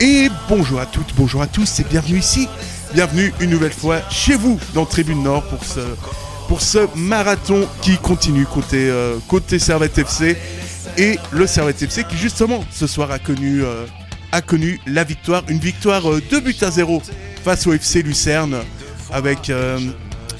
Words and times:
Et 0.00 0.28
bonjour 0.48 0.80
à 0.80 0.86
toutes, 0.86 1.14
bonjour 1.16 1.42
à 1.42 1.46
tous 1.46 1.80
et 1.80 1.84
bienvenue 1.84 2.18
ici. 2.18 2.48
Bienvenue 2.94 3.32
une 3.40 3.50
nouvelle 3.50 3.72
fois 3.72 4.00
chez 4.10 4.34
vous 4.34 4.58
dans 4.74 4.84
Tribune 4.84 5.22
Nord 5.22 5.44
pour 6.48 6.60
ce, 6.60 6.96
marathon 6.96 7.66
qui 7.80 7.96
continue 7.98 8.44
côté, 8.44 8.88
euh, 8.90 9.18
Servette 9.58 9.98
FC. 9.98 10.36
Et 10.98 11.18
le 11.32 11.46
Servette 11.46 11.82
FC 11.82 12.04
qui 12.04 12.16
justement 12.16 12.64
ce 12.70 12.86
soir 12.86 13.10
a 13.10 13.18
connu, 13.18 13.62
euh, 13.62 13.86
a 14.32 14.42
connu 14.42 14.80
la 14.86 15.04
victoire, 15.04 15.42
une 15.48 15.58
victoire 15.58 16.02
2 16.30 16.40
buts 16.40 16.56
à 16.62 16.70
0 16.70 17.02
face 17.44 17.66
au 17.66 17.72
FC 17.72 18.02
Lucerne 18.02 18.62
avec, 19.12 19.50
euh, 19.50 19.78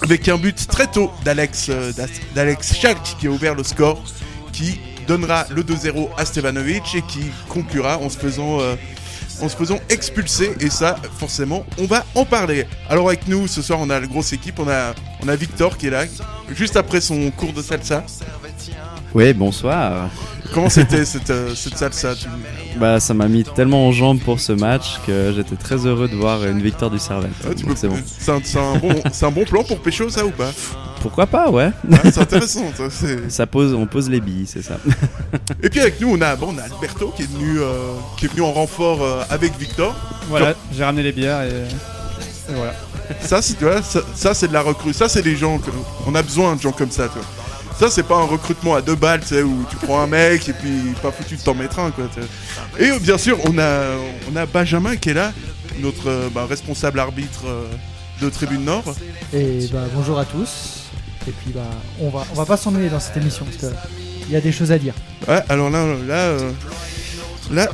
avec 0.02 0.28
un 0.28 0.36
but 0.36 0.66
très 0.66 0.86
tôt 0.86 1.10
d'Alex 1.24 1.66
euh, 1.70 1.92
d'Alex 2.34 2.74
Schalk 2.74 2.98
qui 3.20 3.26
a 3.26 3.30
ouvert 3.30 3.54
le 3.54 3.62
score, 3.62 4.02
qui 4.52 4.80
donnera 5.06 5.46
le 5.50 5.62
2-0 5.62 6.08
à 6.16 6.24
Stevanovic 6.24 6.94
et 6.94 7.02
qui 7.02 7.30
conclura 7.48 7.98
en 7.98 8.08
se 8.08 8.18
faisant 8.18 8.60
euh, 8.60 8.74
en 9.42 9.48
se 9.48 9.56
faisant 9.56 9.78
expulser 9.88 10.52
et 10.60 10.70
ça 10.70 10.96
forcément 11.18 11.64
on 11.78 11.86
va 11.86 12.04
en 12.14 12.24
parler. 12.24 12.66
Alors 12.88 13.08
avec 13.08 13.26
nous 13.28 13.46
ce 13.46 13.62
soir 13.62 13.78
on 13.80 13.90
a 13.90 13.98
la 14.00 14.06
grosse 14.06 14.32
équipe, 14.32 14.58
on 14.58 14.68
a, 14.68 14.94
on 15.22 15.28
a 15.28 15.36
Victor 15.36 15.76
qui 15.78 15.86
est 15.88 15.90
là 15.90 16.04
juste 16.54 16.76
après 16.76 17.00
son 17.00 17.30
cours 17.30 17.52
de 17.52 17.62
salsa. 17.62 18.04
Oui, 19.14 19.32
bonsoir. 19.32 20.08
Comment 20.52 20.68
c'était 20.68 21.04
cette, 21.04 21.30
euh, 21.30 21.54
cette 21.54 21.78
salsa? 21.78 22.14
Tu- 22.16 22.26
Bah, 22.78 22.98
ça 22.98 23.14
m'a 23.14 23.28
mis 23.28 23.44
tellement 23.44 23.86
en 23.86 23.92
jambes 23.92 24.18
pour 24.20 24.40
ce 24.40 24.52
match 24.52 24.98
que 25.06 25.32
j'étais 25.34 25.54
très 25.56 25.86
heureux 25.86 26.08
de 26.08 26.16
voir 26.16 26.44
une 26.44 26.60
victoire 26.60 26.90
du 26.90 26.98
Servette. 26.98 27.30
Ah, 27.44 27.50
c'est 27.76 27.88
bon. 27.88 27.96
un 29.26 29.30
bon 29.30 29.44
plan 29.44 29.62
pour 29.62 29.78
pécho 29.80 30.08
ça 30.10 30.26
ou 30.26 30.30
pas? 30.30 30.50
Pourquoi 31.04 31.26
pas, 31.26 31.50
ouais. 31.50 31.70
Ah, 31.92 31.96
C'est 32.04 32.18
intéressant. 32.18 32.64
ça, 32.74 32.84
c'est- 32.88 33.28
Ça 33.30 33.46
pose, 33.46 33.74
on 33.74 33.84
pose 33.84 34.08
les 34.08 34.20
billes, 34.22 34.46
c'est 34.46 34.62
ça. 34.62 34.78
Et 35.62 35.68
puis 35.68 35.80
avec 35.80 36.00
nous 36.00 36.08
on 36.10 36.20
a, 36.22 36.34
bon, 36.34 36.54
on 36.54 36.58
a 36.58 36.62
Alberto 36.62 37.12
qui 37.14 37.24
est 37.24 37.30
venu, 37.30 37.60
euh, 37.60 37.68
qui 38.16 38.24
est 38.24 38.28
venu 38.28 38.40
en 38.40 38.52
renfort 38.52 39.02
euh, 39.02 39.22
avec 39.28 39.52
Victor. 39.58 39.94
Voilà, 40.30 40.54
j'ai 40.74 40.82
ramené 40.82 41.02
les 41.02 41.12
bières 41.12 41.42
et, 41.42 41.48
et 41.50 42.54
voilà. 42.54 42.72
Ça, 43.20 43.42
c'est, 43.42 43.52
tu 43.58 43.64
vois, 43.64 43.82
ça, 43.82 44.00
ça, 44.14 44.32
c'est 44.32 44.48
de 44.48 44.54
la 44.54 44.62
recrue. 44.62 44.94
Ça, 44.94 45.10
c'est 45.10 45.20
des 45.20 45.36
gens 45.36 45.58
que 45.58 45.70
on 46.06 46.14
a 46.14 46.22
besoin 46.22 46.56
de 46.56 46.62
gens 46.62 46.72
comme 46.72 46.90
ça, 46.90 47.06
tu 47.08 47.18
vois. 47.18 47.78
Ça, 47.78 47.90
c'est 47.94 48.02
pas 48.04 48.16
un 48.16 48.24
recrutement 48.24 48.74
à 48.74 48.80
deux 48.80 48.94
balles, 48.94 49.20
tu 49.20 49.26
sais, 49.26 49.42
où 49.42 49.66
tu 49.68 49.76
prends 49.76 50.00
un 50.00 50.06
mec 50.06 50.48
et 50.48 50.54
puis 50.54 50.94
pas 51.02 51.10
foutu 51.12 51.36
de 51.36 51.42
t'en 51.42 51.54
mettre 51.54 51.80
un, 51.80 51.90
quoi. 51.90 52.04
Et 52.78 52.88
euh, 52.92 52.98
bien 52.98 53.18
sûr, 53.18 53.36
on 53.44 53.58
a, 53.58 53.90
on 54.32 54.36
a 54.36 54.46
Benjamin 54.46 54.96
qui 54.96 55.10
est 55.10 55.14
là, 55.14 55.32
notre 55.80 56.08
euh, 56.08 56.28
bah, 56.34 56.46
responsable 56.48 56.98
arbitre 56.98 57.42
de 58.22 58.30
Tribune 58.30 58.64
Nord. 58.64 58.84
Et 59.34 59.68
bah, 59.70 59.80
bonjour 59.94 60.18
à 60.18 60.24
tous. 60.24 60.83
Et 61.26 61.32
puis 61.32 61.52
bah 61.54 61.62
on 62.00 62.10
va 62.10 62.24
on 62.32 62.34
va 62.34 62.44
pas 62.44 62.56
s'ennuyer 62.56 62.90
dans 62.90 63.00
cette 63.00 63.16
émission 63.16 63.44
parce 63.46 63.56
que 63.56 63.66
il 64.26 64.32
y 64.32 64.36
a 64.36 64.40
des 64.40 64.52
choses 64.52 64.72
à 64.72 64.78
dire. 64.78 64.94
Ouais, 65.28 65.40
alors 65.48 65.70
là, 65.70 65.78
euh, 65.78 66.52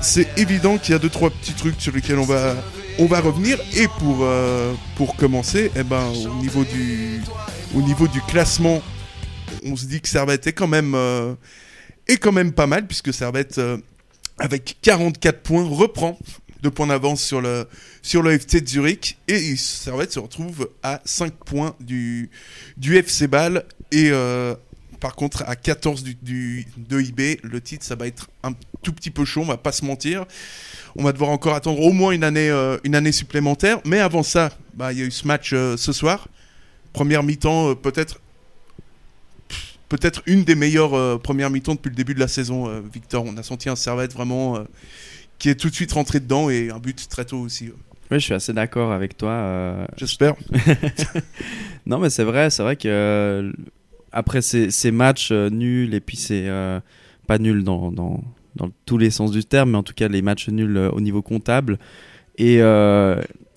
c'est 0.03 0.39
évident 0.39 0.79
qu'il 0.79 0.92
y 0.92 0.95
a 0.95 0.98
deux 0.98 1.09
trois 1.09 1.31
petits 1.31 1.55
trucs 1.55 1.81
sur 1.81 1.92
lesquels 1.92 2.19
on 2.19 2.25
va, 2.25 3.20
revenir. 3.20 3.59
Et 3.75 3.87
pour, 3.98 4.19
euh, 4.23 4.73
pour 4.97 5.17
commencer, 5.17 5.70
eh 5.77 5.83
ben, 5.83 6.05
au 6.29 6.42
niveau 6.42 6.64
du, 8.08 8.20
classement, 8.29 8.83
on 9.64 9.77
se 9.77 9.86
dit 9.86 10.01
que 10.01 10.08
Servette 10.08 10.47
est 10.47 10.53
quand 10.53 10.67
même, 10.69 10.95
euh, 10.95 11.35
est 12.08 12.17
quand 12.17 12.33
même 12.33 12.53
pas 12.53 12.67
mal 12.67 12.86
puisque 12.86 13.13
Servette, 13.13 13.61
avec 14.39 14.77
44 14.83 15.42
points, 15.42 15.64
reprend 15.64 16.19
deux 16.63 16.71
points 16.71 16.87
d'avance 16.87 17.23
sur 17.23 17.41
le, 17.41 17.67
sur 18.03 18.23
le 18.23 18.33
FC 18.33 18.61
de 18.61 18.69
Zurich 18.69 19.19
et 19.29 19.57
Servette 19.57 20.13
se 20.13 20.19
retrouve 20.19 20.69
à 20.83 21.01
5 21.05 21.33
points 21.33 21.75
du, 21.81 22.31
FC 22.83 23.27
Bâle 23.27 23.65
et 23.93 24.11
euh, 24.11 24.55
par 25.01 25.15
contre, 25.15 25.45
à 25.47 25.57
14 25.57 26.03
du, 26.03 26.15
du- 26.21 26.67
de 26.77 27.01
IB, 27.01 27.41
le 27.43 27.61
titre, 27.61 27.85
ça 27.85 27.95
va 27.95 28.07
être 28.07 28.29
un 28.43 28.53
tout 28.83 28.93
petit 28.93 29.11
peu 29.11 29.25
chaud, 29.25 29.41
on 29.41 29.47
va 29.47 29.57
pas 29.57 29.73
se 29.73 29.85
mentir. 29.85 30.27
On 30.97 31.05
va 31.05 31.13
devoir 31.13 31.31
encore 31.31 31.55
attendre 31.55 31.81
au 31.81 31.93
moins 31.93 32.11
une 32.13 32.25
année, 32.25 32.51
euh, 32.51 32.77
une 32.85 32.95
année 32.95 33.13
supplémentaire. 33.13 33.81
Mais 33.87 34.01
avant 34.01 34.23
ça, 34.23 34.51
bah, 34.75 34.92
il 34.92 34.98
y 34.98 35.03
a 35.03 35.07
eu 35.07 35.11
ce 35.11 35.27
match 35.27 35.53
euh, 35.55 35.77
ce 35.79 35.92
soir. 35.92 36.29
Première 36.92 37.23
mi-temps, 37.23 37.75
peut-être 37.77 38.21
une 40.27 40.45
des 40.45 40.55
meilleures 40.55 41.21
premières 41.21 41.51
mi-temps 41.51 41.75
depuis 41.77 41.89
le 41.91 41.95
début 41.95 42.15
de 42.15 42.21
la 42.21 42.29
saison, 42.29 42.69
Victor. 42.92 43.25
On 43.25 43.37
a 43.37 43.42
senti 43.42 43.69
un 43.69 43.77
Servette 43.77 44.13
vraiment 44.13 44.59
qui 45.40 45.48
est 45.48 45.56
tout 45.56 45.68
de 45.70 45.74
suite 45.74 45.90
rentré 45.92 46.20
dedans 46.20 46.48
et 46.51 46.70
un 46.70 46.78
but 46.78 47.08
très 47.08 47.24
tôt 47.24 47.39
aussi. 47.40 47.70
Oui, 48.11 48.18
je 48.20 48.24
suis 48.24 48.34
assez 48.34 48.52
d'accord 48.52 48.92
avec 48.92 49.17
toi. 49.17 49.30
euh, 49.30 49.86
J'espère. 49.96 50.34
Non, 51.86 51.98
mais 51.98 52.11
c'est 52.11 52.24
vrai, 52.24 52.51
c'est 52.51 52.62
vrai 52.62 52.77
que 52.77 52.89
euh, 52.89 53.52
après 54.12 54.42
ces, 54.42 54.70
ces 54.70 54.90
matchs 54.90 55.30
euh, 55.33 55.48
nuls, 55.50 55.95
et 55.95 56.00
puis 56.00 56.17
c'est 56.17 56.48
pas 57.27 57.39
nuls 57.39 57.64
dans, 57.64 57.90
dans, 57.90 58.23
dans 58.56 58.70
tous 58.86 58.98
les 58.98 59.11
sens 59.11 59.30
du 59.30 59.45
terme, 59.45 59.70
mais 59.73 59.79
en 59.79 59.83
tout 59.83 59.95
cas 59.95 60.08
les 60.08 60.23
matchs 60.23 60.48
nuls 60.48 60.77
au 60.92 61.00
niveau 61.00 61.23
comptable, 61.23 61.79
et, 62.36 62.55
et, 62.56 62.62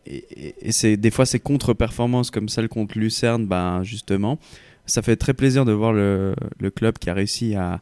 et- 0.05 0.55
et 0.61 0.71
c'est 0.71 0.97
des 0.97 1.11
fois 1.11 1.25
ces 1.25 1.39
contre-performances 1.39 2.31
comme 2.31 2.49
celle 2.49 2.69
contre 2.69 2.97
Lucerne, 2.97 3.45
ben 3.45 3.83
justement, 3.83 4.37
ça 4.85 5.01
fait 5.01 5.15
très 5.15 5.33
plaisir 5.33 5.65
de 5.65 5.71
voir 5.71 5.93
le, 5.93 6.35
le 6.59 6.69
club 6.71 6.97
qui 6.97 7.09
a 7.09 7.13
réussi 7.13 7.55
à, 7.55 7.81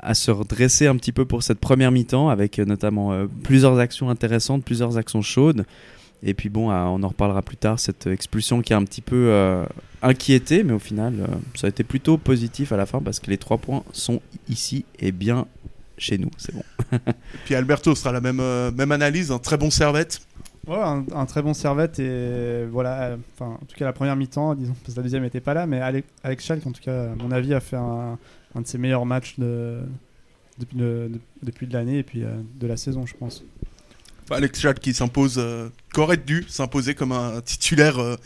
à 0.00 0.14
se 0.14 0.30
redresser 0.30 0.86
un 0.86 0.96
petit 0.96 1.12
peu 1.12 1.24
pour 1.24 1.42
cette 1.42 1.58
première 1.60 1.90
mi-temps, 1.90 2.28
avec 2.28 2.58
euh, 2.58 2.64
notamment 2.64 3.12
euh, 3.12 3.26
plusieurs 3.42 3.78
actions 3.78 4.10
intéressantes, 4.10 4.64
plusieurs 4.64 4.96
actions 4.96 5.22
chaudes. 5.22 5.64
Et 6.22 6.34
puis 6.34 6.48
bon, 6.48 6.70
euh, 6.70 6.74
on 6.84 7.02
en 7.02 7.08
reparlera 7.08 7.42
plus 7.42 7.56
tard, 7.56 7.78
cette 7.78 8.06
expulsion 8.08 8.60
qui 8.60 8.72
a 8.72 8.76
un 8.76 8.84
petit 8.84 9.00
peu 9.02 9.28
euh, 9.30 9.64
inquiété, 10.02 10.64
mais 10.64 10.72
au 10.72 10.78
final, 10.80 11.14
euh, 11.20 11.26
ça 11.54 11.66
a 11.66 11.70
été 11.70 11.84
plutôt 11.84 12.18
positif 12.18 12.72
à 12.72 12.76
la 12.76 12.86
fin 12.86 13.00
parce 13.00 13.20
que 13.20 13.30
les 13.30 13.38
trois 13.38 13.58
points 13.58 13.84
sont 13.92 14.20
ici 14.48 14.84
et 14.98 15.12
bien 15.12 15.46
chez 15.96 16.18
nous, 16.18 16.30
c'est 16.36 16.54
bon. 16.54 16.62
Puis 17.44 17.54
Alberto 17.54 17.94
sera 17.94 18.12
la 18.12 18.20
même, 18.20 18.40
euh, 18.40 18.70
même 18.72 18.92
analyse, 18.92 19.30
un 19.32 19.38
très 19.38 19.56
bon 19.56 19.70
Servette. 19.70 20.20
Ouais, 20.66 20.76
un, 20.76 21.04
un 21.14 21.24
très 21.24 21.40
bon 21.40 21.54
servette 21.54 21.98
et 21.98 22.66
voilà. 22.70 23.02
euh, 23.04 23.16
Enfin, 23.34 23.52
en 23.52 23.64
tout 23.64 23.74
cas, 23.74 23.86
la 23.86 23.94
première 23.94 24.16
mi-temps, 24.16 24.54
disons, 24.54 24.74
parce 24.84 24.92
que 24.94 24.98
la 25.00 25.02
deuxième 25.02 25.22
n'était 25.22 25.40
pas 25.40 25.54
là, 25.54 25.66
mais 25.66 25.80
Ale- 25.80 26.02
Alex 26.22 26.44
Schalk, 26.44 26.66
en 26.66 26.72
tout 26.72 26.82
cas, 26.82 27.04
à 27.04 27.14
mon 27.14 27.30
avis, 27.30 27.54
a 27.54 27.60
fait 27.60 27.76
un, 27.76 28.18
un 28.54 28.62
de 28.62 28.66
ses 28.66 28.78
meilleurs 28.78 29.06
matchs 29.06 29.34
de, 29.38 29.80
depuis, 30.58 31.66
de, 31.66 31.72
l'année 31.72 31.98
et 31.98 32.02
puis 32.02 32.24
euh, 32.24 32.36
de 32.58 32.66
la 32.66 32.76
saison, 32.76 33.06
je 33.06 33.14
pense. 33.14 33.44
Bah, 34.28 34.36
Alex 34.36 34.60
Schalk 34.60 34.78
qui 34.80 34.94
s'impose, 34.94 35.36
euh, 35.38 35.68
qu'aurait 35.94 36.16
dû 36.16 36.44
s'imposer 36.48 36.94
comme 36.94 37.12
un 37.12 37.40
titulaire, 37.40 37.98
euh, 37.98 38.16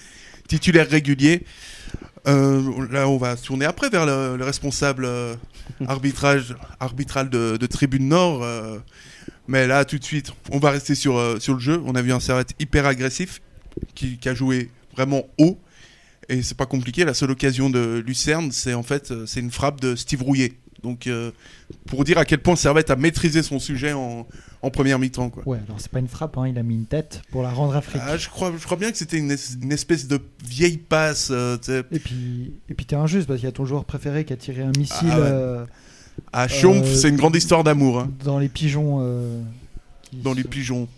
titulaire 0.49 0.89
régulier. 0.89 1.45
Là, 2.25 3.09
on 3.09 3.17
va 3.17 3.37
se 3.37 3.45
tourner 3.45 3.65
après 3.65 3.91
vers 3.91 4.07
le, 4.07 4.37
le 4.37 4.45
responsable 4.45 5.09
arbitrage, 5.89 6.55
arbitral 6.79 7.29
de, 7.29 7.67
Tribune 7.67 8.07
Nord. 8.07 8.47
mais 9.49 9.67
là, 9.67 9.85
tout 9.85 9.99
de 9.99 10.05
suite, 10.05 10.33
on 10.53 10.61
va 10.61 10.71
rester 10.71 10.95
sur, 10.95 11.19
le 11.19 11.59
jeu. 11.59 11.83
On 11.85 11.97
a 11.97 12.03
vu 12.03 12.13
un 12.13 12.21
Servette 12.21 12.55
hyper 12.61 12.87
agressif 12.87 13.43
qui, 13.97 14.19
qui 14.19 14.29
a 14.29 14.35
joué 14.35 14.71
vraiment 14.95 15.25
haut. 15.37 15.59
Et 16.33 16.43
c'est 16.43 16.57
pas 16.57 16.67
compliqué. 16.67 17.05
La 17.05 17.15
seule 17.15 17.31
occasion 17.31 17.69
de 17.71 18.03
Lucerne, 18.07 18.51
c'est 18.53 18.75
en 18.75 18.83
fait 18.83 19.11
euh, 19.11 19.27
c'est 19.27 19.41
une 19.41 19.51
frappe 19.51 19.81
de 19.81 19.95
Steve 19.97 20.23
Rouillet. 20.23 20.53
Donc, 20.83 21.07
euh, 21.07 21.31
pour 21.87 22.03
dire 22.03 22.19
à 22.19 22.25
quel 22.25 22.41
point 22.41 22.57
Servette 22.57 22.91
a 22.91 22.97
maîtrisé 22.97 23.45
son 23.45 23.61
sujet 23.61 23.93
en, 23.93 24.27
en 24.63 24.71
première 24.71 24.99
mi-temps. 24.99 25.31
Quoi. 25.31 25.45
Ouais, 25.47 25.59
alors 25.69 25.81
c'est 25.81 25.91
pas 25.93 26.01
une 26.01 26.09
frappe, 26.09 26.37
hein, 26.39 26.49
il 26.49 26.59
a 26.59 26.65
mis 26.65 26.75
une 26.75 26.87
tête 26.87 27.23
pour 27.31 27.43
la 27.45 27.51
rendre 27.51 27.77
africaine. 27.77 28.03
Ah, 28.05 28.17
je, 28.17 28.29
crois, 28.29 28.53
je 28.59 28.65
crois 28.65 28.77
bien 28.77 28.91
que 28.91 28.97
c'était 28.99 29.19
une, 29.19 29.31
es- 29.31 29.53
une 29.63 29.71
espèce 29.71 30.09
de 30.09 30.19
vieille 30.45 30.79
passe. 30.79 31.29
euh. 31.31 31.57
Et 31.93 32.01
puis 32.01 32.55
et 32.69 32.75
puis 32.75 32.85
t'es 32.85 32.97
injuste 32.97 33.29
parce 33.29 33.39
qu'il 33.39 33.47
y 33.47 33.49
a 33.49 33.53
ton 33.53 33.65
joueur 33.65 33.85
préféré 33.85 34.25
qui 34.25 34.33
a 34.33 34.37
tiré 34.37 34.63
un 34.63 34.73
missile 34.77 35.07
Ah 35.13 35.21
ouais. 35.21 35.27
euh, 35.27 35.65
À 36.33 36.47
Euh, 36.47 36.95
c'est 36.97 37.11
une 37.11 37.17
grande 37.17 37.37
histoire 37.37 37.63
d'amour. 37.63 38.01
hein, 38.01 38.11
dans 38.25 38.41
les 38.41 38.49
pigeons. 38.49 39.45
dans 40.13 40.33
les 40.33 40.43
pigeons. 40.45 40.89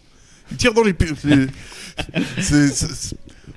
Il 0.50 0.56
tire 0.56 0.72
dans 0.72 0.82
les 0.82 0.94
pigeons. 0.94 1.16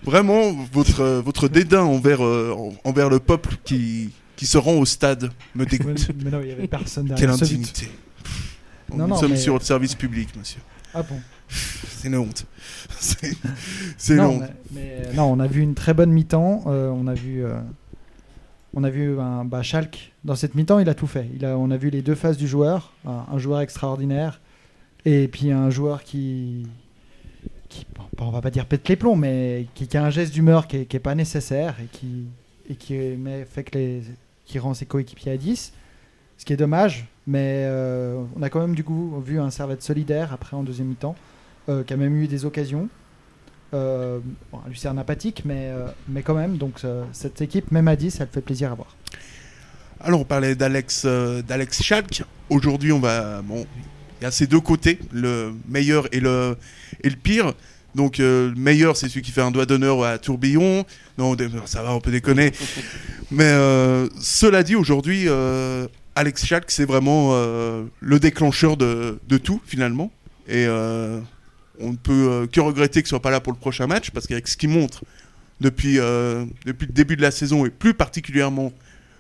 Vraiment 0.03 0.53
votre, 0.71 1.01
euh, 1.01 1.21
votre 1.21 1.47
dédain 1.47 1.83
envers, 1.83 2.23
euh, 2.23 2.53
en- 2.57 2.73
envers 2.89 3.09
le 3.09 3.19
peuple 3.19 3.55
qui, 3.63 4.11
qui 4.35 4.45
se 4.45 4.57
rend 4.57 4.73
au 4.75 4.85
stade 4.85 5.29
me 5.55 5.65
dégoûte. 5.65 6.09
mais 6.23 6.31
non, 6.31 6.41
il 6.41 6.49
y 6.49 6.51
avait 6.51 6.67
personne 6.67 7.07
Quelle 7.07 7.15
derrière 7.17 7.37
but. 7.37 7.43
indignité. 7.43 7.89
Non, 8.89 8.97
Nous 8.99 9.07
non, 9.07 9.15
sommes 9.17 9.31
mais- 9.31 9.37
sur 9.37 9.53
le 9.55 9.59
service 9.61 9.95
public, 9.95 10.29
monsieur. 10.37 10.61
Ah 10.93 11.03
bon 11.03 11.15
C'est 11.49 12.07
une 12.07 12.15
honte. 12.17 12.45
C'est 12.99 14.13
une 14.13 14.19
honte. 14.21 14.43
mais, 14.71 15.01
mais, 15.07 15.13
non, 15.13 15.23
on 15.31 15.39
a 15.39 15.47
vu 15.47 15.61
une 15.61 15.73
très 15.75 15.93
bonne 15.93 16.11
mi-temps. 16.11 16.63
euh, 16.67 16.89
on 16.89 17.07
a 17.07 17.13
vu, 17.13 17.43
euh, 17.43 17.59
on 18.73 18.83
a 18.83 18.89
vu 18.89 19.19
un 19.19 19.43
bah, 19.45 19.63
Schalke 19.63 20.13
dans 20.23 20.35
cette 20.35 20.55
mi-temps, 20.55 20.79
il 20.79 20.89
a 20.89 20.93
tout 20.93 21.07
fait. 21.07 21.27
Il 21.35 21.45
a, 21.45 21.57
on 21.57 21.71
a 21.71 21.77
vu 21.77 21.89
les 21.89 22.01
deux 22.01 22.15
faces 22.15 22.37
du 22.37 22.47
joueur, 22.47 22.93
un, 23.05 23.25
un 23.31 23.37
joueur 23.37 23.61
extraordinaire 23.61 24.41
et 25.05 25.27
puis 25.27 25.51
un 25.51 25.69
joueur 25.69 26.03
qui 26.03 26.65
qui, 27.79 27.85
on 28.19 28.31
va 28.31 28.41
pas 28.41 28.51
dire 28.51 28.65
pète 28.65 28.87
les 28.89 28.95
plombs, 28.95 29.15
mais 29.15 29.67
qui, 29.75 29.95
a 29.97 30.03
un 30.03 30.09
geste 30.09 30.33
d'humeur 30.33 30.67
qui, 30.67 30.77
est- 30.77 30.85
qui 30.85 30.95
est 30.97 31.01
pas 31.01 31.15
nécessaire 31.15 31.75
et 31.83 31.87
qui, 31.91 32.25
et 32.69 32.75
qui 32.75 32.95
fait 33.49 33.63
que 33.63 33.99
qui 34.45 34.59
rend 34.59 34.73
ses 34.73 34.85
coéquipiers 34.85 35.33
à 35.33 35.37
10. 35.37 35.73
Ce 36.37 36.45
qui 36.45 36.53
est 36.53 36.57
dommage, 36.57 37.07
mais 37.25 37.63
euh, 37.65 38.21
on 38.35 38.41
a 38.43 38.49
quand 38.49 38.59
même 38.61 38.75
du 38.75 38.83
coup 38.83 39.19
vu 39.25 39.39
un 39.39 39.49
Servette 39.49 39.81
solidaire 39.81 40.31
après 40.33 40.55
en 40.55 40.63
deuxième 40.63 40.87
mi-temps, 40.87 41.15
euh, 41.67 41.83
qui 41.83 41.93
a 41.93 41.97
même 41.97 42.15
eu 42.15 42.27
des 42.27 42.45
occasions. 42.45 42.87
Euh, 43.73 44.19
bon, 44.51 44.59
Lucerne 44.69 44.97
apathique, 44.99 45.43
mais, 45.45 45.69
euh, 45.71 45.87
mais 46.07 46.21
quand 46.21 46.35
même. 46.35 46.57
Donc 46.57 46.81
cette 47.11 47.41
équipe, 47.41 47.71
même 47.71 47.87
à 47.87 47.95
10, 47.95 48.19
elle 48.21 48.27
fait 48.27 48.41
plaisir 48.41 48.71
à 48.71 48.75
voir. 48.75 48.95
Alors 49.99 50.21
on 50.21 50.25
parlait 50.25 50.55
d'Alex 50.55 51.05
d'Alex 51.05 51.81
Schalk. 51.83 52.23
Aujourd'hui 52.49 52.91
on 52.91 52.99
va 52.99 53.41
bon 53.41 53.65
il 54.19 54.23
y 54.23 54.27
a 54.27 54.31
ces 54.31 54.47
deux 54.47 54.59
côtés, 54.59 54.99
le 55.11 55.53
meilleur 55.67 56.07
et 56.11 56.19
le 56.19 56.55
et 57.03 57.09
le 57.09 57.15
pire. 57.15 57.53
Donc 57.95 58.19
euh, 58.19 58.49
le 58.49 58.55
meilleur 58.55 58.97
c'est 58.97 59.09
celui 59.09 59.21
qui 59.21 59.31
fait 59.31 59.41
un 59.41 59.51
doigt 59.51 59.65
d'honneur 59.65 60.03
à 60.03 60.17
Tourbillon. 60.17 60.85
Non 61.17 61.35
ça 61.65 61.83
va 61.83 61.93
on 61.93 61.99
peut 61.99 62.11
déconner. 62.11 62.51
Mais 63.31 63.45
euh, 63.45 64.07
cela 64.19 64.63
dit 64.63 64.75
aujourd'hui 64.75 65.25
euh, 65.27 65.87
Alex 66.15 66.45
Schalk 66.45 66.69
c'est 66.69 66.85
vraiment 66.85 67.33
le 67.33 68.19
déclencheur 68.19 68.77
de, 68.77 69.19
de 69.27 69.37
tout 69.37 69.61
finalement 69.65 70.11
et 70.47 70.67
on 71.79 71.91
ne 71.91 71.97
peut 71.97 72.47
que 72.51 72.59
regretter 72.59 73.01
qu'il 73.01 73.09
soit 73.09 73.21
pas 73.21 73.31
là 73.31 73.39
pour 73.39 73.53
le 73.53 73.59
prochain 73.59 73.87
match 73.87 74.11
parce 74.11 74.25
qu'avec 74.27 74.47
ce 74.47 74.57
qu'il 74.57 74.69
montre 74.69 75.03
depuis 75.61 75.95
depuis 76.65 76.87
le 76.87 76.93
début 76.93 77.15
de 77.17 77.21
la 77.21 77.31
saison 77.31 77.65
et 77.65 77.69
plus 77.69 77.93
particulièrement 77.93 78.73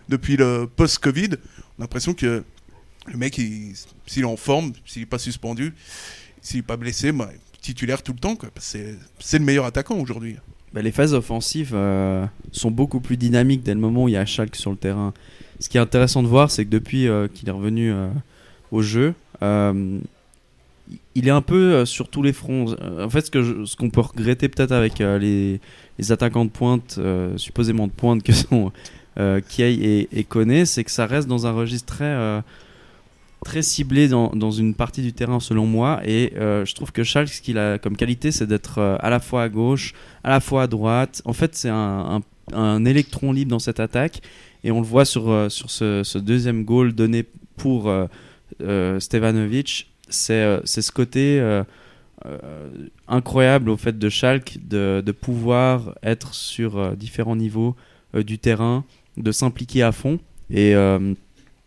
depuis 0.09 0.37
le 0.37 0.67
post-Covid, 0.73 1.31
on 1.77 1.81
a 1.81 1.83
l'impression 1.83 2.13
que 2.13 2.43
le 3.07 3.17
mec, 3.17 3.37
il- 3.37 3.73
s'il 4.05 4.23
est 4.23 4.25
en 4.25 4.37
forme, 4.37 4.73
s'il 4.85 5.01
n'est 5.01 5.07
pas 5.07 5.19
suspendu, 5.19 5.73
s'il 6.41 6.59
n'est 6.59 6.63
pas 6.63 6.77
blessé, 6.77 7.11
bah, 7.11 7.29
titulaire 7.61 8.03
tout 8.03 8.13
le 8.13 8.19
temps. 8.19 8.37
C'est 8.59 9.39
le 9.39 9.45
meilleur 9.45 9.65
attaquant 9.65 9.97
aujourd'hui. 9.97 10.37
Bah, 10.73 10.81
les 10.81 10.91
phases 10.91 11.13
offensives 11.13 11.71
euh, 11.73 12.25
sont 12.51 12.71
beaucoup 12.71 12.99
plus 12.99 13.17
dynamiques 13.17 13.63
dès 13.63 13.73
le 13.73 13.79
moment 13.79 14.03
où 14.03 14.07
il 14.09 14.13
y 14.13 14.17
a 14.17 14.25
Schalke 14.25 14.55
sur 14.55 14.71
le 14.71 14.77
terrain. 14.77 15.13
Ce 15.59 15.69
qui 15.69 15.77
est 15.77 15.81
intéressant 15.81 16.21
de 16.23 16.27
voir, 16.27 16.51
c'est 16.51 16.65
que 16.65 16.69
depuis 16.69 17.07
euh, 17.07 17.27
qu'il 17.27 17.47
est 17.47 17.51
revenu 17.51 17.91
euh, 17.91 18.09
au 18.71 18.81
jeu, 18.81 19.13
il 21.15 21.27
est 21.27 21.31
un 21.31 21.41
peu 21.41 21.85
sur 21.85 22.09
tous 22.09 22.21
les 22.21 22.33
fronts. 22.33 22.75
En 23.01 23.09
fait, 23.09 23.25
ce 23.25 23.75
qu'on 23.75 23.89
peut 23.89 24.01
regretter 24.01 24.49
peut-être 24.49 24.71
avec 24.71 24.99
les, 24.99 25.59
attaquants 26.09 26.45
de 26.45 26.49
pointe, 26.49 26.99
supposément 27.35 27.87
de 27.87 27.91
pointe 27.91 28.23
que 28.23 28.33
sont 28.33 28.71
Kiei 29.15 30.07
et, 30.11 30.19
et 30.19 30.65
c'est 30.65 30.83
que 30.83 30.91
ça 30.91 31.05
reste 31.05 31.27
dans 31.27 31.45
un 31.45 31.51
registre 31.51 31.93
très, 31.93 32.41
très 33.47 33.61
ciblé 33.61 34.09
dans, 34.09 34.27
dans 34.35 34.51
une 34.51 34.75
partie 34.75 35.01
du 35.01 35.13
terrain, 35.13 35.39
selon 35.39 35.65
moi. 35.65 36.01
Et 36.03 36.33
euh, 36.35 36.65
je 36.65 36.75
trouve 36.75 36.91
que 36.91 37.05
Schalke, 37.05 37.29
ce 37.29 37.41
qu'il 37.41 37.57
a 37.57 37.77
comme 37.77 37.95
qualité, 37.95 38.33
c'est 38.33 38.45
d'être 38.45 38.79
euh, 38.79 38.97
à 38.99 39.09
la 39.09 39.21
fois 39.21 39.43
à 39.43 39.49
gauche, 39.49 39.93
à 40.25 40.29
la 40.31 40.41
fois 40.41 40.63
à 40.63 40.67
droite. 40.67 41.21
En 41.23 41.31
fait, 41.31 41.55
c'est 41.55 41.69
un, 41.69 42.21
un- 42.51 42.85
électron 42.85 43.31
libre 43.31 43.51
dans 43.51 43.59
cette 43.59 43.79
attaque. 43.79 44.21
Et 44.65 44.71
on 44.71 44.81
le 44.81 44.85
voit 44.85 45.05
sur, 45.05 45.29
euh, 45.29 45.47
sur 45.47 45.71
ce, 45.71 46.17
deuxième 46.17 46.65
goal 46.65 46.91
donné 46.93 47.23
pour 47.55 47.89
Stevanovic. 48.99 49.91
C'est 50.09 50.59
ce 50.65 50.91
côté 50.91 51.41
incroyable 53.07 53.69
au 53.69 53.77
fait 53.77 53.97
de 53.97 54.09
Schalke 54.09 54.57
de, 54.67 55.01
de 55.05 55.11
pouvoir 55.13 55.95
être 56.03 56.33
sur 56.33 56.95
différents 56.97 57.37
niveaux 57.37 57.75
du 58.13 58.37
terrain, 58.39 58.83
de 59.15 59.31
s'impliquer 59.31 59.83
à 59.83 59.91
fond. 59.91 60.19
Et 60.51 60.75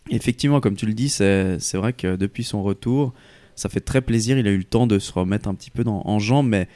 effectivement, 0.08 0.60
comme 0.60 0.76
tu 0.76 0.86
le 0.86 0.94
dis, 0.94 1.08
c'est 1.08 1.58
vrai 1.74 1.92
que 1.92 2.16
depuis 2.16 2.44
son 2.44 2.62
retour, 2.62 3.12
ça 3.56 3.68
fait 3.68 3.80
très 3.80 4.00
plaisir. 4.00 4.38
Il 4.38 4.46
a 4.46 4.50
eu 4.50 4.58
le 4.58 4.64
temps 4.64 4.86
de 4.86 4.98
se 4.98 5.12
remettre 5.12 5.48
un 5.48 5.54
petit 5.54 5.70
peu 5.70 5.84
dans, 5.84 6.02
en 6.04 6.18
jambes, 6.18 6.48
mais 6.48 6.68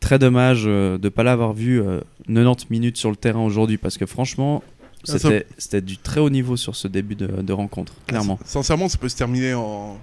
très 0.00 0.18
dommage 0.18 0.64
euh, 0.66 0.98
de 0.98 1.04
ne 1.04 1.08
pas 1.08 1.22
l'avoir 1.22 1.52
vu 1.52 1.80
euh, 1.80 2.00
90 2.26 2.66
minutes 2.70 2.96
sur 2.96 3.10
le 3.10 3.16
terrain 3.16 3.40
aujourd'hui 3.40 3.78
parce 3.78 3.96
que 3.96 4.06
franchement, 4.06 4.64
Ah, 5.08 5.18
c'était 5.58 5.80
du 5.80 5.96
très 5.98 6.20
haut 6.20 6.30
niveau 6.30 6.56
sur 6.56 6.74
ce 6.76 6.88
début 6.88 7.14
de, 7.14 7.26
de 7.26 7.52
rencontre, 7.52 7.94
clairement. 8.06 8.38
Sincèrement, 8.44 8.88
ça 8.88 8.98
peut 8.98 9.08
se 9.08 9.16
terminer 9.16 9.54
en. 9.54 9.98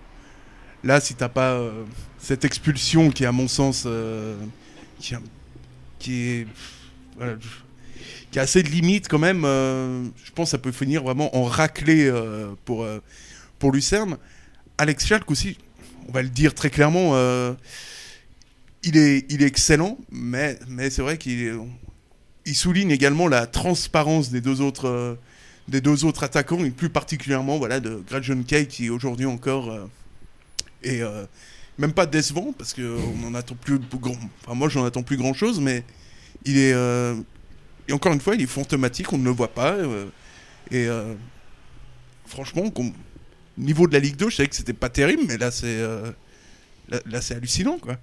Là, 0.84 1.02
si 1.02 1.14
t'as 1.14 1.28
pas 1.30 1.52
euh, 1.52 1.84
cette 2.18 2.46
expulsion 2.46 3.10
qui, 3.12 3.26
à 3.26 3.34
mon 3.34 3.50
sens, 3.50 3.84
euh, 3.86 4.38
qui, 5.00 5.14
qui 6.00 6.14
est. 6.14 6.48
voilà, 7.18 7.34
qui 8.32 8.40
a 8.40 8.44
assez 8.44 8.64
de 8.64 8.70
limites 8.70 9.08
quand 9.08 9.20
même, 9.20 9.44
euh, 9.46 10.04
je 10.24 10.32
pense 10.32 10.48
que 10.48 10.52
ça 10.52 10.58
peut 10.58 10.72
finir 10.72 11.04
vraiment 11.04 11.36
en 11.36 11.44
raclée 11.44 12.08
euh, 12.08 12.54
pour, 12.66 12.84
euh, 12.84 13.00
pour 13.58 13.72
Lucerne. 13.72 14.18
Alex 14.78 15.06
Schalk 15.06 15.30
aussi, 15.32 15.58
on 16.08 16.12
va 16.12 16.22
le 16.22 16.30
dire 16.30 16.54
très 16.54 16.70
clairement, 16.70 17.16
il, 18.84 18.98
est, 18.98 19.26
il 19.30 19.44
est 19.44 19.48
excellent, 19.48 19.98
mais, 20.12 20.58
mais 20.68 20.90
c'est 20.90 21.02
vrai 21.02 21.18
qu'il 21.18 21.60
il 22.46 22.56
souligne 22.56 22.92
également 22.92 23.28
la 23.28 23.46
transparence 23.46 24.30
des 24.30 24.40
deux 24.40 24.62
autres, 24.62 25.18
des 25.68 25.82
deux 25.82 26.06
autres 26.06 26.24
attaquants, 26.24 26.64
et 26.64 26.70
plus 26.70 26.90
particulièrement 26.90 27.58
voilà, 27.58 27.82
de 27.82 28.02
Gradjon 28.08 28.42
Kay 28.44 28.68
qui 28.68 28.90
aujourd'hui 28.90 29.26
encore 29.26 29.78
est 30.84 31.02
même 31.78 31.92
pas 31.92 32.06
décevant, 32.06 32.54
parce 32.58 32.74
qu'on 32.74 33.28
en 33.28 33.36
attend 33.36 33.56
plus 33.56 33.80
grand. 33.80 34.16
Enfin, 34.46 34.56
moi, 34.56 34.70
j'en 34.70 34.86
attends 34.86 35.04
plus 35.04 35.18
grand 35.18 35.34
chose, 35.34 35.60
mais 35.60 35.84
il 36.46 36.58
est. 36.58 36.74
et 37.90 37.94
encore 37.94 38.14
une 38.14 38.22
fois, 38.22 38.36
il 38.36 38.42
est 38.42 38.48
fantomatique, 38.48 39.12
on 39.12 39.18
ne 39.18 39.26
le 39.26 39.32
voit 39.32 39.54
pas. 39.54 39.74
euh, 39.74 40.06
et 40.72 40.88
euh, 40.88 41.16
franchement, 42.28 42.72
niveau 43.58 43.88
de 43.88 43.94
la 43.94 44.00
Ligue 44.00 44.16
2, 44.16 44.30
je 44.30 44.36
savais 44.36 44.50
que 44.50 44.56
c'était 44.56 44.74
pas 44.74 44.90
terrible, 44.90 45.24
mais 45.28 45.38
là, 45.38 45.50
c'est 45.50 45.66
euh, 45.68 46.12
là, 46.90 47.00
là, 47.08 47.22
c'est 47.22 47.36
hallucinant, 47.36 47.80
quoi. 47.80 47.98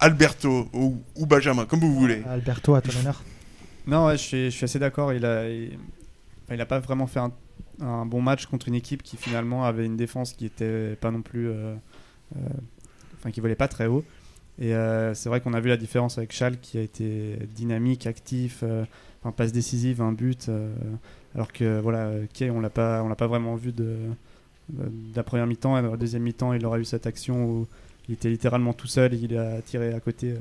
Alberto 0.00 0.68
ou, 0.74 1.02
ou 1.16 1.26
Benjamin, 1.26 1.64
comme 1.64 1.80
vous 1.80 1.94
voulez. 1.94 2.22
Alberto, 2.28 2.74
à 2.74 2.82
ton 2.82 2.96
honneur. 2.98 3.22
Non, 3.86 4.06
ouais, 4.06 4.18
je 4.18 4.22
suis, 4.22 4.44
je 4.50 4.56
suis 4.56 4.64
assez 4.64 4.78
d'accord. 4.78 5.14
Il 5.14 5.24
a, 5.24 5.48
il, 5.48 5.78
a 6.60 6.66
pas 6.66 6.80
vraiment 6.80 7.06
fait 7.06 7.20
un, 7.20 7.32
un 7.80 8.04
bon 8.04 8.20
match 8.20 8.44
contre 8.46 8.68
une 8.68 8.74
équipe 8.74 9.02
qui 9.02 9.16
finalement 9.16 9.64
avait 9.64 9.86
une 9.86 9.96
défense 9.96 10.34
qui 10.34 10.44
était 10.44 10.96
pas 10.96 11.10
non 11.10 11.22
plus, 11.22 11.48
euh, 11.48 11.74
euh, 12.36 12.40
enfin 13.18 13.30
qui 13.30 13.40
volait 13.40 13.54
pas 13.54 13.68
très 13.68 13.86
haut. 13.86 14.04
Et 14.60 14.74
euh, 14.74 15.14
c'est 15.14 15.28
vrai 15.28 15.40
qu'on 15.40 15.52
a 15.54 15.60
vu 15.60 15.68
la 15.68 15.76
différence 15.76 16.16
avec 16.18 16.32
Schalke 16.32 16.60
qui 16.60 16.78
a 16.78 16.80
été 16.80 17.36
dynamique, 17.56 18.06
actif, 18.06 18.60
euh, 18.62 18.84
un 19.24 19.32
passe 19.32 19.52
décisive, 19.52 20.00
un 20.00 20.12
but. 20.12 20.48
euh, 20.48 20.72
alors 21.34 21.52
que 21.52 21.80
voilà, 21.80 22.10
Kay, 22.32 22.50
on 22.50 22.60
l'a 22.60 22.70
pas, 22.70 23.02
on 23.02 23.08
l'a 23.08 23.16
pas 23.16 23.26
vraiment 23.26 23.56
vu 23.56 23.72
de, 23.72 23.96
de 24.68 25.16
la 25.16 25.22
première 25.24 25.46
mi-temps. 25.48 25.76
Et 25.78 25.82
dans 25.82 25.90
la 25.90 25.96
deuxième 25.96 26.22
mi-temps, 26.22 26.52
il 26.52 26.64
aura 26.64 26.78
eu 26.78 26.84
cette 26.84 27.06
action 27.06 27.44
où 27.44 27.66
il 28.08 28.14
était 28.14 28.28
littéralement 28.28 28.72
tout 28.72 28.86
seul 28.86 29.12
et 29.14 29.16
il 29.16 29.36
a 29.36 29.60
tiré 29.62 29.92
à 29.92 29.98
côté. 30.00 30.34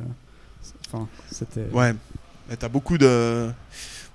Enfin, 0.87 1.07
c'était. 1.31 1.65
Ouais, 1.73 1.93
mais 2.49 2.55
t'as 2.55 2.69
beaucoup 2.69 2.99
de. 2.99 3.49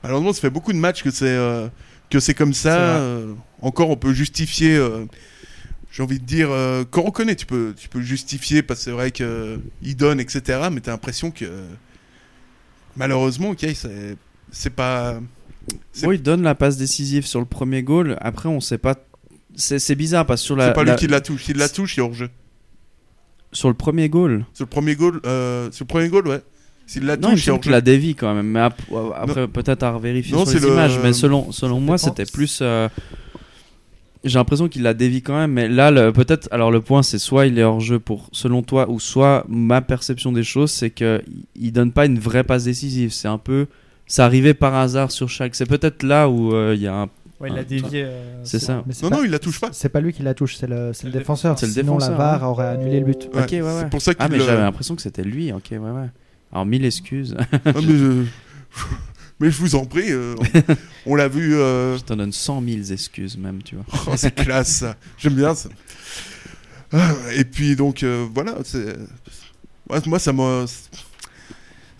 Malheureusement, 0.04 0.32
ça 0.32 0.40
fait 0.42 0.50
beaucoup 0.50 0.73
de 0.73 0.78
matchs 0.78 1.02
que 1.02 1.11
c'est 1.11 1.26
euh, 1.26 1.66
que 2.08 2.20
c'est 2.20 2.34
comme 2.34 2.54
ça. 2.54 2.99
euh, 3.00 3.34
encore, 3.61 3.90
on 3.90 3.96
peut 3.96 4.12
justifier. 4.12 4.76
euh, 4.76 5.04
J'ai 5.90 6.02
envie 6.02 6.18
de 6.21 6.25
dire, 6.25 6.49
euh, 6.50 6.85
quand 6.90 7.02
on 7.07 7.11
connaît, 7.11 7.35
tu 7.35 7.47
peux, 7.47 7.75
tu 7.76 7.88
peux 7.88 8.00
justifier 8.02 8.62
parce 8.62 8.80
que 8.80 8.85
c'est 8.85 8.90
vrai 8.90 9.11
que 9.11 9.59
il 9.83 9.97
donne, 9.97 10.21
etc. 10.21 10.68
Mais 10.71 10.80
t'as 10.80 10.90
l'impression 10.92 11.30
que 11.30 11.47
malheureusement, 12.97 13.50
ok, 13.50 13.66
c'est 14.50 14.71
pas. 14.71 15.21
Oui, 16.02 16.16
il 16.16 16.23
donne 16.23 16.42
la 16.42 16.54
passe 16.54 16.76
décisive 16.76 17.26
sur 17.26 17.40
le 17.40 17.47
premier 17.47 17.83
goal. 17.83 18.16
Après, 18.21 18.49
on 18.49 18.61
sait 18.61 18.78
pas. 18.78 18.95
C'est 19.54 19.78
c'est 19.78 19.95
bizarre 19.95 20.25
parce 20.25 20.40
que 20.42 20.47
sur, 20.47 20.57
la, 20.57 20.68
C'est 20.68 20.73
pas 20.75 20.85
la- 20.85 20.92
lui 20.92 20.99
qui 21.00 21.07
la 21.09 21.21
touche. 21.21 21.45
S'il 21.45 21.57
la 21.59 21.68
touche, 21.68 21.97
il 21.97 22.00
est 22.00 22.02
hors 22.02 22.14
jeu. 22.14 22.30
sur 23.52 23.68
le 23.68 23.75
premier 23.75 24.09
goal. 24.09 24.45
Sur 24.52 24.64
le 24.64 24.68
premier 24.71 24.95
goal, 24.95 25.21
euh, 25.26 25.71
sur 25.73 25.85
le 25.85 25.88
premier 25.88 26.09
goal, 26.09 26.28
ouais. 26.28 26.42
S'il 26.87 27.04
la 27.07 27.16
Non, 27.16 27.30
il 27.30 27.33
touche, 27.33 27.45
il 27.45 27.49
est 27.49 27.50
hors 27.50 27.54
semble 27.57 27.61
qu'il 27.62 27.71
jeu. 27.71 27.76
la 27.76 27.80
dévie 27.80 28.14
quand 28.14 28.35
même. 28.35 28.47
Mais 28.47 28.61
ap- 28.61 28.80
après, 29.16 29.49
peut-être 29.49 29.83
à 29.83 29.90
revérifier 29.92 30.35
Non, 30.35 30.45
sur 30.45 30.52
c'est 30.52 30.61
les 30.61 30.66
le- 30.66 30.73
images. 30.73 30.99
Mais 31.02 31.12
selon, 31.12 31.50
selon 31.52 31.80
moi, 31.80 31.99
c'était 31.99 32.25
plus. 32.26 32.61
euh, 32.62 32.88
J'ai 34.25 34.38
l'impression 34.38 34.68
qu'il 34.68 34.82
la 34.82 34.94
dévie 34.94 35.22
quand 35.22 35.37
même. 35.37 35.52
Mais 35.52 35.68
là, 35.68 36.10
peut-être. 36.12 36.48
Alors, 36.50 36.70
le 36.70 36.80
point, 36.80 37.02
c'est 37.02 37.18
soit 37.18 37.46
il 37.46 37.58
est 37.58 37.62
hors 37.62 37.80
jeu 37.80 37.98
pour, 37.98 38.28
selon 38.32 38.62
toi, 38.62 38.90
ou 38.90 38.98
soit 39.00 39.44
ma 39.48 39.80
perception 39.80 40.32
des 40.32 40.42
choses, 40.44 40.70
c'est 40.72 40.90
qu'il 40.90 41.22
il 41.54 41.72
donne 41.72 41.92
pas 41.92 42.06
une 42.06 42.18
vraie 42.18 42.44
passe 42.44 42.64
décisive. 42.64 43.12
C'est 43.12 43.28
un 43.28 43.38
peu. 43.38 43.66
Ça 44.06 44.25
arrivait 44.25 44.54
par 44.54 44.75
hasard 44.75 45.10
sur 45.12 45.28
chaque. 45.28 45.54
C'est 45.54 45.66
peut-être 45.66 46.02
là 46.02 46.28
où 46.28 46.52
euh, 46.54 46.75
il 46.75 46.82
y 46.82 46.87
a 46.87 46.94
un. 47.02 47.08
Ouais, 47.40 47.50
il 47.50 47.56
a 47.56 47.60
Ah, 47.60 47.64
dévié. 47.64 48.02
euh, 48.04 48.40
C'est 48.42 48.58
ça. 48.58 48.82
Mais 48.87 48.94
Non, 49.02 49.10
pas- 49.10 49.16
non, 49.18 49.22
il 49.25 49.30
la 49.30 49.38
touche 49.38 49.60
pas. 49.60 49.68
C'est 49.70 49.90
pas 49.90 50.00
lui 50.00 50.12
qui 50.12 50.25
la 50.25 50.34
touche, 50.34 50.56
c'est 50.56 50.66
le, 50.66 50.90
c'est 50.92 51.04
le 51.06 51.12
le 51.12 51.18
défenseur. 51.20 51.56
C'est 51.56 51.66
le 51.66 51.72
Sinon, 51.72 51.98
défenseur, 51.98 52.10
la 52.18 52.38
VAR 52.38 52.50
aurait 52.50 52.66
annulé 52.66 52.98
le 52.98 53.06
but. 53.06 53.28
Ouais, 53.32 53.42
ok, 53.42 53.50
ouais, 53.52 53.60
ouais. 53.62 53.72
C'est 53.82 53.90
pour 53.90 54.02
ça 54.02 54.14
qu'il 54.14 54.25
Ah, 54.25 54.28
mais 54.28 54.38
le- 54.38 54.44
j'avais 54.44 54.62
l'impression 54.62 54.96
que 54.96 55.02
c'était 55.02 55.22
lui. 55.22 55.52
Ok, 55.52 55.66
ouais, 55.70 55.78
ouais. 55.78 56.08
Alors, 56.52 56.66
mille 56.66 56.84
excuses. 56.84 57.37
Ah, 57.38 57.58
mais, 57.64 57.92
euh, 57.92 58.25
mais 59.40 59.50
je 59.50 59.59
vous 59.59 59.75
en 59.75 59.85
prie, 59.87 60.11
euh, 60.11 60.35
on, 61.07 61.12
on 61.12 61.14
l'a 61.14 61.28
vu. 61.28 61.54
euh, 61.54 61.97
Je 61.99 62.02
te 62.02 62.12
donne 62.14 62.33
100 62.33 62.62
000 62.62 62.92
excuses, 62.92 63.37
même, 63.37 63.62
tu 63.62 63.76
vois. 63.76 63.85
Oh, 64.07 64.14
c'est 64.16 64.35
classe, 64.35 64.68
ça. 64.78 64.97
J'aime 65.18 65.35
bien 65.35 65.54
ça. 65.54 65.68
Ah, 66.92 67.12
Et 67.35 67.45
puis, 67.45 67.76
donc, 67.76 68.02
euh, 68.02 68.26
voilà. 68.35 68.54
Moi, 70.07 70.18
ça 70.18 70.33
m'a. 70.33 70.64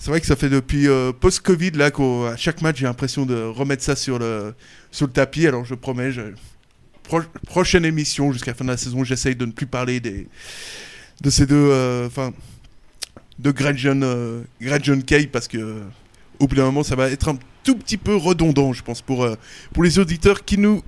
C'est 0.01 0.11
vrai 0.11 0.21
que 0.21 0.27
ça 0.27 0.37
fait 0.37 0.49
depuis 0.49 0.87
post-Covid, 1.21 1.73
là, 1.73 1.91
qu'à 1.91 2.37
chaque 2.37 2.63
match, 2.63 2.79
j'ai 2.79 2.87
l'impression 2.87 3.27
de 3.27 3.43
remettre 3.43 3.83
ça 3.83 3.97
sur 3.97 4.19
le, 4.19 4.55
sur 4.93 5.07
le 5.07 5.13
tapis. 5.13 5.47
Alors, 5.47 5.65
je 5.65 5.75
promets, 5.75 6.13
je- 6.13 6.33
pro- 7.03 7.23
prochaine 7.47 7.85
émission, 7.85 8.33
jusqu'à 8.33 8.53
la 8.53 8.55
fin 8.57 8.65
de 8.65 8.71
la 8.71 8.77
saison, 8.77 9.03
j'essaye 9.05 9.35
de 9.35 9.45
ne 9.45 9.51
plus 9.53 9.67
parler 9.67 9.99
des, 10.01 10.29
de 11.21 11.31
ces 11.31 11.47
deux. 11.47 12.05
Enfin. 12.07 12.33
de 13.41 13.53
euh, 13.53 14.43
Gretchen 14.63 15.03
Kay 15.03 15.27
parce 15.27 15.49
que 15.49 15.81
au 16.41 16.47
bout 16.47 16.57
d'un 16.57 16.65
moment 16.65 16.83
ça 16.83 16.97
va 16.97 17.11
être 17.11 17.29
un 17.29 17.39
tout 17.65 17.77
petit 17.77 17.97
peu 17.97 18.17
redondant 18.17 18.73
je 18.73 18.83
pense 18.83 19.03
pour, 19.03 19.25
euh, 19.25 19.35
pour 19.73 19.83
les 19.83 19.99
auditeurs 19.99 20.45
qui 20.45 20.59
nous, 20.59 20.83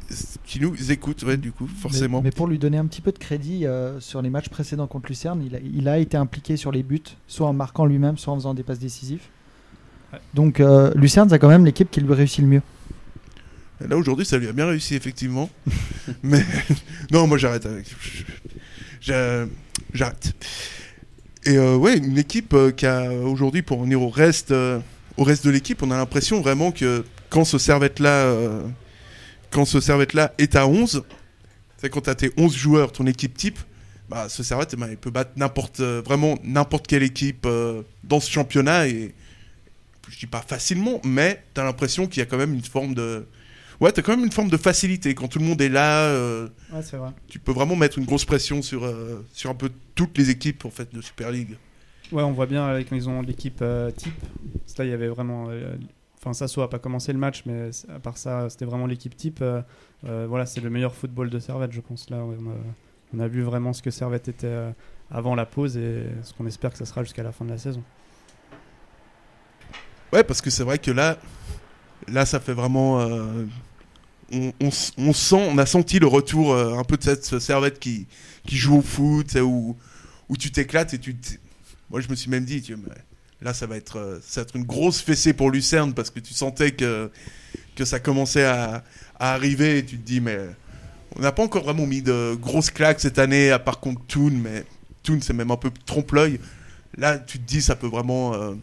qui 0.45 0.61
nous 0.61 0.93
écoutent 0.93 1.23
ouais, 1.25 1.37
du 1.37 1.53
coup 1.53 1.67
forcément. 1.67 2.19
Mais, 2.19 2.29
mais 2.29 2.31
pour 2.31 2.47
lui 2.47 2.59
donner 2.59 2.79
un 2.79 2.87
petit 2.87 3.01
peu 3.01 3.13
de 3.13 3.19
crédit 3.19 3.67
euh, 3.67 4.01
sur 4.01 4.23
les 4.23 4.31
matchs 4.31 4.49
précédents 4.49 4.87
contre 4.87 5.09
Lucerne, 5.09 5.43
il 5.45 5.57
a, 5.57 5.59
il 5.61 5.89
a 5.89 5.99
été 5.99 6.17
impliqué 6.17 6.57
sur 6.57 6.73
les 6.73 6.83
buts, 6.83 7.03
soit 7.27 7.49
en 7.49 7.53
marquant 7.53 7.85
lui-même, 7.85 8.19
soit 8.19 8.33
en 8.33 8.37
faisant 8.37 8.55
des 8.55 8.63
passes 8.63 8.79
décisives. 8.79 9.23
Ouais. 10.13 10.19
Donc 10.35 10.61
euh, 10.61 10.93
Lucerne, 10.95 11.29
c'est 11.29 11.39
quand 11.39 11.49
même 11.49 11.65
l'équipe 11.65 11.91
qui 11.91 12.01
lui 12.01 12.15
réussit 12.15 12.41
le 12.41 12.47
mieux. 12.47 12.63
Là 13.87 13.97
aujourd'hui 13.97 14.27
ça 14.27 14.37
lui 14.37 14.47
a 14.47 14.53
bien 14.53 14.67
réussi 14.67 14.95
effectivement. 14.95 15.49
Mais 16.23 16.45
non 17.11 17.27
moi 17.27 17.39
j'arrête 17.39 17.67
avec. 17.67 17.87
J'arrête. 19.01 20.35
Et 21.45 21.57
euh, 21.57 21.77
ouais 21.77 21.97
une 21.97 22.19
équipe 22.19 22.53
euh, 22.53 22.71
qui 22.71 22.87
a 22.87 23.11
aujourd'hui 23.13 23.63
pour 23.63 23.79
revenir 23.79 24.03
au 24.03 24.11
reste, 24.11 24.51
euh, 24.51 24.79
au 25.21 25.25
reste 25.25 25.45
de 25.45 25.51
l'équipe 25.51 25.83
on 25.83 25.91
a 25.91 25.97
l'impression 25.97 26.41
vraiment 26.41 26.73
que 26.73 27.05
quand 27.29 27.45
ce 27.45 27.59
servette 27.59 28.01
là 28.01 28.35
quand 29.51 29.65
ce 29.65 29.81
servette 29.81 30.15
là 30.15 30.33
est 30.39 30.57
à 30.57 30.67
11 30.67 31.03
c'est 31.77 31.91
quand 31.91 32.03
tu 32.03 32.11
as 32.11 32.15
tes 32.15 32.31
11 32.37 32.57
joueurs 32.57 32.93
ton 32.93 33.07
équipe 33.07 33.37
type 33.37 33.59
bah 34.09 34.29
ce 34.29 34.43
servette 34.43 34.75
ben, 34.77 34.89
il 34.91 34.97
peut 34.97 35.11
battre 35.11 35.33
n'importe 35.37 35.81
euh, 35.81 36.03
vraiment 36.05 36.39
n'importe 36.43 36.87
quelle 36.87 37.03
équipe 37.03 37.45
euh, 37.47 37.83
dans 38.03 38.19
ce 38.19 38.31
championnat 38.31 38.89
et 38.89 39.15
je 40.09 40.19
dis 40.19 40.27
pas 40.27 40.43
facilement 40.43 41.01
mais 41.05 41.45
tu 41.55 41.61
as 41.61 41.65
l'impression 41.65 42.07
qu'il 42.07 42.21
y 42.21 42.23
a 42.23 42.27
quand 42.27 42.39
même 42.39 42.55
une 42.55 42.65
forme 42.65 42.95
de 42.95 43.27
Ouais, 43.81 43.91
t'as 43.93 44.03
quand 44.03 44.15
même 44.15 44.27
une 44.27 44.31
forme 44.33 44.51
de 44.51 44.59
facilité. 44.59 45.15
Quand 45.15 45.27
tout 45.27 45.39
le 45.39 45.47
monde 45.47 45.63
est 45.63 45.71
là, 45.71 46.03
euh, 46.03 46.49
Ouais, 46.71 46.83
c'est 46.83 46.99
vrai. 46.99 47.13
tu 47.29 47.39
peux 47.39 47.53
vraiment 47.53 47.77
mettre 47.77 47.97
une 47.97 48.05
grosse 48.05 48.27
pression 48.27 48.61
sur, 48.61 48.85
euh, 48.85 49.25
sur 49.33 49.49
un 49.49 49.55
peu 49.55 49.71
toutes 49.95 50.19
les 50.19 50.29
équipes 50.29 50.67
en 50.67 50.71
fait, 50.71 50.95
de 50.95 51.01
Super 51.01 51.31
League. 51.31 51.57
Ouais, 52.13 52.23
on 52.25 52.33
voit 52.33 52.47
bien 52.47 52.79
ils 52.79 53.09
ont 53.09 53.23
l'équipe 53.23 53.61
euh, 53.63 53.91
type. 53.91 54.15
Là, 54.79 54.85
y 54.85 54.93
avait 54.93 55.09
vraiment. 55.09 55.49
euh, 55.51 55.75
Enfin, 56.19 56.35
Sasso 56.35 56.61
a 56.61 56.69
pas 56.69 56.79
commencé 56.79 57.15
le 57.15 57.19
match, 57.19 57.45
mais 57.47 57.71
à 57.89 57.99
part 57.99 58.19
ça, 58.19 58.51
c'était 58.51 58.67
vraiment 58.67 58.87
l'équipe 58.87 59.17
type. 59.17 59.41
euh, 59.41 59.63
voilà, 60.29 60.45
c'est 60.45 60.61
le 60.61 60.69
meilleur 60.69 60.95
football 60.95 61.31
de 61.31 61.39
Servette, 61.39 61.73
je 61.73 61.81
pense. 61.81 62.11
Là, 62.11 62.23
on 63.15 63.21
a, 63.21 63.29
vu 63.29 63.43
vraiment 63.43 63.73
ce 63.73 63.81
que 63.81 63.91
Servette 63.91 64.29
était 64.29 64.55
avant 65.11 65.35
la 65.35 65.47
pause 65.47 65.79
et 65.79 66.05
ce 66.23 66.35
qu'on 66.35 66.47
espère 66.47 66.73
que 66.73 66.79
ça 66.79 66.85
sera 66.85 67.05
jusqu'à 67.05 67.23
la 67.23 67.33
fin 67.33 67.47
de 67.47 67.51
la 67.51 67.59
saison. 67.59 67.83
Ouais, 70.13 70.23
parce 70.23 70.43
que 70.43 70.51
c'est 70.51 70.63
vrai 70.63 70.79
que 70.79 70.91
là, 70.91 71.17
là, 72.07 72.27
ça 72.27 72.39
fait 72.39 72.55
vraiment. 72.55 72.99
on, 74.31 74.53
on 74.61 75.13
sent, 75.15 75.49
on 75.51 75.57
a 75.57 75.65
senti 75.65 75.99
le 76.01 76.07
retour 76.07 76.55
un 76.55 76.85
peu 76.85 76.99
de 76.99 77.03
cette 77.03 77.39
servette 77.39 77.79
qui, 77.79 78.07
qui 78.47 78.57
joue 78.57 78.77
au 78.79 78.83
foot, 78.83 79.37
où, 79.37 79.75
où 80.29 80.37
tu 80.37 80.51
t'éclates 80.51 80.93
et 80.93 80.99
tu. 80.99 81.17
Moi, 81.91 82.01
je 82.01 82.09
me 82.09 82.15
suis 82.15 82.31
même 82.31 82.45
dit, 82.45 82.63
là, 83.43 83.53
ça 83.53 83.67
va 83.67 83.77
être, 83.77 83.99
euh, 83.99 84.19
ça 84.25 84.41
va 84.41 84.47
être 84.47 84.57
une 84.57 84.65
grosse 84.65 85.01
fessée 85.01 85.33
pour 85.33 85.51
Lucerne 85.51 85.93
parce 85.93 86.11
que 86.11 86.21
tu 86.21 86.33
sentais 86.35 86.71
que, 86.71 87.11
que 87.75 87.85
ça 87.85 87.99
commençait 87.99 88.45
à, 88.45 88.85
à 89.19 89.33
arriver 89.35 89.79
et 89.79 89.85
tu 89.85 89.99
te 89.99 90.07
dis, 90.07 90.21
mais 90.21 90.39
on 91.17 91.21
n'a 91.21 91.33
pas 91.33 91.43
encore 91.43 91.65
vraiment 91.65 91.87
mis 91.87 92.03
de 92.03 92.37
grosses 92.41 92.71
claques 92.71 93.01
cette 93.01 93.19
année, 93.19 93.51
à 93.51 93.59
part 93.59 93.81
contre 93.81 94.03
Toon, 94.07 94.31
mais 94.31 94.65
Toon, 95.03 95.19
c'est 95.21 95.33
même 95.33 95.51
un 95.51 95.57
peu 95.57 95.71
trompe-l'œil. 95.85 96.39
Là, 96.97 97.19
tu 97.19 97.39
te 97.39 97.47
dis, 97.47 97.61
ça 97.61 97.75
peut 97.75 97.89
vraiment. 97.89 98.35
euh, 98.35 98.55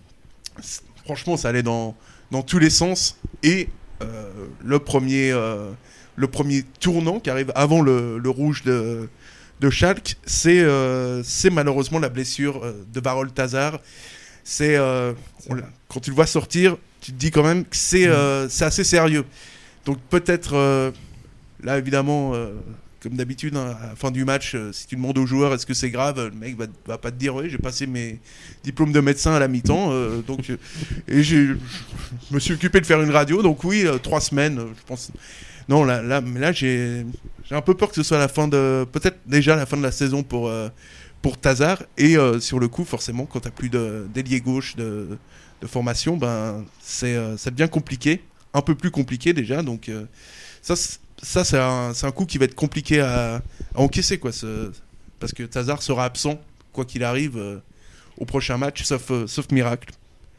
franchement, 1.04 1.36
ça 1.36 1.50
allait 1.50 1.64
dans, 1.64 1.96
dans 2.32 2.42
tous 2.44 2.60
les 2.60 2.70
sens. 2.70 3.18
Et 3.44 3.70
euh, 4.02 4.32
le, 4.64 4.80
premier, 4.80 5.32
le 5.32 6.28
premier 6.28 6.64
tournant 6.80 7.20
qui 7.20 7.30
arrive 7.30 7.52
avant 7.56 7.82
le, 7.82 8.18
le 8.20 8.30
rouge 8.30 8.64
de, 8.64 9.10
de 9.60 9.70
Schalke, 9.70 10.18
c'est 10.26 10.60
euh, 10.60 11.24
c'est 11.24 11.50
malheureusement 11.50 12.00
la 12.00 12.10
blessure 12.10 12.64
euh, 12.64 12.86
de 12.94 13.00
Barol 13.00 13.32
Tazar. 13.32 13.80
C'est 14.44 14.76
euh, 14.76 15.14
quand 15.88 16.00
tu 16.00 16.10
le 16.10 16.16
vois 16.16 16.28
sortir, 16.28 16.78
tu 17.02 17.12
te 17.12 17.18
dis 17.18 17.32
quand 17.32 17.44
même 17.44 17.64
que 17.66 17.76
c'est 17.76 18.08
c'est 18.50 18.66
assez 18.66 18.84
sérieux. 18.84 19.26
Donc 19.86 20.00
peut-être 20.10 20.94
là 21.64 21.78
évidemment, 21.78 22.34
comme 23.02 23.16
d'habitude, 23.16 23.56
hein, 23.56 23.76
à 23.82 23.88
la 23.88 23.96
fin 23.96 24.12
du 24.12 24.26
match, 24.26 24.56
euh, 24.56 24.72
si 24.74 24.88
tu 24.88 24.96
demandes 24.96 25.18
aux 25.18 25.26
joueurs 25.26 25.54
est-ce 25.54 25.66
que 25.66 25.74
c'est 25.74 25.90
grave, 25.90 26.24
le 26.26 26.32
mec 26.32 26.58
va, 26.58 26.66
va 26.86 26.98
pas 26.98 27.12
te 27.12 27.18
dire 27.18 27.36
oui, 27.36 27.50
j'ai 27.50 27.58
passé 27.58 27.86
mes 27.86 28.20
diplômes 28.64 28.92
de 28.92 29.00
médecin 29.00 29.34
à 29.34 29.40
la 29.40 29.48
mi-temps, 29.48 29.92
euh, 29.92 30.22
donc 30.22 30.50
euh, 30.50 30.58
et 31.08 31.24
je 31.24 31.56
me 32.32 32.40
suis 32.40 32.54
occupé 32.54 32.82
de 32.82 32.86
faire 32.86 33.02
une 33.02 33.12
radio, 33.12 33.42
donc 33.42 33.64
oui, 33.64 33.86
trois 34.02 34.22
semaines, 34.22 34.60
je 34.60 34.84
pense. 34.86 35.12
Non, 35.70 35.84
là, 35.84 36.02
là, 36.02 36.22
mais 36.22 36.40
là, 36.40 36.52
j'ai 36.52 37.06
j'ai 37.50 37.56
un 37.56 37.62
peu 37.62 37.74
peur 37.74 37.90
que 37.90 37.96
ce 37.96 38.04
soit 38.04 38.18
la 38.18 38.28
fin 38.28 38.48
de, 38.48 38.86
peut-être 38.92 39.20
déjà 39.26 39.56
la 39.56 39.66
fin 39.66 39.78
de 39.78 39.84
la 39.84 39.92
saison 39.92 40.24
pour 40.24 40.48
euh, 40.48 40.70
pour 41.22 41.38
Tazar. 41.38 41.84
Et 41.98 42.18
euh, 42.18 42.40
sur 42.40 42.60
le 42.60 42.68
coup, 42.68 42.86
forcément, 42.86 43.26
quand 43.26 43.42
t'as 43.42 43.52
plus 43.52 43.70
d'ailier 43.70 44.40
gauche 44.42 44.76
de, 44.76 45.18
de 45.62 45.68
formation, 45.68 46.16
ben 46.18 46.64
c'est 46.82 47.16
euh, 47.16 47.36
ça 47.38 47.52
devient 47.52 47.70
compliqué, 47.70 48.22
un 48.54 48.62
peu 48.62 48.76
plus 48.76 48.92
compliqué 48.92 49.34
déjà. 49.34 49.62
Donc 49.62 49.90
euh, 49.90 50.06
ça, 50.62 50.76
c'est- 50.76 51.00
ça 51.22 51.44
c'est 51.44 51.60
un, 51.60 51.94
c'est 51.94 52.06
un 52.08 52.12
coup 52.12 52.26
qui 52.26 52.38
va 52.38 52.46
être 52.46 52.56
compliqué 52.56 53.02
à, 53.02 53.36
à 53.76 53.80
encaisser 53.82 54.20
quoi, 54.20 54.32
ce- 54.32 54.72
parce 55.20 55.34
que 55.34 55.44
Tazar 55.44 55.82
sera 55.82 56.06
absent 56.06 56.40
quoi 56.74 56.86
qu'il 56.86 57.04
arrive 57.04 57.38
euh, 57.38 57.58
au 58.18 58.26
prochain 58.26 58.58
match, 58.58 58.84
sauf 58.84 59.12
euh, 59.12 59.28
sauf 59.28 59.50
miracle. 59.52 59.90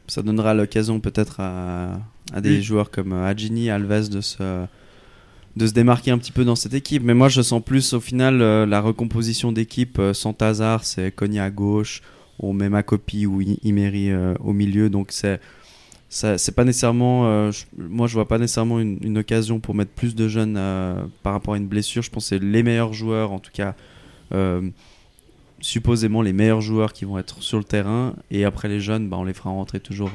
Ça 0.07 0.23
donnera 0.23 0.55
l'occasion 0.55 1.01
peut-être 1.01 1.41
à, 1.41 2.01
à 2.33 2.41
des 2.41 2.51
Oui. 2.57 2.63
joueurs 2.63 2.91
comme 2.91 3.13
euh, 3.13 3.27
Adjini, 3.27 3.69
Alves 3.71 4.09
de 4.09 4.21
se, 4.21 4.65
de 5.59 5.67
se 5.67 5.73
démarquer 5.73 6.13
un 6.13 6.19
petit 6.19 6.33
peu 6.33 6.45
dans 6.45 6.55
cette 6.57 6.73
équipe. 6.73 7.03
Mais 7.03 7.15
moi, 7.15 7.29
je 7.29 7.43
sens 7.43 7.63
plus 7.63 7.93
au 7.93 8.01
final 8.01 8.41
euh, 8.41 8.65
la 8.65 8.81
recomposition 8.81 9.51
d'équipe 9.53 9.99
euh, 9.99 10.15
sans 10.15 10.41
hasard. 10.41 10.85
C'est 10.85 11.11
Konya 11.11 11.45
à 11.45 11.51
gauche, 11.51 12.01
on 12.39 12.53
met 12.53 12.69
Makopi 12.69 13.27
ou 13.27 13.43
Imeri 13.65 14.11
euh, 14.11 14.35
au 14.41 14.53
milieu. 14.53 14.89
Donc 14.89 15.09
c'est 15.11 15.41
c'est 16.11 16.55
pas 16.55 16.65
nécessairement. 16.65 17.51
je- 17.51 17.65
moi, 17.77 18.07
je 18.07 18.15
vois 18.15 18.27
pas 18.27 18.39
nécessairement 18.39 18.81
une, 18.81 19.19
occasion 19.19 19.61
pour 19.61 19.75
mettre 19.75 19.91
plus 19.91 20.15
de 20.15 20.27
jeunes 20.27 20.55
par 21.23 21.35
rapport 21.35 21.53
à 21.53 21.59
une 21.59 21.67
blessure. 21.67 22.03
Je 22.03 22.09
pense 22.11 22.25
que 22.25 22.29
c'est 22.37 22.43
les 22.43 22.63
meilleurs 22.63 22.95
joueurs, 22.95 23.31
en 23.31 23.39
tout 23.41 23.51
cas. 23.53 23.75
supposément 25.61 26.23
les 26.23 26.33
meilleurs 26.33 26.63
joueurs 26.63 26.95
qui 26.95 27.05
vont 27.05 27.19
être 27.19 27.43
sur 27.43 27.59
le 27.59 27.65
terrain 27.65 28.15
et 28.31 28.45
après 28.47 28.69
les 28.69 28.81
jeunes 28.81 29.09
bah, 29.11 29.17
on 29.19 29.25
les 29.25 29.35
fera 29.35 29.51
rentrer 29.51 29.81
toujours 29.81 30.13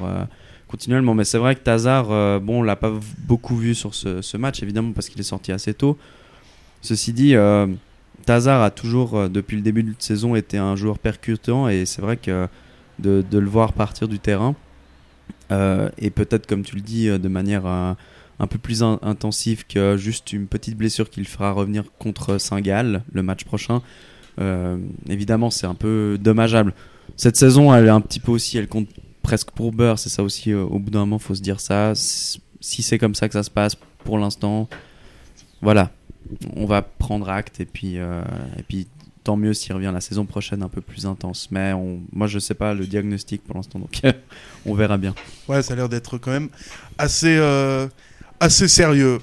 continuellement 0.74 1.14
mais 1.14 1.22
c'est 1.22 1.38
vrai 1.38 1.54
que 1.54 1.60
Tazar 1.60 2.10
euh, 2.10 2.40
bon 2.40 2.58
on 2.58 2.62
l'a 2.64 2.74
pas 2.74 2.92
beaucoup 3.28 3.56
vu 3.56 3.76
sur 3.76 3.94
ce, 3.94 4.36
match 4.36 4.60
évidemment 4.60 4.90
parce 4.90 5.08
qu'il 5.08 5.20
est 5.20 5.22
sorti 5.22 5.52
assez 5.52 5.72
tôt 5.72 5.96
ceci 6.80 7.12
dit 7.12 7.36
euh, 7.36 7.68
Tazar 8.26 8.60
a 8.60 8.72
toujours 8.72 9.16
euh, 9.16 9.28
depuis 9.28 9.54
le 9.54 9.62
début 9.62 9.84
de 9.84 9.94
saison 10.00 10.34
été 10.34 10.58
un 10.58 10.74
joueur 10.74 10.98
percutant 10.98 11.68
et 11.68 11.86
c'est 11.86 12.02
vrai 12.02 12.16
que 12.16 12.48
de, 12.98 13.24
le 13.30 13.46
voir 13.46 13.72
partir 13.72 14.08
du 14.08 14.18
terrain 14.18 14.56
euh, 15.52 15.90
et 15.96 16.10
peut-être 16.10 16.48
comme 16.48 16.64
tu 16.64 16.74
le 16.74 16.82
dis 16.82 17.08
euh, 17.08 17.18
de 17.18 17.28
manière 17.28 17.66
un 17.66 17.96
peu 18.50 18.58
plus 18.58 18.82
in- 18.82 18.98
intensive 19.02 19.66
que 19.68 19.96
juste 19.96 20.32
une 20.32 20.48
petite 20.48 20.76
blessure 20.76 21.08
qu'il 21.08 21.28
fera 21.28 21.52
revenir 21.52 21.84
contre 22.00 22.38
Saint-Gall 22.38 23.04
le 23.12 23.22
match 23.22 23.44
prochain 23.44 23.80
évidemment, 25.08 25.50
c'est 25.50 25.68
un 25.68 25.76
peu 25.76 26.18
dommageable. 26.20 26.74
Cette 27.14 27.36
saison, 27.36 27.72
elle 27.72 27.86
est 27.86 27.90
un 27.90 28.00
petit 28.00 28.18
peu 28.18 28.32
aussi, 28.32 28.58
elle 28.58 28.66
compte 28.66 28.88
presque 29.24 29.50
pour 29.50 29.72
beurre. 29.72 29.98
C'est 29.98 30.10
ça 30.10 30.22
aussi, 30.22 30.52
euh, 30.52 30.62
au 30.62 30.78
bout 30.78 30.90
d'un 30.90 31.00
moment, 31.00 31.18
faut 31.18 31.34
se 31.34 31.42
dire 31.42 31.58
ça. 31.58 31.94
Si 31.96 32.40
c'est 32.82 32.98
comme 32.98 33.16
ça 33.16 33.26
que 33.26 33.32
ça 33.32 33.42
se 33.42 33.50
passe 33.50 33.74
pour 34.04 34.18
l'instant, 34.18 34.68
voilà, 35.60 35.90
on 36.54 36.66
va 36.66 36.82
prendre 36.82 37.28
acte 37.28 37.60
et 37.60 37.64
puis, 37.64 37.98
euh, 37.98 38.22
et 38.58 38.62
puis 38.62 38.86
tant 39.24 39.36
mieux 39.36 39.54
s'il 39.54 39.72
revient 39.72 39.90
la 39.92 40.00
saison 40.00 40.26
prochaine 40.26 40.62
un 40.62 40.68
peu 40.68 40.80
plus 40.80 41.06
intense. 41.06 41.48
Mais 41.50 41.72
moi, 42.12 42.26
je 42.26 42.38
sais 42.38 42.54
pas 42.54 42.74
le 42.74 42.86
diagnostic 42.86 43.42
pour 43.42 43.56
l'instant, 43.56 43.80
donc 43.80 44.00
on 44.66 44.74
verra 44.74 44.98
bien. 44.98 45.14
Ouais, 45.48 45.62
ça 45.62 45.72
a 45.72 45.76
l'air 45.76 45.88
d'être 45.88 46.18
quand 46.18 46.30
même 46.30 46.50
assez, 46.98 47.36
euh, 47.36 47.88
assez 48.38 48.68
sérieux. 48.68 49.18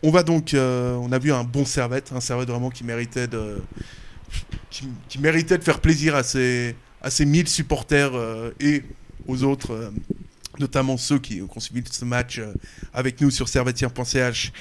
On 0.00 0.10
va 0.10 0.22
donc, 0.22 0.54
on 0.54 1.12
a 1.12 1.18
vu 1.18 1.32
un 1.32 1.44
bon 1.44 1.64
Servette, 1.64 2.12
un 2.14 2.20
Servette 2.20 2.48
vraiment 2.48 2.70
qui 2.70 2.84
méritait 2.84 3.26
de, 3.26 3.60
qui 4.70 5.18
méritait 5.18 5.58
de 5.58 5.64
faire 5.64 5.80
plaisir 5.80 6.14
à 6.14 6.22
ses, 6.22 6.76
à 7.02 7.10
ses 7.10 7.24
1000 7.24 7.48
supporters 7.48 8.14
euh, 8.14 8.50
et 8.60 8.82
aux 9.26 9.42
autres, 9.44 9.72
euh, 9.72 9.90
notamment 10.58 10.96
ceux 10.96 11.18
qui, 11.18 11.40
ont 11.42 11.60
suivi 11.60 11.82
ce 11.90 12.04
match 12.04 12.38
euh, 12.38 12.52
avec 12.92 13.20
nous 13.20 13.30
sur 13.30 13.48
servetière.ch. 13.48 14.52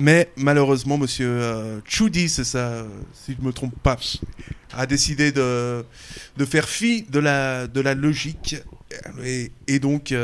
Mais 0.00 0.30
malheureusement, 0.36 0.96
monsieur 0.96 1.28
euh, 1.28 1.80
si 1.86 3.34
je 3.34 3.40
ne 3.40 3.46
me 3.46 3.52
trompe 3.52 3.78
pas, 3.82 3.98
a 4.72 4.86
décidé 4.86 5.32
de, 5.32 5.84
faire 6.46 6.68
fi 6.68 7.02
de 7.02 7.18
la, 7.18 7.66
logique. 7.94 8.56
Et, 9.22 9.78
donc, 9.78 10.14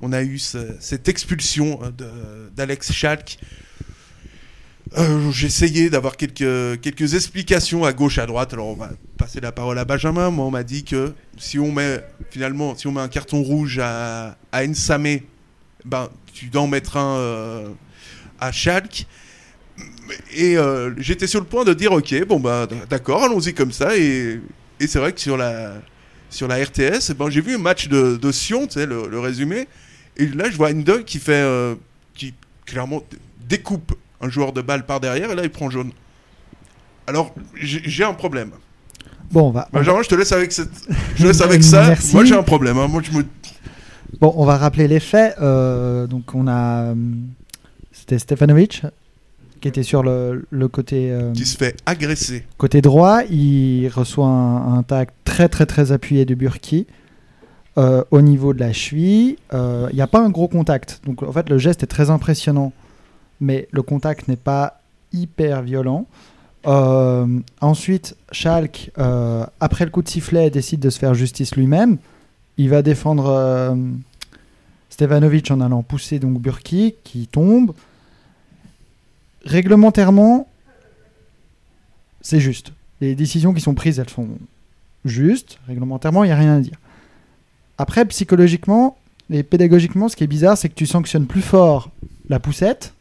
on 0.00 0.12
a 0.12 0.22
eu 0.22 0.38
ce- 0.38 0.74
cette 0.80 1.08
expulsion 1.08 1.78
d'Alex 2.56 2.92
Schalk. 2.92 3.38
Euh, 4.96 5.32
essayé 5.42 5.90
d'avoir 5.90 6.16
quelques, 6.16 6.80
quelques 6.80 7.14
explications 7.14 7.84
à 7.84 7.92
gauche, 7.92 8.18
à 8.18 8.26
droite. 8.26 8.52
Alors, 8.52 8.68
on 8.68 8.74
va 8.74 8.90
passer 9.18 9.40
la 9.40 9.50
parole 9.50 9.76
à 9.78 9.84
Benjamin. 9.84 10.30
Moi, 10.30 10.46
on 10.46 10.52
m'a 10.52 10.62
dit 10.62 10.84
que 10.84 11.12
si 11.36 11.58
on 11.58 11.72
met, 11.72 12.04
finalement, 12.30 12.76
si 12.76 12.86
on 12.86 12.92
met 12.92 13.00
un 13.00 13.08
carton 13.08 13.42
rouge 13.42 13.80
à, 13.82 14.36
à 14.52 14.64
Nsame, 14.64 15.18
ben, 15.84 16.08
tu 16.32 16.46
dois 16.46 16.62
en 16.62 16.66
mettre 16.68 16.96
un 16.96 17.16
euh, 17.18 17.68
à 18.38 18.52
Schalke. 18.52 19.06
Et 20.36 20.56
euh, 20.56 20.94
j'étais 20.98 21.26
sur 21.26 21.40
le 21.40 21.46
point 21.46 21.64
de 21.64 21.74
dire, 21.74 21.90
ok, 21.90 22.24
bon, 22.26 22.38
bah, 22.38 22.68
d'accord, 22.88 23.24
allons-y 23.24 23.52
comme 23.52 23.72
ça. 23.72 23.96
Et, 23.96 24.40
et 24.78 24.86
c'est 24.86 25.00
vrai 25.00 25.12
que 25.12 25.20
sur 25.20 25.36
la, 25.36 25.72
sur 26.30 26.46
la 26.46 26.62
RTS, 26.62 27.10
ben, 27.18 27.30
j'ai 27.30 27.40
vu 27.40 27.56
un 27.56 27.58
match 27.58 27.88
de, 27.88 28.16
de 28.16 28.30
Sion, 28.30 28.68
tu 28.68 28.74
sais, 28.74 28.86
le, 28.86 29.08
le 29.08 29.18
résumé, 29.18 29.66
et 30.16 30.26
là 30.26 30.48
je 30.48 30.56
vois 30.56 30.70
Endoy 30.70 31.04
qui 31.04 31.18
fait, 31.18 31.44
qui 32.14 32.34
clairement 32.64 33.02
découpe 33.48 33.92
un 34.24 34.28
joueur 34.30 34.52
de 34.52 34.62
balle 34.62 34.86
par 34.86 35.00
derrière, 35.00 35.30
et 35.30 35.34
là 35.34 35.42
il 35.44 35.50
prend 35.50 35.70
jaune. 35.70 35.90
Alors 37.06 37.34
j'ai 37.60 38.04
un 38.04 38.14
problème. 38.14 38.50
Bon, 39.30 39.48
on 39.48 39.50
va, 39.50 39.68
Benjamin, 39.72 40.02
je 40.02 40.08
te 40.08 40.14
laisse 40.14 40.32
avec, 40.32 40.52
cette... 40.52 40.70
je 41.16 41.26
laisse 41.26 41.40
avec 41.40 41.62
ça. 41.72 41.88
Merci. 41.88 42.14
Moi 42.14 42.24
j'ai 42.24 42.34
un 42.34 42.42
problème. 42.42 42.78
hein. 42.78 42.88
Moi 42.88 43.02
je 43.02 43.16
me. 43.16 43.24
bon, 44.20 44.32
on 44.36 44.44
va 44.44 44.56
rappeler 44.56 44.88
les 44.88 45.00
faits. 45.00 45.36
Euh, 45.40 46.06
donc, 46.06 46.34
on 46.34 46.46
a. 46.46 46.92
hum, 46.92 47.26
C'était 47.92 48.18
Stefanovic 48.18 48.82
qui 49.60 49.68
était 49.68 49.82
sur 49.82 50.02
le, 50.02 50.46
le 50.50 50.68
côté, 50.68 51.10
euh, 51.10 51.32
qui 51.32 51.46
se 51.46 51.56
fait 51.56 51.74
agresser. 51.86 52.44
côté 52.58 52.82
droit. 52.82 53.22
Il 53.30 53.88
reçoit 53.88 54.26
un, 54.26 54.74
un 54.78 54.82
tac 54.82 55.08
très, 55.24 55.48
très, 55.48 55.64
très 55.64 55.90
appuyé 55.90 56.26
de 56.26 56.34
Burki. 56.34 56.86
euh, 57.78 58.04
au 58.10 58.20
niveau 58.20 58.52
de 58.54 58.60
la 58.60 58.72
cheville, 58.74 59.36
Euh, 59.54 59.88
il 59.90 59.96
n'y 59.96 60.02
a 60.02 60.06
pas 60.06 60.20
un 60.20 60.28
gros 60.30 60.48
contact. 60.48 61.00
Donc 61.06 61.22
en 61.22 61.32
fait, 61.32 61.48
le 61.48 61.56
geste 61.58 61.82
est 61.82 61.86
très 61.88 62.10
impressionnant, 62.10 62.72
mais 63.40 63.68
le 63.70 63.82
contact 63.82 64.28
n'est 64.28 64.36
pas 64.36 64.80
hyper 65.12 65.62
violent. 65.62 66.06
Euh, 66.66 67.40
ensuite, 67.60 68.16
Schalke, 68.32 68.90
euh, 68.98 69.44
après 69.60 69.84
le 69.84 69.90
coup 69.90 70.02
de 70.02 70.08
sifflet, 70.08 70.50
décide 70.50 70.80
de 70.80 70.90
se 70.90 70.98
faire 70.98 71.14
justice 71.14 71.56
lui-même. 71.56 71.98
Il 72.56 72.70
va 72.70 72.82
défendre 72.82 73.26
euh, 73.26 73.74
Stevanovic 74.88 75.50
en 75.50 75.60
allant 75.60 75.82
pousser 75.82 76.18
donc 76.18 76.40
Burki, 76.40 76.94
qui 77.04 77.26
tombe. 77.26 77.74
Réglementairement, 79.44 80.48
c'est 82.22 82.40
juste. 82.40 82.72
Les 83.00 83.14
décisions 83.14 83.52
qui 83.52 83.60
sont 83.60 83.74
prises, 83.74 83.98
elles 83.98 84.08
sont 84.08 84.28
justes. 85.04 85.58
Réglementairement, 85.66 86.24
il 86.24 86.28
n'y 86.28 86.32
a 86.32 86.36
rien 86.36 86.56
à 86.56 86.60
dire. 86.60 86.78
Après, 87.76 88.04
psychologiquement 88.06 88.96
et 89.30 89.42
pédagogiquement, 89.42 90.08
ce 90.08 90.16
qui 90.16 90.24
est 90.24 90.28
bizarre, 90.28 90.56
c'est 90.56 90.68
que 90.68 90.74
tu 90.74 90.86
sanctionnes 90.86 91.26
plus 91.26 91.42
fort 91.42 91.90
la 92.28 92.40
poussette, 92.40 92.93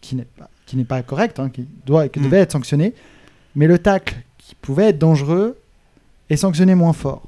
qui 0.00 0.16
n'est 0.16 0.24
pas, 0.24 0.48
qui 0.66 0.76
n'est 0.76 0.84
pas 0.84 1.02
correcte, 1.02 1.38
hein, 1.40 1.50
qui, 1.50 1.66
doit, 1.86 2.08
qui 2.08 2.20
Mm. 2.20 2.24
devait 2.24 2.38
être 2.38 2.52
sanctionnée, 2.52 2.94
mais 3.56 3.66
le 3.66 3.78
tacle, 3.78 4.16
qui 4.38 4.54
pouvait 4.54 4.88
être 4.90 4.98
dangereux, 4.98 5.56
est 6.28 6.36
sanctionné 6.36 6.74
moins 6.74 6.92
fort. 6.92 7.22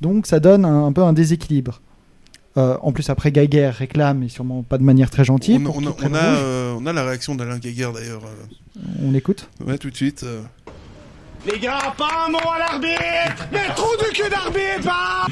Donc 0.00 0.26
ça 0.26 0.40
donne 0.40 0.64
un, 0.64 0.86
un 0.86 0.92
peu 0.92 1.02
un 1.02 1.12
déséquilibre. 1.12 1.80
Euh, 2.56 2.76
en 2.82 2.92
plus, 2.92 3.10
après, 3.10 3.32
Geiger 3.32 3.70
réclame, 3.70 4.22
et 4.22 4.28
sûrement 4.28 4.62
pas 4.62 4.78
de 4.78 4.84
manière 4.84 5.10
très 5.10 5.24
gentille. 5.24 5.60
On, 5.66 5.82
on 5.82 5.86
a, 5.86 5.90
on, 5.90 6.14
euh, 6.14 6.74
on 6.78 6.86
a 6.86 6.92
la 6.92 7.04
réaction 7.04 7.34
d'Alain 7.34 7.58
Geiger 7.58 7.88
d'ailleurs. 7.92 8.22
euh. 8.24 8.80
On 9.02 9.12
écoute. 9.14 9.48
Ouais, 9.66 9.76
tout 9.78 9.90
de 9.90 9.96
suite. 9.96 10.22
euh. 10.22 10.40
Les 11.50 11.58
gars, 11.58 11.92
pas 11.98 12.26
un 12.26 12.30
mot 12.30 12.38
à 12.38 12.58
l'arbitre 12.58 13.46
Mais 13.52 13.66
trop 13.74 13.94
de 13.96 14.12
cul 14.14 14.30
d'arbitre 14.30 14.84
pas 14.84 15.26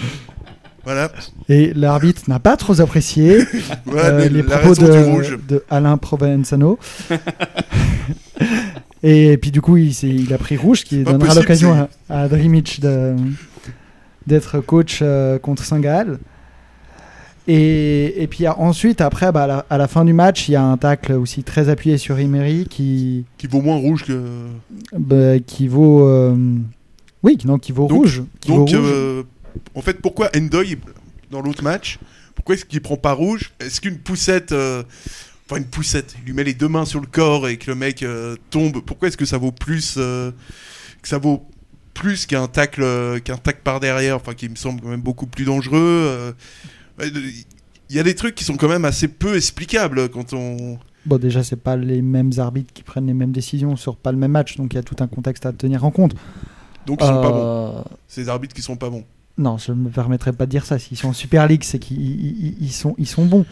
Voilà. 0.84 1.12
Et 1.48 1.72
l'arbitre 1.74 2.22
n'a 2.28 2.38
pas 2.40 2.56
trop 2.56 2.80
apprécié 2.80 3.38
euh, 3.94 4.28
les 4.28 4.42
propos 4.42 4.74
de, 4.74 5.38
de 5.48 5.64
Alain 5.70 5.96
Provenzano. 5.96 6.78
et 9.02 9.36
puis 9.38 9.50
du 9.50 9.60
coup, 9.60 9.76
il, 9.76 10.32
a 10.32 10.38
pris 10.38 10.56
rouge, 10.56 10.84
qui 10.84 11.02
donnera 11.04 11.18
possible, 11.18 11.40
l'occasion 11.40 11.88
à, 12.08 12.22
à 12.22 12.28
de- 12.80 13.14
d'être 14.26 14.60
coach 14.60 15.00
euh, 15.02 15.38
contre 15.38 15.64
Saint-Gall. 15.64 16.18
Et, 17.48 18.22
et 18.22 18.26
puis 18.28 18.46
ensuite, 18.46 19.00
après, 19.00 19.32
bah, 19.32 19.42
à, 19.44 19.46
la, 19.48 19.66
à 19.68 19.78
la 19.78 19.88
fin 19.88 20.04
du 20.04 20.12
match, 20.12 20.48
il 20.48 20.52
y 20.52 20.56
a 20.56 20.62
un 20.62 20.76
tacle 20.76 21.12
aussi 21.14 21.42
très 21.42 21.68
appuyé 21.68 21.98
sur 21.98 22.18
Emery 22.20 22.66
qui, 22.70 23.24
Qui 23.36 23.48
vaut 23.48 23.60
moins 23.60 23.76
rouge 23.76 24.04
que. 24.04 24.20
bah, 24.96 25.40
qui 25.44 25.66
vaut... 25.66 26.06
euh, 26.06 26.36
oui, 27.24 27.36
qui- 27.36 27.48
non, 27.48 27.58
qui 27.58 27.72
vaut 27.72 27.88
Donc- 27.88 27.98
rouge. 28.02 28.22
Qui 28.40 28.48
Donc, 28.48 28.70
vaut 28.70 28.78
rouge. 28.78 28.88
euh, 28.92 29.22
en 29.74 29.82
fait, 29.82 30.00
pourquoi 30.00 30.30
Endoy, 30.36 30.78
dans 31.30 31.40
l'autre 31.42 31.62
match, 31.62 31.98
pourquoi 32.34 32.54
est-ce 32.54 32.64
qu'il 32.64 32.80
prend 32.80 32.96
pas 32.96 33.12
rouge? 33.12 33.52
Est-ce 33.60 33.80
qu'une 33.80 33.98
poussette. 33.98 34.52
euh, 34.52 34.82
Enfin, 35.50 35.60
une 35.60 35.66
poussette, 35.66 36.14
il 36.20 36.26
lui 36.26 36.32
met 36.32 36.44
les 36.44 36.54
deux 36.54 36.68
mains 36.68 36.84
sur 36.86 37.00
le 37.00 37.06
corps 37.06 37.46
et 37.48 37.56
que 37.58 37.70
le 37.70 37.74
mec 37.74 38.02
euh, 38.02 38.36
tombe. 38.50 38.80
Pourquoi 38.80 39.08
est-ce 39.08 39.16
que 39.16 39.24
ça 39.26 39.38
vaut 39.38 39.52
plus. 39.52 39.96
euh, 39.98 40.30
que 41.02 41.08
ça 41.08 41.18
vaut 41.18 41.46
plus 41.94 42.24
qu'un 42.26 42.46
tacle, 42.48 43.20
qu'un 43.22 43.36
tacle 43.36 43.60
par 43.62 43.78
derrière, 43.80 44.16
enfin, 44.16 44.32
qui 44.34 44.48
me 44.48 44.54
semble 44.56 44.80
quand 44.80 44.88
même 44.88 45.02
beaucoup 45.02 45.26
plus 45.26 45.44
dangereux 45.44 46.34
Il 47.00 47.44
y 47.96 47.98
a 47.98 48.02
des 48.02 48.14
trucs 48.14 48.34
qui 48.34 48.44
sont 48.44 48.56
quand 48.56 48.68
même 48.68 48.84
assez 48.86 49.08
peu 49.08 49.36
explicables 49.36 50.08
quand 50.08 50.32
on. 50.32 50.78
Bon, 51.04 51.18
déjà, 51.18 51.42
c'est 51.42 51.56
pas 51.56 51.76
les 51.76 52.00
mêmes 52.00 52.30
arbitres 52.38 52.72
qui 52.72 52.82
prennent 52.82 53.06
les 53.08 53.12
mêmes 53.14 53.32
décisions 53.32 53.76
sur 53.76 53.96
pas 53.96 54.12
le 54.12 54.18
même 54.18 54.30
match, 54.30 54.56
donc 54.56 54.72
il 54.72 54.76
y 54.76 54.78
a 54.78 54.82
tout 54.82 54.96
un 55.00 55.08
contexte 55.08 55.44
à 55.44 55.52
tenir 55.52 55.84
en 55.84 55.90
compte. 55.90 56.14
Donc 56.86 56.98
ils 57.02 57.06
sont 57.06 57.20
pas 57.20 57.30
bons. 57.30 57.84
Ces 58.08 58.28
arbitres 58.28 58.54
qui 58.54 58.62
sont 58.62 58.76
pas 58.76 58.88
bons. 58.88 59.04
Non, 59.38 59.56
je 59.58 59.72
me 59.72 59.88
permettrai 59.88 60.32
pas 60.32 60.46
de 60.46 60.50
dire 60.50 60.64
ça. 60.66 60.78
S'ils 60.78 60.96
sont 60.96 61.08
en 61.08 61.12
Super 61.12 61.46
League, 61.46 61.64
c'est 61.64 61.78
qu'ils 61.78 62.00
ils- 62.00 62.46
ils- 62.46 62.56
ils 62.60 62.72
sont, 62.72 62.94
ils 62.98 63.06
sont 63.06 63.24
bons. 63.24 63.44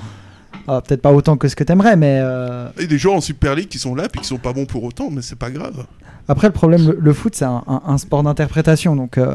Ah, 0.68 0.80
Peut-être 0.82 1.00
pas 1.02 1.12
autant 1.12 1.36
que 1.36 1.48
ce 1.48 1.56
que 1.56 1.64
t'aimerais, 1.64 1.96
mais 1.96 2.18
euh, 2.22 2.68
Il 2.76 2.82
y 2.82 2.84
a 2.84 2.88
des 2.88 2.98
joueurs 2.98 3.14
en 3.16 3.20
Super 3.20 3.54
League 3.54 3.68
qui 3.68 3.78
sont 3.78 3.94
là 3.94 4.08
puis 4.08 4.20
qui 4.20 4.26
sont 4.26 4.36
pas 4.38 4.52
bons 4.52 4.66
pour 4.66 4.84
autant, 4.84 5.10
mais 5.10 5.22
c'est 5.22 5.38
pas 5.38 5.50
grave. 5.50 5.86
après 6.28 6.48
le 6.48 6.52
problème, 6.52 6.86
le, 6.86 6.98
le 7.00 7.12
foot, 7.12 7.34
c'est 7.34 7.44
un, 7.46 7.62
un- 7.66 7.82
un 7.86 7.98
sport 7.98 8.22
d'interprétation. 8.22 8.94
Donc, 8.94 9.16
euh, 9.18 9.34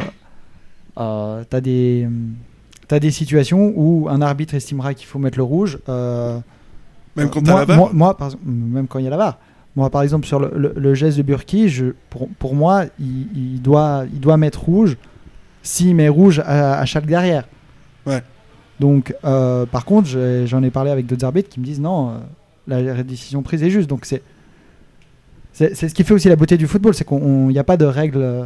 euh, 0.99 1.43
t'as 1.49 1.61
des, 1.61 2.07
t'as 2.87 2.99
des 2.99 3.11
situations 3.11 3.73
où 3.75 4.07
un 4.09 4.21
arbitre 4.21 4.53
estimera 4.53 4.93
qu'il 4.93 5.07
faut 5.07 5.19
mettre 5.19 5.37
le 5.37 5.43
rouge. 5.43 5.79
Même 7.15 7.29
quand 7.29 7.41
t'as 7.41 7.51
moi, 7.51 7.59
la 7.61 7.65
VAR. 7.65 7.77
moi, 7.77 7.89
moi, 7.93 8.17
par 8.17 8.27
exemple, 8.27 8.43
même 8.47 8.87
quand 8.87 8.99
il 8.99 9.05
y 9.05 9.07
a 9.07 9.11
la 9.11 9.17
VAR. 9.17 9.39
Moi, 9.75 9.89
par 9.89 10.03
exemple, 10.03 10.25
sur 10.27 10.39
le, 10.39 10.51
le- 10.55 10.73
le 10.77 10.93
geste 10.95 11.17
de 11.17 11.23
Burki, 11.23 11.69
je, 11.69 11.87
pour, 12.09 12.29
pour 12.39 12.55
moi, 12.55 12.85
il, 12.99 13.27
il 13.55 13.61
doit, 13.61 14.03
il 14.13 14.19
doit 14.19 14.37
mettre 14.37 14.63
rouge 14.63 14.95
s'il 15.65 15.95
met 15.95 16.07
rouge 16.07 16.39
à, 16.39 16.79
à 16.79 16.85
chaque 16.85 17.05
derrière. 17.05 17.45
Ouais. 18.05 18.21
Donc, 18.79 19.13
euh, 19.23 19.65
par 19.65 19.83
contre, 19.83 20.07
j'en 20.45 20.63
ai 20.63 20.69
parlé 20.69 20.91
avec 20.91 21.05
d'autres 21.05 21.25
arbitres 21.25 21.49
qui 21.49 21.59
me 21.59 21.65
disent 21.65 21.79
non, 21.81 22.11
euh, 22.69 22.93
la 22.93 23.03
décision 23.03 23.41
prise 23.41 23.63
est 23.63 23.69
juste. 23.69 23.89
Donc, 23.89 24.05
c'est 24.05 24.21
ce 25.75 25.93
qui 25.93 26.03
fait 26.03 26.13
aussi 26.13 26.27
la 26.29 26.35
beauté 26.35 26.57
du 26.57 26.67
football, 26.67 26.93
c'est 26.93 27.07
qu'il 27.07 27.17
n'y 27.47 27.59
a 27.59 27.63
pas 27.63 27.77
de 27.77 27.85
règle 27.85 28.21
euh, 28.21 28.45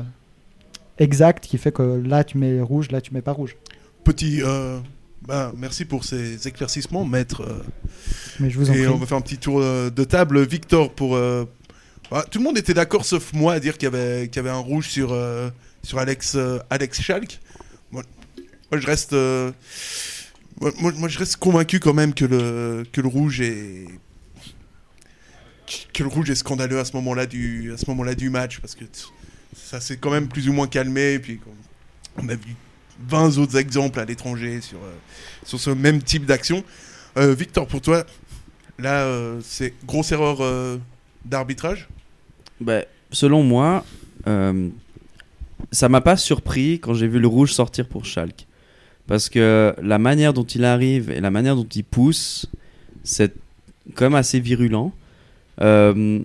exacte 0.99 1.45
qui 1.45 1.57
fait 1.57 1.71
que 1.71 2.01
là 2.05 2.23
tu 2.23 2.37
mets 2.37 2.61
rouge, 2.61 2.91
là 2.91 3.01
tu 3.01 3.13
mets 3.13 3.21
pas 3.21 3.31
rouge. 3.31 3.55
Petit. 4.03 4.41
euh, 4.43 4.79
bah, 5.27 5.51
merci 5.57 5.85
pour 5.85 6.05
ces 6.05 6.47
éclaircissements, 6.47 7.03
maître. 7.05 7.43
Mais 8.39 8.49
je 8.49 8.57
vous 8.57 8.69
en 8.69 8.73
et 8.73 8.83
prie. 8.83 8.87
on 8.87 8.97
va 8.97 9.05
faire 9.05 9.17
un 9.17 9.21
petit 9.21 9.37
tour 9.37 9.59
de 9.61 10.03
table. 10.03 10.41
Victor, 10.43 10.91
pour. 10.91 11.15
euh, 11.15 11.45
bah, 12.11 12.23
tout 12.29 12.39
le 12.39 12.43
monde 12.45 12.57
était 12.57 12.73
d'accord, 12.73 13.03
sauf 13.05 13.33
moi, 13.33 13.53
à 13.53 13.59
dire 13.59 13.77
qu'il 13.77 13.89
y 13.89 14.35
y 14.35 14.39
avait 14.39 14.49
un 14.49 14.57
rouge 14.57 14.87
sur, 14.89 15.09
sur 15.83 15.99
Alex, 15.99 16.33
euh, 16.35 16.59
Alex 16.69 17.01
Schalk. 17.01 17.39
Moi, 17.91 18.03
je 18.79 18.85
reste. 18.85 19.13
euh, 19.13 19.51
moi, 20.79 21.07
je 21.07 21.17
reste 21.17 21.37
convaincu 21.37 21.79
quand 21.79 21.93
même 21.93 22.13
que 22.13 22.25
le, 22.25 22.85
que 22.91 23.01
le 23.01 23.07
rouge 23.07 23.41
est. 23.41 23.85
Que 25.93 26.03
le 26.03 26.09
rouge 26.09 26.29
est 26.29 26.35
scandaleux 26.35 26.79
à 26.79 26.85
ce 26.85 26.93
moment-là 26.93 27.25
du, 27.25 27.71
à 27.73 27.77
ce 27.77 27.85
moment-là 27.89 28.15
du 28.15 28.29
match, 28.29 28.59
parce 28.59 28.73
que 28.75 28.85
ça 29.55 29.79
s'est 29.79 29.97
quand 29.97 30.09
même 30.09 30.27
plus 30.27 30.49
ou 30.49 30.53
moins 30.53 30.67
calmé. 30.67 31.13
Et 31.13 31.19
puis, 31.19 31.39
on 32.17 32.27
a 32.29 32.35
vu 32.35 32.55
20 33.07 33.37
autres 33.37 33.55
exemples 33.57 33.99
à 33.99 34.05
l'étranger 34.05 34.61
sur, 34.61 34.79
euh, 34.79 34.95
sur 35.45 35.59
ce 35.59 35.69
même 35.69 36.01
type 36.01 36.25
d'action. 36.25 36.63
Euh, 37.17 37.33
Victor, 37.35 37.67
pour 37.67 37.81
toi, 37.81 38.03
là, 38.79 39.07
c'est 39.43 39.73
grosse 39.85 40.11
erreur 40.11 40.79
d'arbitrage? 41.25 41.87
Bah, 42.59 42.81
selon 43.11 43.43
moi, 43.43 43.85
ça 45.71 45.89
m'a 45.89 46.01
pas 46.01 46.17
surpris 46.17 46.79
quand 46.79 46.93
j'ai 46.93 47.07
vu 47.07 47.19
le 47.19 47.27
rouge 47.27 47.53
sortir 47.53 47.87
pour 47.87 48.05
Schalke. 48.05 48.45
Parce 49.07 49.29
que 49.29 49.73
la 49.81 49.97
manière 49.97 50.33
dont 50.33 50.43
il 50.43 50.63
arrive 50.65 51.09
et 51.09 51.19
la 51.19 51.31
manière 51.31 51.55
dont 51.55 51.67
il 51.75 51.83
pousse, 51.83 52.45
c'est 53.03 53.33
quand 53.95 54.05
même 54.05 54.15
assez 54.15 54.39
virulent. 54.39 54.93
Euh, 55.61 56.19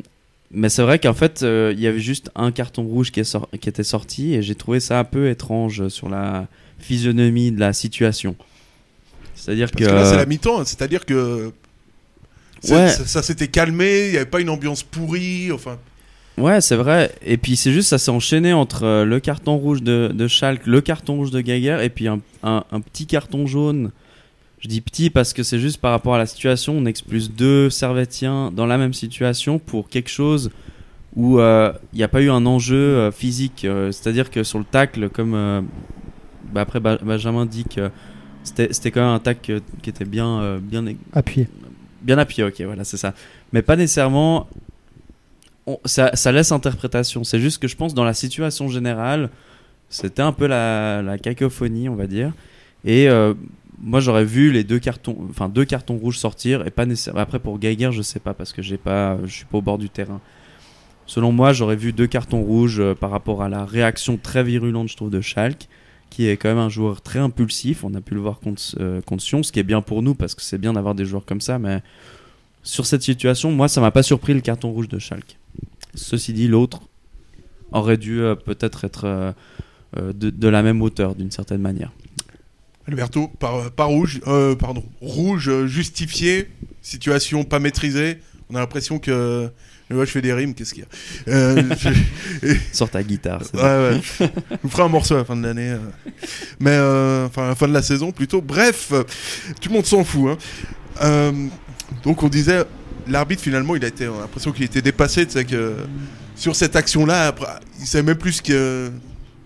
mais 0.50 0.68
c'est 0.68 0.82
vrai 0.82 0.98
qu'en 0.98 1.14
fait, 1.14 1.42
euh, 1.42 1.72
il 1.74 1.80
y 1.80 1.86
avait 1.86 1.98
juste 2.00 2.30
un 2.36 2.52
carton 2.52 2.82
rouge 2.84 3.10
qui, 3.10 3.20
est 3.20 3.24
sor- 3.24 3.48
qui 3.60 3.68
était 3.68 3.82
sorti 3.82 4.34
et 4.34 4.42
j'ai 4.42 4.54
trouvé 4.54 4.80
ça 4.80 4.98
un 5.00 5.04
peu 5.04 5.28
étrange 5.30 5.88
sur 5.88 6.08
la 6.08 6.46
physionomie 6.78 7.50
de 7.52 7.58
la 7.58 7.72
situation. 7.72 8.36
C'est-à-dire 9.34 9.70
que. 9.70 9.78
que 9.78 9.84
là, 9.90 10.04
c'est 10.04 10.16
la 10.16 10.26
mi-temps, 10.26 10.60
hein, 10.60 10.64
c'est-à-dire 10.64 11.04
que 11.06 11.52
c'est- 12.60 12.74
Ouais. 12.74 12.88
ça, 12.90 13.06
ça 13.06 13.22
s'était 13.22 13.48
calmé, 13.48 14.06
il 14.06 14.10
n'y 14.12 14.16
avait 14.18 14.26
pas 14.26 14.40
une 14.40 14.50
ambiance 14.50 14.82
pourrie, 14.82 15.50
enfin... 15.52 15.78
Ouais, 16.36 16.60
c'est 16.60 16.76
vrai. 16.76 17.12
Et 17.24 17.36
puis 17.36 17.54
c'est 17.56 17.72
juste, 17.72 17.88
ça 17.90 17.98
s'est 17.98 18.10
enchaîné 18.10 18.52
entre 18.52 18.84
euh, 18.84 19.04
le 19.04 19.20
carton 19.20 19.56
rouge 19.56 19.82
de, 19.82 20.10
de 20.12 20.26
Schalke, 20.26 20.66
le 20.66 20.80
carton 20.80 21.14
rouge 21.16 21.30
de 21.30 21.40
Geiger, 21.40 21.78
et 21.82 21.90
puis 21.90 22.08
un, 22.08 22.20
un- 22.42 22.64
un 22.72 22.80
petit 22.80 23.06
carton 23.06 23.46
jaune. 23.46 23.90
Je 24.58 24.68
dis 24.68 24.80
petit 24.80 25.10
parce 25.10 25.32
que 25.32 25.42
c'est 25.42 25.58
juste 25.60 25.80
par 25.80 25.92
rapport 25.92 26.14
à 26.14 26.18
la 26.18 26.26
situation. 26.26 26.74
On 26.76 26.86
expulse 26.86 27.30
deux 27.30 27.70
Servetiens 27.70 28.50
dans 28.50 28.66
la 28.66 28.78
même 28.78 28.94
situation 28.94 29.58
pour 29.58 29.88
quelque 29.88 30.08
chose 30.10 30.50
où 31.14 31.38
euh, 31.38 31.72
il 31.92 31.98
n'y 31.98 32.02
a 32.02 32.08
pas 32.08 32.20
eu 32.22 32.30
un 32.30 32.44
enjeu 32.46 32.74
euh, 32.76 33.10
physique. 33.12 33.64
Euh, 33.64 33.92
C'est-à-dire 33.92 34.30
que 34.30 34.42
sur 34.42 34.58
le 34.58 34.64
tacle, 34.64 35.10
comme 35.10 35.34
euh, 35.34 35.60
bah 36.52 36.62
après 36.62 36.80
Ba- 36.80 36.98
Benjamin 37.00 37.46
dit 37.46 37.64
que 37.64 37.90
c'était 38.42 38.90
quand 38.90 39.00
même 39.02 39.10
un 39.14 39.18
tacle 39.20 39.52
euh, 39.52 39.60
qui 39.82 39.90
était 39.90 40.04
bien, 40.04 40.40
euh, 40.40 40.58
bien, 40.60 40.84
Appuyé. 41.12 41.46
Bien 42.02 42.18
appuyé, 42.18 42.42
ok, 42.44 42.60
voilà, 42.62 42.82
c'est 42.84 42.96
ça. 42.96 43.14
Mais 43.52 43.62
pas 43.62 43.76
nécessairement. 43.76 44.48
Ça, 45.84 46.32
laisse 46.32 46.52
interprétation. 46.52 47.24
C'est 47.24 47.40
juste 47.40 47.60
que 47.60 47.68
je 47.68 47.76
pense 47.76 47.94
dans 47.94 48.04
la 48.04 48.14
situation 48.14 48.68
générale, 48.68 49.30
C'était 49.88 50.22
un 50.22 50.32
peu 50.32 50.46
la, 50.46 51.16
cacophonie, 51.22 51.88
on 51.88 51.94
va 51.94 52.06
dire. 52.06 52.32
Et 52.84 53.08
euh, 53.08 53.34
moi, 53.80 54.00
j'aurais 54.00 54.24
vu 54.24 54.52
les 54.52 54.64
deux 54.64 54.78
cartons, 54.78 55.16
enfin 55.30 55.48
deux 55.48 55.64
cartons 55.64 55.96
rouges 55.96 56.18
sortir 56.18 56.66
et 56.66 56.70
pas 56.70 56.86
nécessairement. 56.86 57.20
Après, 57.20 57.38
pour 57.38 57.58
Geiger, 57.58 57.92
je 57.92 58.02
sais 58.02 58.20
pas 58.20 58.34
parce 58.34 58.52
que 58.52 58.62
j'ai 58.62 58.76
pas, 58.76 59.18
je 59.24 59.32
suis 59.32 59.44
pas 59.44 59.58
au 59.58 59.62
bord 59.62 59.78
du 59.78 59.88
terrain. 59.88 60.20
Selon 61.06 61.32
moi, 61.32 61.52
j'aurais 61.52 61.76
vu 61.76 61.92
deux 61.92 62.06
cartons 62.06 62.42
rouges 62.42 62.80
euh, 62.80 62.94
par 62.94 63.10
rapport 63.10 63.42
à 63.42 63.48
la 63.48 63.64
réaction 63.64 64.16
très 64.16 64.42
virulente, 64.42 64.88
je 64.88 64.96
trouve, 64.96 65.10
de 65.10 65.20
Schalke, 65.20 65.68
qui 66.08 66.28
est 66.28 66.36
quand 66.36 66.48
même 66.48 66.58
un 66.58 66.68
joueur 66.68 67.02
très 67.02 67.18
impulsif. 67.18 67.84
On 67.84 67.94
a 67.94 68.00
pu 68.00 68.14
le 68.14 68.20
voir 68.20 68.40
contre, 68.40 68.62
euh, 68.80 69.00
contre 69.02 69.22
Sion, 69.22 69.42
ce 69.42 69.52
qui 69.52 69.60
est 69.60 69.64
bien 69.64 69.82
pour 69.82 70.02
nous 70.02 70.14
parce 70.14 70.34
que 70.34 70.42
c'est 70.42 70.58
bien 70.58 70.72
d'avoir 70.72 70.94
des 70.94 71.04
joueurs 71.04 71.24
comme 71.24 71.40
ça. 71.40 71.58
Mais 71.58 71.82
sur 72.64 72.86
cette 72.86 73.02
situation, 73.02 73.52
moi, 73.52 73.68
ça 73.68 73.80
m'a 73.80 73.90
pas 73.92 74.02
surpris 74.02 74.34
le 74.34 74.40
carton 74.40 74.70
rouge 74.72 74.88
de 74.88 74.98
Schalke. 74.98 75.38
Ceci 75.94 76.32
dit, 76.32 76.48
l'autre 76.48 76.80
aurait 77.70 77.96
dû 77.98 78.20
euh, 78.20 78.34
peut-être 78.34 78.84
être 78.84 79.04
euh, 79.04 79.32
euh, 79.96 80.12
de, 80.12 80.30
de 80.30 80.48
la 80.48 80.62
même 80.62 80.82
hauteur 80.82 81.14
d'une 81.14 81.30
certaine 81.30 81.60
manière. 81.60 81.92
Alberto, 82.88 83.28
par, 83.38 83.70
par 83.70 83.88
rouge, 83.88 84.20
euh, 84.26 84.54
pardon, 84.56 84.84
rouge 85.00 85.64
justifié, 85.66 86.48
situation 86.82 87.44
pas 87.44 87.58
maîtrisée. 87.58 88.18
On 88.50 88.56
a 88.56 88.60
l'impression 88.60 88.98
que. 88.98 89.48
Moi, 89.90 90.06
je 90.06 90.10
fais 90.10 90.22
des 90.22 90.32
rimes, 90.32 90.54
qu'est-ce 90.54 90.72
qu'il 90.74 90.82
y 90.82 90.86
a 91.30 91.32
Euh, 91.32 91.62
je- 92.42 92.56
Sors 92.72 92.88
ta 92.90 93.02
guitare. 93.02 93.42
Ouais, 93.52 93.60
ouais. 93.62 94.00
Je 94.20 94.56
vous 94.62 94.68
ferai 94.70 94.82
un 94.82 94.88
morceau 94.88 95.14
à 95.14 95.18
la 95.18 95.24
fin 95.24 95.36
de 95.36 95.42
l'année. 95.42 95.76
Mais, 96.58 96.70
euh, 96.72 97.26
enfin, 97.26 97.44
à 97.44 97.48
la 97.48 97.54
fin 97.54 97.68
de 97.68 97.72
la 97.74 97.82
saison 97.82 98.10
plutôt. 98.10 98.40
Bref, 98.40 98.92
tout 99.60 99.68
le 99.68 99.74
monde 99.74 99.84
s'en 99.86 100.02
fout. 100.02 100.30
hein. 100.30 100.38
Euh, 101.02 101.32
donc, 102.02 102.22
on 102.22 102.28
disait, 102.28 102.64
l'arbitre, 103.06 103.42
finalement, 103.42 103.76
il 103.76 103.84
a 103.84 103.88
été, 103.88 104.08
on 104.08 104.18
a 104.18 104.22
l'impression 104.22 104.52
qu'il 104.52 104.64
était 104.64 104.82
dépassé. 104.82 105.26
Tu 105.26 105.32
sais, 105.32 105.44
que 105.44 105.76
sur 106.36 106.56
cette 106.56 106.76
action-là, 106.76 107.34
il 107.80 107.86
savait 107.86 108.02
même 108.04 108.18
plus 108.18 108.40
que. 108.40 108.90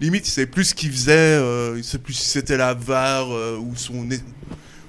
Limite, 0.00 0.28
il 0.28 0.30
savait 0.30 0.46
plus 0.46 0.66
ce 0.66 0.74
qu'il 0.74 0.92
faisait. 0.92 1.12
euh, 1.12 1.74
il 1.76 1.82
savait 1.82 2.02
plus 2.02 2.14
si 2.14 2.28
c'était 2.28 2.56
la 2.56 2.72
VAR 2.72 3.32
euh, 3.32 3.56
ou, 3.58 3.74
son, 3.74 4.06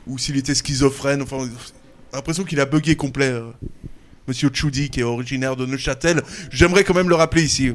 ou 0.05 0.17
s'il 0.17 0.37
était 0.37 0.53
schizophrène. 0.53 1.23
Enfin, 1.23 1.49
l'impression 2.13 2.43
qu'il 2.43 2.59
a 2.59 2.65
bugué 2.65 2.95
complet. 2.95 3.29
euh. 3.29 3.49
Monsieur 4.27 4.51
Choudi, 4.53 4.91
qui 4.91 4.99
est 4.99 5.03
originaire 5.03 5.55
de 5.55 5.65
Neuchâtel. 5.65 6.21
J'aimerais 6.51 6.83
quand 6.83 6.93
même 6.93 7.09
le 7.09 7.15
rappeler 7.15 7.41
ici. 7.41 7.73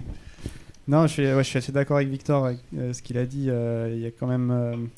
Non, 0.87 1.08
je 1.08 1.42
suis, 1.42 1.58
assez 1.58 1.72
d'accord 1.72 1.96
avec 1.96 2.08
Victor 2.08 2.46
avec 2.46 2.60
euh, 2.78 2.92
ce 2.92 3.02
qu'il 3.02 3.18
a 3.18 3.26
dit. 3.26 3.48
Il 3.48 3.98
y 3.98 4.06
a 4.06 4.10
quand 4.12 4.28
même. 4.28 4.88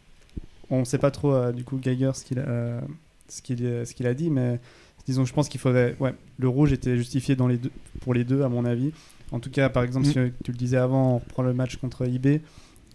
on 0.68 0.80
ne 0.80 0.84
sait 0.84 0.98
pas 0.98 1.10
trop, 1.10 1.52
du 1.52 1.64
coup, 1.64 1.78
Geiger, 1.78 2.10
ce 2.14 2.24
qu'il 2.24 2.38
a, 2.38 2.82
ce 3.28 3.42
qu'il 3.42 3.58
ce 3.58 3.92
qu'il 3.94 4.06
a 4.06 4.14
dit, 4.14 4.30
mais 4.30 4.60
disons, 5.06 5.24
je 5.24 5.32
pense 5.32 5.48
qu'il 5.48 5.60
faudrait. 5.60 5.96
Ouais, 6.00 6.14
le 6.38 6.48
rouge 6.48 6.72
était 6.72 6.96
justifié 6.96 7.36
dans 7.36 7.46
les 7.48 7.56
deux, 7.58 7.70
pour 8.00 8.14
les 8.14 8.24
deux, 8.24 8.42
à 8.42 8.48
mon 8.48 8.64
avis. 8.64 8.92
En 9.32 9.40
tout 9.40 9.50
cas, 9.50 9.68
par 9.68 9.82
exemple, 9.82 10.06
Mm. 10.06 10.12
si 10.12 10.32
tu 10.44 10.52
le 10.52 10.56
disais 10.56 10.76
avant, 10.76 11.14
on 11.14 11.18
reprend 11.18 11.42
le 11.42 11.52
match 11.54 11.76
contre 11.76 12.06
IB. 12.06 12.40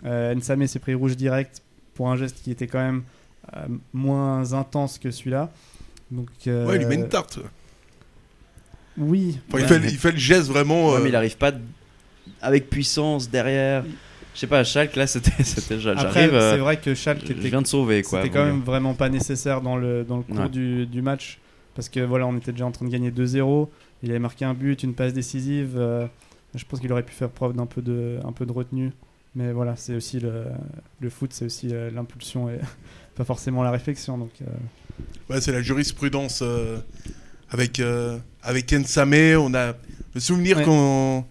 Euh, 0.06 0.34
Nsame 0.34 0.65
s'est 0.67 0.80
pris 0.80 0.94
rouge 0.94 1.15
direct 1.17 1.62
pour 1.94 2.10
un 2.10 2.15
geste 2.15 2.41
qui 2.44 2.52
était 2.52 2.67
quand 2.67 2.80
même 2.80 3.04
euh, 3.56 3.67
moins 3.94 4.54
intense 4.54 4.98
que 4.98 5.12
celui-là. 5.12 5.52
Donc, 6.10 6.30
euh, 6.48 6.65
Ouais, 6.67 6.76
il 6.76 6.80
lui 6.80 6.86
met 6.88 6.96
une 6.96 7.10
tarte. 7.10 7.39
Oui. 8.98 9.39
Enfin, 9.50 9.60
il, 9.60 9.67
fait, 9.67 9.89
il 9.89 9.98
fait 9.98 10.12
le 10.12 10.17
geste 10.17 10.48
vraiment. 10.50 10.89
Ouais, 10.91 10.98
euh, 10.98 11.04
mais 11.04 11.10
il 11.10 11.15
arrive 11.15 11.38
pas 11.38 11.52
avec 12.41 12.70
puissance 12.70 13.30
derrière. 13.30 13.84
Je 14.34 14.39
sais 14.39 14.48
pas, 14.48 14.60
à 14.60 14.63
Schalke, 14.63 14.96
là, 14.96 15.08
c'était. 15.08 15.44
c'était 15.44 15.80
J'arrive. 15.80 16.34
euh, 16.34 16.52
c'est 16.54 16.58
vrai 16.60 16.78
que 16.78 16.94
Schalke 16.96 17.26
je 17.26 17.34
était 17.34 17.50
viens 17.50 17.62
de 17.62 17.67
sauver, 17.67 18.02
quoi. 18.04 18.22
C'était 18.22 18.34
quand 18.34 18.46
même 18.46 18.62
vraiment 18.62 18.94
pas 18.94 19.10
nécessaire 19.10 19.62
dans 19.62 19.76
le, 19.78 20.04
dans 20.04 20.17
le 20.17 20.24
cours 20.24 20.39
Ouais. 20.39 20.50
du, 20.50 20.86
du 20.86 21.02
match. 21.02 21.39
Parce 21.76 21.89
que 21.89 22.00
voilà, 22.02 22.28
on 22.28 22.36
était 22.38 22.52
déjà 22.52 22.65
en 22.65 22.72
train 22.72 22.86
de 22.86 22.91
gagner 22.91 23.12
2-0. 23.12 23.67
Il 24.04 24.10
avait 24.10 24.20
marqué 24.20 24.46
un 24.46 24.54
but, 24.54 24.84
une 24.84 24.94
passe 24.94 25.13
décisive. 25.13 25.74
euh, 25.78 26.06
je 26.56 26.65
pense 26.65 26.80
qu'il 26.82 26.91
aurait 26.91 27.04
pu 27.04 27.13
faire 27.13 27.30
preuve 27.30 27.54
d'un 27.56 27.65
peu 27.65 27.82
de, 27.82 28.20
un 28.26 28.32
peu 28.34 28.46
de 28.46 28.52
retenue. 28.52 28.91
Mais 29.36 29.54
voilà, 29.54 29.78
c'est 29.78 29.96
aussi 29.96 30.20
le, 30.20 30.44
le 31.00 31.10
foot, 31.10 31.32
c'est 31.32 31.46
aussi 31.46 31.70
euh, 31.72 31.89
l'impulsion 31.91 32.50
et 32.50 32.60
pas 33.15 33.24
forcément 33.24 33.63
la 33.63 33.72
réflexion. 33.72 34.17
Donc, 34.17 34.32
euh, 34.41 35.34
ouais, 35.34 35.39
c'est 35.39 35.54
la 35.54 35.62
jurisprudence 35.62 36.41
euh, 36.41 36.78
avec, 37.50 37.80
euh, 37.80 38.17
avec 38.44 38.72
Nsame. 38.74 39.13
On 39.39 39.54
a 39.54 39.74
le 40.13 40.20
souvenir 40.20 40.58
Ouais. 40.58 40.63
qu'en 40.65 41.26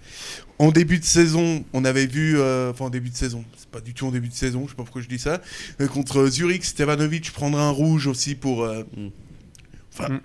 en 0.61 0.70
début 0.73 0.99
de 0.99 1.05
saison, 1.05 1.64
on 1.73 1.85
avait 1.85 2.07
vu. 2.07 2.38
euh, 2.38 2.70
Enfin, 2.70 2.85
en 2.87 2.90
début 2.90 3.11
de 3.11 3.16
saison, 3.16 3.44
c'est 3.57 3.68
pas 3.70 3.81
du 3.81 3.94
tout 3.94 4.07
en 4.07 4.11
début 4.11 4.29
de 4.29 4.35
saison, 4.35 4.64
je 4.64 4.70
sais 4.70 4.77
pas 4.77 4.83
pourquoi 4.85 5.03
je 5.03 5.09
dis 5.09 5.18
ça. 5.18 5.40
euh, 5.81 5.88
contre 5.88 6.27
Zurich, 6.29 6.64
Stevanovic 6.64 7.33
prendra 7.33 7.64
un 7.66 7.70
rouge 7.70 8.07
aussi 8.07 8.35
pour. 8.35 8.62
euh, 8.64 8.85
Mm. 8.96 9.09
Enfin, 9.92 10.09
Mm. 10.14 10.20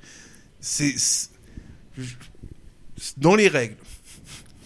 c'est. 0.59 0.95
Dans 3.17 3.35
les 3.35 3.47
règles. 3.47 3.75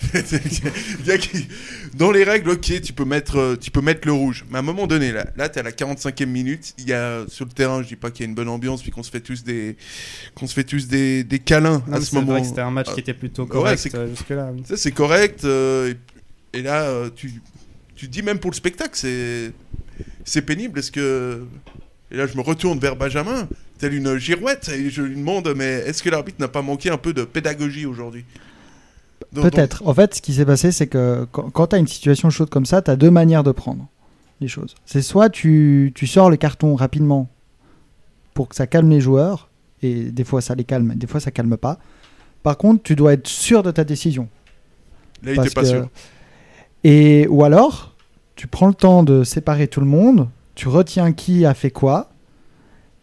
Il 0.14 1.06
y 1.06 1.12
a 1.12 1.18
qui- 1.18 1.48
Dans 1.96 2.12
les 2.12 2.24
règles, 2.24 2.52
ok, 2.52 2.82
tu 2.82 2.94
peux 2.94 3.06
mettre, 3.06 3.38
euh, 3.38 3.56
tu 3.60 3.70
peux 3.72 3.82
mettre 3.82 4.08
le 4.08 4.14
rouge. 4.14 4.46
Mais 4.50 4.58
à 4.58 4.60
un 4.60 4.64
moment 4.64 4.88
donné, 4.88 5.12
là, 5.12 5.26
là 5.36 5.50
t'es 5.50 5.60
à 5.60 5.64
la 5.64 5.72
45e 5.72 6.26
minute. 6.26 6.74
Il 6.78 6.88
y 6.88 6.94
a 6.94 7.26
sur 7.28 7.46
le 7.46 7.52
terrain, 7.52 7.82
je 7.84 7.88
dis 7.90 7.96
pas 7.96 8.10
qu'il 8.12 8.26
y 8.26 8.28
a 8.28 8.30
une 8.30 8.36
bonne 8.36 8.48
ambiance, 8.50 8.82
puis 8.82 8.92
qu'on 8.92 9.04
se 9.04 9.12
fait 9.12 9.20
tous 9.20 9.44
des, 9.44 9.76
qu'on 10.36 10.48
se 10.48 10.54
fait 10.54 10.64
tous 10.64 10.88
des, 10.88 11.24
des 11.24 11.40
câlins 11.40 11.84
non, 11.88 11.98
à 11.98 12.02
ce 12.02 12.16
moment. 12.16 12.42
c'était 12.44 12.62
un 12.62 12.72
match 12.72 12.94
qui 12.94 13.00
était 13.02 13.14
plutôt 13.14 13.46
correct 13.46 13.90
euh, 13.94 14.08
jusque-là. 14.10 14.52
oui. 14.54 14.64
Ça, 14.68 14.78
c'est 14.78 14.92
correct. 14.92 15.44
euh, 15.44 15.94
et, 16.54 16.60
et 16.60 16.62
là, 16.62 16.84
euh, 16.84 17.10
tu, 17.16 17.34
tu 17.96 18.08
dis 18.08 18.22
même 18.22 18.40
pour 18.40 18.52
le 18.52 18.56
spectacle, 18.56 18.92
c'est, 18.94 19.52
c'est 20.24 20.42
pénible. 20.42 20.80
Est-ce 20.80 20.92
que. 20.92 21.44
Et 22.12 22.18
là, 22.18 22.26
je 22.26 22.36
me 22.38 22.42
retourne 22.42 22.80
vers 22.80 22.96
Benjamin, 22.96 23.48
telle 23.78 23.94
une 23.94 24.18
girouette, 24.18 24.70
et 24.70 24.90
je 24.90 25.02
lui 25.04 25.16
demande 25.16 25.54
mais 25.56 25.84
est-ce 25.86 26.02
que 26.02 26.10
l'arbitre 26.10 26.38
n'a 26.40 26.48
pas 26.48 26.62
manqué 26.64 26.90
un 26.90 26.98
peu 26.98 27.14
de 27.14 27.24
pédagogie 27.24 27.86
aujourd'hui? 27.86 28.26
Peut-être. 29.34 29.84
En 29.86 29.94
fait, 29.94 30.16
ce 30.16 30.22
qui 30.22 30.34
s'est 30.34 30.46
passé, 30.46 30.72
c'est 30.72 30.88
que 30.88 31.28
quand, 31.32 31.50
quand 31.50 31.68
tu 31.68 31.76
as 31.76 31.80
une 31.80 31.88
situation 31.88 32.30
chaude 32.30 32.50
comme 32.50 32.66
ça, 32.66 32.82
tu 32.82 32.90
as 32.92 32.96
deux 32.96 33.12
manières 33.12 33.44
de 33.44 33.52
prendre 33.52 33.88
les 34.42 34.48
choses. 34.48 34.76
C'est 34.86 35.02
soit 35.02 35.30
tu, 35.30 35.92
tu 35.96 36.08
sors 36.08 36.30
le 36.30 36.38
carton 36.38 36.76
rapidement 36.76 37.30
pour 38.34 38.48
que 38.50 38.56
ça 38.56 38.68
calme 38.68 38.90
les 38.90 39.02
joueurs, 39.02 39.50
et 39.82 40.06
des 40.12 40.24
fois 40.24 40.42
ça 40.42 40.56
les 40.56 40.64
calme, 40.64 40.94
des 40.96 41.08
fois 41.08 41.20
ça 41.20 41.32
calme 41.32 41.58
pas. 41.58 41.78
Par 42.44 42.58
contre, 42.58 42.84
tu 42.84 42.96
dois 42.96 43.14
être 43.14 43.28
sûr 43.28 43.64
de 43.64 43.72
ta 43.72 43.84
décision. 43.84 44.30
Là, 45.24 45.34
il 45.34 45.40
était 45.42 45.50
pas 45.50 45.62
que- 45.62 45.68
sûr. 45.68 45.90
Et 46.86 47.28
ou 47.28 47.44
alors, 47.44 47.96
tu 48.36 48.48
prends 48.48 48.68
le 48.68 48.74
temps 48.74 49.04
de 49.04 49.24
séparer 49.26 49.68
tout 49.68 49.82
le 49.82 49.86
monde, 49.86 50.30
tu 50.56 50.70
retiens 50.70 51.12
qui 51.12 51.46
a 51.46 51.54
fait 51.54 51.72
quoi, 51.72 52.10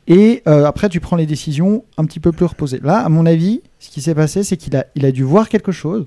et 0.08 0.42
euh, 0.46 0.64
après 0.64 0.88
tu 0.88 1.00
prends 1.00 1.16
les 1.16 1.26
décisions 1.26 1.84
un 1.96 2.04
petit 2.04 2.20
peu 2.20 2.32
plus 2.32 2.46
reposées. 2.46 2.80
Là, 2.82 2.98
à 2.98 3.08
mon 3.08 3.26
avis, 3.26 3.62
ce 3.78 3.90
qui 3.90 4.00
s'est 4.00 4.14
passé, 4.14 4.44
c'est 4.44 4.56
qu'il 4.56 4.76
a, 4.76 4.86
il 4.94 5.04
a 5.04 5.12
dû 5.12 5.22
voir 5.22 5.48
quelque 5.48 5.72
chose. 5.72 6.06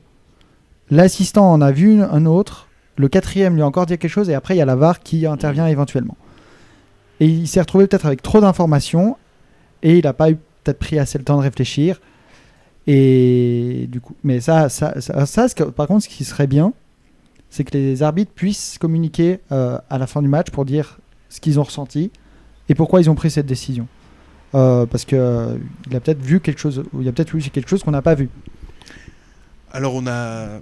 L'assistant 0.90 1.52
en 1.52 1.62
a 1.62 1.72
vu 1.72 2.02
un 2.02 2.26
autre. 2.26 2.68
Le 2.96 3.08
quatrième 3.08 3.56
lui 3.56 3.62
a 3.62 3.66
encore 3.66 3.86
dit 3.86 3.98
quelque 3.98 4.12
chose, 4.12 4.30
et 4.30 4.34
après 4.34 4.56
il 4.56 4.58
y 4.58 4.62
a 4.62 4.66
la 4.66 4.76
VAR 4.76 5.00
qui 5.00 5.26
intervient 5.26 5.68
éventuellement. 5.68 6.18
Et 7.20 7.28
il 7.28 7.48
s'est 7.48 7.60
retrouvé 7.60 7.88
peut-être 7.88 8.06
avec 8.06 8.22
trop 8.22 8.42
d'informations, 8.42 9.18
et 9.84 9.98
il 9.98 10.04
n'a 10.04 10.14
pas 10.14 10.32
eu 10.32 10.36
peut-être 10.64 10.80
pris 10.80 11.00
assez 11.00 11.18
le 11.18 11.24
temps 11.24 11.38
de 11.38 11.44
réfléchir. 11.44 12.02
Et 12.88 13.88
du 13.90 14.02
coup, 14.02 14.16
mais 14.24 14.40
ça, 14.40 14.68
ça, 14.70 15.00
ça, 15.00 15.48
par 15.76 15.88
contre, 15.88 16.04
ce 16.04 16.10
qui 16.10 16.26
serait 16.26 16.48
bien, 16.48 16.74
c'est 17.50 17.64
que 17.64 17.78
les 17.78 18.04
arbitres 18.04 18.32
puissent 18.34 18.78
communiquer 18.80 19.40
euh, 19.52 19.78
à 19.90 19.98
la 19.98 20.08
fin 20.08 20.22
du 20.22 20.28
match 20.28 20.50
pour 20.50 20.66
dire 20.66 21.00
ce 21.30 21.40
qu'ils 21.40 21.60
ont 21.60 21.64
ressenti 21.64 22.12
et 22.70 22.76
pourquoi 22.76 23.02
ils 23.02 23.10
ont 23.10 23.16
pris 23.16 23.32
cette 23.32 23.46
décision? 23.48 23.88
Euh, 24.56 24.86
parce 24.86 25.06
que 25.06 25.16
euh, 25.16 25.58
il 25.90 25.96
a 25.96 26.00
peut-être 26.00 26.22
vu 26.22 26.40
quelque 26.40 26.60
chose, 26.60 26.84
il 26.98 27.04
y 27.04 27.10
a 27.10 27.12
peut-être 27.12 27.36
vu 27.36 27.42
quelque 27.50 27.70
chose 27.70 27.84
qu'on 27.84 27.92
n'a 27.92 28.02
pas 28.02 28.16
vu. 28.16 28.30
Alors, 29.72 29.94
on 29.94 30.08
a, 30.08 30.60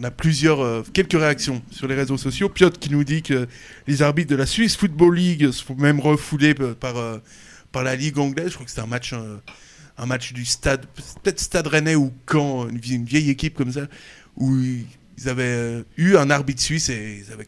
on 0.00 0.02
a 0.02 0.10
plusieurs, 0.10 0.60
euh, 0.60 0.82
quelques 0.92 1.12
réactions 1.12 1.62
sur 1.70 1.86
les 1.86 1.94
réseaux 1.94 2.16
sociaux. 2.16 2.48
Piotr 2.48 2.78
qui 2.80 2.90
nous 2.90 3.04
dit 3.04 3.22
que 3.22 3.46
les 3.86 4.02
arbitres 4.02 4.30
de 4.30 4.36
la 4.36 4.46
Swiss 4.46 4.76
Football 4.76 5.14
League 5.14 5.50
se 5.52 5.62
font 5.62 5.76
même 5.76 6.00
refouler 6.00 6.54
par, 6.54 6.96
euh, 6.96 7.18
par 7.70 7.84
la 7.84 7.94
Ligue 7.94 8.18
anglaise. 8.18 8.48
Je 8.48 8.54
crois 8.54 8.64
que 8.64 8.70
c'était 8.70 8.82
un 8.82 8.86
match, 8.86 9.14
un 9.98 10.06
match 10.06 10.32
du 10.32 10.44
stade, 10.44 10.86
peut-être 11.22 11.38
Stade 11.38 11.68
Rennais 11.68 11.94
ou 11.94 12.12
Caen, 12.28 12.68
une, 12.68 12.78
vie- 12.78 12.96
une 12.96 13.04
vieille 13.04 13.30
équipe 13.30 13.54
comme 13.54 13.70
ça, 13.70 13.82
où 14.36 14.56
ils 14.56 15.28
avaient 15.28 15.84
eu 15.96 16.16
un 16.16 16.30
arbitre 16.30 16.60
suisse 16.60 16.88
et 16.88 17.22
ils 17.24 17.32
avaient, 17.32 17.46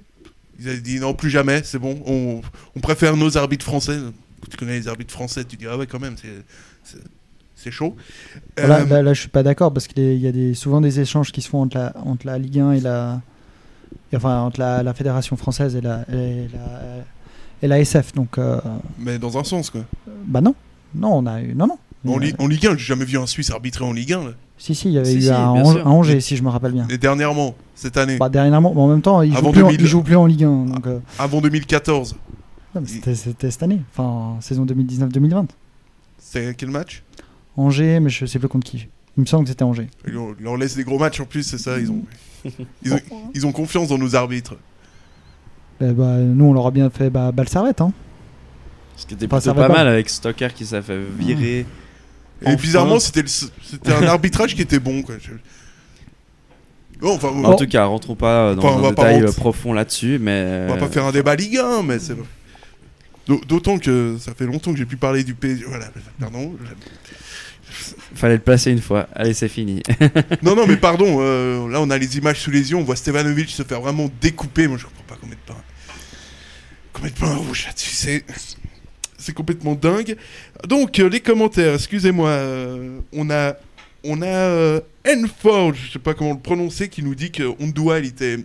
ils 0.60 0.68
avaient 0.68 0.80
dit 0.80 1.00
non, 1.00 1.14
plus 1.14 1.30
jamais, 1.30 1.62
c'est 1.64 1.78
bon, 1.78 2.00
on, 2.06 2.40
on 2.76 2.80
préfère 2.80 3.16
nos 3.16 3.36
arbitres 3.36 3.64
français. 3.64 3.98
Quand 4.40 4.48
tu 4.50 4.56
connais 4.56 4.78
les 4.78 4.88
arbitres 4.88 5.12
français, 5.12 5.44
tu 5.44 5.56
dis 5.56 5.66
ah 5.68 5.76
ouais, 5.76 5.86
quand 5.86 6.00
même, 6.00 6.16
c'est- 6.16 6.98
c'est 7.56 7.70
chaud. 7.70 7.96
Là, 8.58 8.80
Euh, 8.80 8.84
là, 8.86 9.02
là, 9.02 9.14
je 9.14 9.20
suis 9.20 9.28
pas 9.30 9.42
d'accord 9.42 9.72
parce 9.72 9.86
qu'il 9.86 10.18
y 10.18 10.26
a 10.26 10.32
des, 10.32 10.52
souvent 10.54 10.80
des 10.82 11.00
échanges 11.00 11.32
qui 11.32 11.40
se 11.40 11.48
font 11.48 11.62
entre 11.62 11.78
la, 11.78 11.92
entre 12.04 12.26
la 12.26 12.38
Ligue 12.38 12.58
1 12.58 12.72
et 12.72 12.80
la, 12.80 13.22
et 14.12 14.16
enfin 14.16 14.40
entre 14.40 14.60
la, 14.60 14.82
la 14.82 14.92
fédération 14.92 15.36
française 15.36 15.74
et 15.76 15.80
la, 15.80 16.04
et 16.12 16.48
la, 16.52 16.82
et 17.62 17.68
la 17.68 17.80
SF. 17.80 18.12
Donc, 18.14 18.36
euh, 18.36 18.60
mais 18.98 19.18
dans 19.18 19.38
un 19.38 19.44
sens, 19.44 19.70
quoi. 19.70 19.84
bah 20.26 20.40
non, 20.42 20.54
non, 20.94 21.14
on 21.14 21.26
a 21.26 21.40
eu, 21.40 21.54
non, 21.54 21.66
non. 21.68 21.78
En, 22.06 22.18
Li- 22.18 22.34
en 22.38 22.46
Ligue 22.48 22.66
1, 22.66 22.76
j'ai 22.76 22.84
jamais 22.84 23.06
vu 23.06 23.16
un 23.16 23.26
Suisse 23.26 23.50
arbitrer 23.50 23.84
en 23.84 23.92
Ligue 23.94 24.12
1. 24.12 24.24
là. 24.24 24.30
Si, 24.56 24.74
si, 24.74 24.88
il 24.88 24.92
y 24.94 24.98
avait 24.98 25.10
Si, 25.10 25.16
eu 25.18 25.22
si, 25.22 25.30
à, 25.30 25.52
bien 25.52 25.62
Ang- 25.62 25.72
sûr. 25.72 25.86
à 25.86 25.90
Angers, 25.90 26.20
si 26.20 26.36
je 26.36 26.42
me 26.42 26.48
rappelle 26.48 26.72
bien. 26.72 26.86
Et 26.88 26.96
dernièrement, 26.98 27.54
cette 27.74 27.96
année, 27.96 28.16
Bah, 28.18 28.28
dernièrement, 28.28 28.72
mais 28.74 28.80
en 28.80 28.88
même 28.88 29.02
temps, 29.02 29.20
il 29.22 29.32
joue, 29.34 29.50
plus 29.50 29.62
en, 29.62 29.66
2000. 29.68 29.80
il 29.80 29.86
joue 29.86 30.02
plus 30.02 30.16
en 30.16 30.26
Ligue 30.26 30.44
1. 30.44 30.64
Donc, 30.66 30.86
euh, 30.86 31.00
avant 31.18 31.40
2014, 31.40 32.16
non, 32.74 32.80
mais 32.80 32.86
c'était, 32.88 33.14
c'était 33.14 33.50
cette 33.50 33.62
année, 33.62 33.80
enfin 33.92 34.36
saison 34.40 34.64
2019-2020. 34.64 35.46
c'est 36.18 36.56
quel 36.56 36.70
match? 36.70 37.02
Angers, 37.56 38.00
mais 38.00 38.10
je 38.10 38.26
sais 38.26 38.38
plus 38.38 38.48
contre 38.48 38.66
qui. 38.68 38.88
Il 39.16 39.20
me 39.20 39.26
semble 39.26 39.44
que 39.44 39.50
c'était 39.50 39.62
Angers. 39.64 39.88
ils, 40.06 40.12
leur- 40.40 40.56
laissent 40.56 40.76
des 40.76 40.82
gros 40.84 40.98
matchs 40.98 41.20
en 41.20 41.24
plus, 41.24 41.42
c'est 41.44 41.58
ça. 41.58 41.78
Ils 41.78 41.90
ont, 41.90 42.02
ils, 42.84 42.92
ont, 42.94 43.00
ils 43.34 43.46
ont 43.46 43.52
confiance 43.52 43.88
dans 43.88 43.98
nos 43.98 44.16
arbitres. 44.16 44.56
Eh 45.80 45.90
bah, 45.92 46.16
nous, 46.18 46.44
on 46.46 46.52
leur 46.52 46.66
a 46.66 46.70
bien 46.70 46.90
fait 46.90 47.10
bah, 47.10 47.30
balle 47.32 47.48
servette. 47.48 47.80
Hein. 47.80 47.92
Ce 48.96 49.06
qui 49.06 49.14
était 49.14 49.26
pas 49.28 49.40
pas. 49.40 49.68
mal 49.68 49.88
avec 49.88 50.08
Stoker 50.08 50.52
qui 50.54 50.64
s'est 50.66 50.82
fait 50.82 51.00
virer. 51.18 51.66
Et 52.42 52.46
Enfin. 52.48 52.54
bizarrement, 52.56 52.98
c'était 53.00 53.22
le 53.22 53.92
un 53.94 54.06
arbitrage 54.06 54.54
qui 54.54 54.62
était 54.62 54.78
bon. 54.80 55.02
Quoi. 55.02 55.16
Je- 55.20 55.30
Bon, 57.00 57.14
enfin, 57.16 57.28
En 57.28 57.56
tout 57.56 57.66
cas, 57.66 57.84
rentrons 57.86 58.14
pas 58.14 58.54
dans 58.54 58.62
Enfin, 58.62 58.78
un 58.78 58.82
pas 58.82 58.88
détail 58.90 59.14
rentrer- 59.16 59.28
euh, 59.28 59.32
profond 59.32 59.72
là-dessus, 59.72 60.18
mais. 60.20 60.66
On 60.68 60.74
va 60.74 60.78
pas 60.80 60.88
faire 60.88 61.04
un 61.04 61.12
débat 61.12 61.34
Ligue 61.34 61.58
1, 61.58 61.82
mais 61.82 61.98
c'est 61.98 62.14
D'autant 63.26 63.78
que 63.78 64.16
ça 64.20 64.34
fait 64.34 64.44
longtemps 64.46 64.70
que 64.72 64.78
j'ai 64.78 64.84
pu 64.86 64.96
parler 64.96 65.24
du 65.24 65.34
PSG. 65.34 65.64
Voilà, 65.66 65.86
pardon. 66.20 66.54
Fallait 68.14 68.34
le 68.34 68.40
placer 68.40 68.70
une 68.70 68.80
fois. 68.82 69.08
Allez, 69.14 69.34
c'est 69.34 69.48
fini. 69.48 69.82
Non, 70.42 70.54
non, 70.54 70.66
mais 70.66 70.76
pardon. 70.78 71.16
euh, 71.20 71.68
là, 71.70 71.80
on 71.80 71.90
a 71.90 71.98
les 71.98 72.16
images 72.18 72.40
sous 72.40 72.50
les 72.50 72.70
yeux. 72.70 72.76
On 72.76 72.84
voit 72.84 72.96
Stevanovic 72.96 73.48
se 73.50 73.62
faire 73.62 73.80
vraiment 73.80 74.08
découper. 74.20 74.68
Moi, 74.68 74.76
je 74.78 74.84
comprends 74.84 75.04
pas 75.08 75.16
combien 75.20 75.34
de 75.36 75.40
pain. 75.52 75.60
Combien 76.92 77.10
de 77.10 77.16
pain 77.16 77.34
rouge 77.34 77.64
là-dessus. 77.66 77.94
C'est. 77.94 78.24
C'est 79.24 79.32
complètement 79.32 79.74
dingue. 79.74 80.16
Donc, 80.68 80.98
euh, 80.98 81.08
les 81.08 81.20
commentaires, 81.20 81.74
excusez-moi. 81.74 82.28
euh, 82.28 82.98
on 83.14 83.30
a. 83.30 83.54
On 84.04 84.20
a. 84.20 84.26
Euh, 84.26 84.80
Enforge, 85.08 85.78
je 85.86 85.92
sais 85.94 85.98
pas 85.98 86.12
comment 86.14 86.32
le 86.34 86.38
prononcer, 86.40 86.88
qui 86.88 87.02
nous 87.02 87.14
dit 87.14 87.30
que 87.30 87.42
Ondua, 87.62 88.00
il 88.00 88.06
était. 88.06 88.38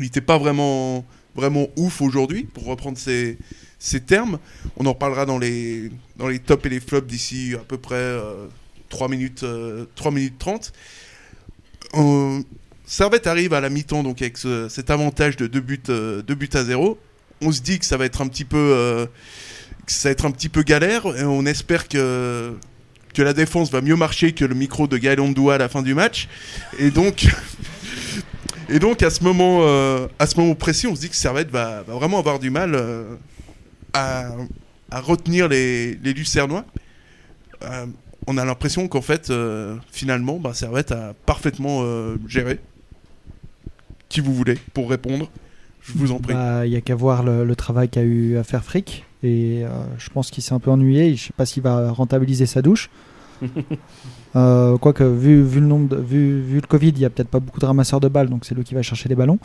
Était 0.00 0.20
pas 0.22 0.38
vraiment. 0.38 1.04
Vraiment 1.34 1.66
ouf 1.76 2.00
aujourd'hui, 2.00 2.44
pour 2.44 2.64
reprendre 2.64 2.96
ses, 2.96 3.36
ses 3.78 4.00
termes. 4.00 4.38
On 4.78 4.86
en 4.86 4.94
reparlera 4.94 5.26
dans 5.26 5.38
les, 5.38 5.90
dans 6.16 6.28
les 6.28 6.38
tops 6.38 6.64
et 6.64 6.70
les 6.70 6.80
flops 6.80 7.06
d'ici 7.06 7.52
à 7.54 7.58
peu 7.58 7.76
près 7.76 7.94
euh, 7.96 8.46
3, 8.88 9.08
minutes, 9.10 9.42
euh, 9.42 9.84
3 9.96 10.12
minutes 10.12 10.38
30. 10.38 10.72
Euh, 11.96 12.40
Servette 12.86 13.26
arrive 13.26 13.52
à 13.52 13.60
la 13.60 13.68
mi-temps 13.68 14.02
donc 14.02 14.22
avec 14.22 14.38
ce- 14.38 14.70
cet 14.70 14.88
avantage 14.88 15.36
de 15.36 15.46
2 15.46 15.60
buts, 15.60 15.78
deux 15.88 16.34
buts 16.34 16.48
à 16.54 16.64
0. 16.64 16.98
On 17.42 17.52
se 17.52 17.60
dit 17.60 17.78
que 17.78 17.84
ça 17.84 17.98
va 17.98 18.06
être 18.06 18.22
un 18.22 18.28
petit 18.28 18.46
peu, 18.46 19.06
ça 19.86 20.08
va 20.08 20.12
être 20.12 20.26
un 20.26 20.30
petit 20.30 20.48
peu 20.48 20.62
galère 20.62 21.06
et 21.16 21.24
on 21.24 21.46
espère 21.46 21.88
que, 21.88 22.54
que 23.14 23.22
la 23.22 23.32
défense 23.32 23.70
va 23.70 23.80
mieux 23.80 23.96
marcher 23.96 24.32
que 24.32 24.44
le 24.44 24.54
micro 24.54 24.86
de 24.86 24.96
Gaël 24.98 25.20
Ondoa 25.20 25.54
à 25.54 25.58
la 25.58 25.68
fin 25.68 25.82
du 25.82 25.94
match. 25.94 26.28
Et 26.78 26.90
donc, 26.90 27.26
et 28.68 28.78
donc 28.78 29.02
à 29.02 29.10
ce 29.10 29.22
moment, 29.24 29.60
euh, 29.62 30.06
à 30.18 30.26
ce 30.26 30.38
moment 30.38 30.54
précis, 30.54 30.86
on 30.86 30.94
se 30.94 31.00
dit 31.00 31.08
que 31.08 31.16
Servette 31.16 31.50
va, 31.50 31.82
vraiment 31.82 32.18
avoir 32.18 32.38
du 32.38 32.50
mal 32.50 32.74
euh, 32.74 33.14
à, 33.92 34.30
à 34.90 35.00
retenir 35.00 35.48
les, 35.48 35.94
les 35.94 36.12
Lucernois. 36.12 36.64
Euh, 37.62 37.86
on 38.26 38.36
a 38.38 38.44
l'impression 38.44 38.88
qu'en 38.88 39.02
fait, 39.02 39.32
finalement, 39.92 40.38
bah, 40.38 40.52
Servette 40.52 40.90
a 40.90 41.14
parfaitement 41.26 41.84
géré. 42.26 42.58
Qui 44.08 44.20
vous 44.20 44.34
voulez 44.34 44.58
pour 44.74 44.90
répondre? 44.90 45.30
Je 45.80 45.92
vous 45.94 46.10
en 46.10 46.18
prie. 46.18 46.34
Bah, 46.34 46.66
Il 46.66 46.72
y 46.72 46.76
a 46.76 46.80
qu'à 46.80 46.96
voir 46.96 47.22
le, 47.22 47.44
le 47.44 47.56
travail 47.56 47.88
qu'a 47.88 48.02
eu 48.02 48.36
à 48.36 48.42
faire 48.42 48.64
Frick. 48.64 49.05
Et 49.26 49.64
euh, 49.64 49.68
je 49.98 50.08
pense 50.10 50.30
qu'il 50.30 50.42
s'est 50.42 50.54
un 50.54 50.58
peu 50.60 50.70
ennuyé. 50.70 51.14
Je 51.16 51.24
sais 51.26 51.32
pas 51.36 51.46
s'il 51.46 51.62
va 51.62 51.90
rentabiliser 51.90 52.46
sa 52.46 52.62
douche. 52.62 52.90
Euh, 54.34 54.76
Quoique, 54.76 55.02
vu, 55.02 55.42
vu, 55.42 55.60
le 55.60 55.66
nombre 55.66 55.88
de- 55.88 55.96
vu, 55.96 56.42
vu 56.42 56.56
le 56.56 56.66
Covid, 56.66 56.88
il 56.90 56.98
y 56.98 57.04
a 57.06 57.10
peut-être 57.10 57.28
pas 57.30 57.40
beaucoup 57.40 57.58
de 57.60 57.64
ramasseurs 57.64 58.00
de 58.00 58.08
balles, 58.08 58.28
donc 58.28 58.44
c'est 58.44 58.54
lui 58.54 58.64
qui 58.64 58.74
va 58.74 58.82
chercher 58.82 59.08
les 59.08 59.14
ballons. 59.14 59.38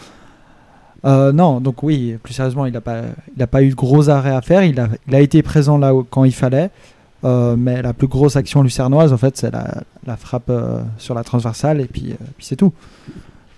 Euh, 1.05 1.31
non, 1.31 1.61
donc 1.61 1.81
oui, 1.83 2.17
plus 2.21 2.33
sérieusement, 2.33 2.65
il 2.65 2.73
n'a 2.73 2.81
pas, 2.81 3.03
il 3.35 3.41
a 3.41 3.47
pas 3.47 3.63
eu 3.63 3.69
de 3.69 3.75
gros 3.75 4.09
arrêts 4.09 4.35
à 4.35 4.41
faire. 4.41 4.63
Il 4.63 4.77
a, 4.81 4.89
il 5.07 5.15
a 5.15 5.21
été 5.21 5.41
présent 5.43 5.77
là 5.77 5.95
où- 5.95 6.03
quand 6.03 6.25
il 6.25 6.33
fallait. 6.33 6.71
Euh, 7.23 7.55
mais 7.57 7.81
la 7.81 7.93
plus 7.93 8.07
grosse 8.07 8.35
action 8.35 8.63
lucernoise, 8.63 9.13
en 9.13 9.17
fait, 9.17 9.37
c'est 9.37 9.51
la, 9.51 9.83
la 10.05 10.17
frappe 10.17 10.49
euh, 10.49 10.81
sur 10.97 11.13
la 11.15 11.23
transversale, 11.23 11.79
et 11.79 11.85
puis, 11.85 12.13
puis 12.37 12.45
c'est 12.45 12.57
tout. 12.57 12.73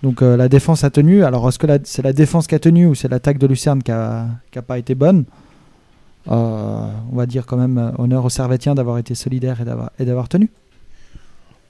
Donc 0.04 0.20
la 0.20 0.48
défense 0.48 0.84
a 0.84 0.90
tenu. 0.90 1.24
Alors 1.24 1.48
est-ce 1.48 1.58
que 1.58 1.66
c'est 1.84 2.02
la 2.02 2.12
défense 2.12 2.46
qui 2.46 2.54
a 2.54 2.58
tenu 2.58 2.86
ou 2.86 2.94
c'est 2.94 3.08
l'attaque 3.08 3.38
de 3.38 3.46
Lucerne 3.46 3.82
qui 3.82 3.90
a, 3.90 4.26
qui 4.52 4.58
a 4.58 4.62
pas 4.62 4.78
été 4.78 4.94
bonne? 4.94 5.24
On 6.26 7.16
va 7.16 7.26
dire 7.26 7.44
quand 7.46 7.56
même 7.56 7.78
euh, 7.78 7.90
honneur 7.98 8.24
aux 8.24 8.30
Servétiens 8.30 8.74
d'avoir 8.74 8.98
été 8.98 9.14
solidaires 9.14 9.60
et 9.98 10.04
d'avoir, 10.04 10.28
tenu. 10.28 10.50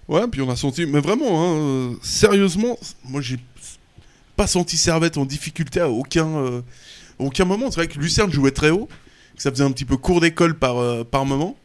Ouais, 0.08 0.26
puis 0.28 0.42
on 0.42 0.50
a 0.50 0.56
senti, 0.56 0.86
mais 0.86 1.00
vraiment, 1.00 1.42
hein, 1.42 1.56
euh, 1.56 1.94
sérieusement, 2.02 2.76
moi 3.04 3.20
j'ai 3.20 3.38
pas 4.36 4.46
senti 4.46 4.76
Servette 4.76 5.16
en 5.16 5.24
difficulté 5.24 5.80
à 5.80 5.88
aucun, 5.88 6.26
euh, 6.36 6.60
aucun 7.18 7.44
moment. 7.44 7.70
C'est 7.70 7.76
vrai 7.80 7.88
que 7.88 7.98
Lucerne 7.98 8.30
jouait 8.30 8.50
très 8.50 8.70
haut, 8.70 8.88
que 9.36 9.42
ça 9.42 9.50
faisait 9.50 9.64
un 9.64 9.70
petit 9.72 9.84
peu 9.86 9.96
cours 9.96 10.20
d'école 10.20 10.58
par, 10.58 10.78
euh, 10.78 11.04
par 11.04 11.24
moment. 11.24 11.56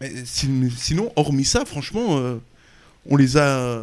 Mais 0.00 0.12
sin- 0.24 0.68
sinon, 0.76 1.10
hormis 1.16 1.44
ça, 1.46 1.64
franchement, 1.64 2.18
euh, 2.18 2.36
on 3.08 3.16
les 3.16 3.36
a, 3.38 3.82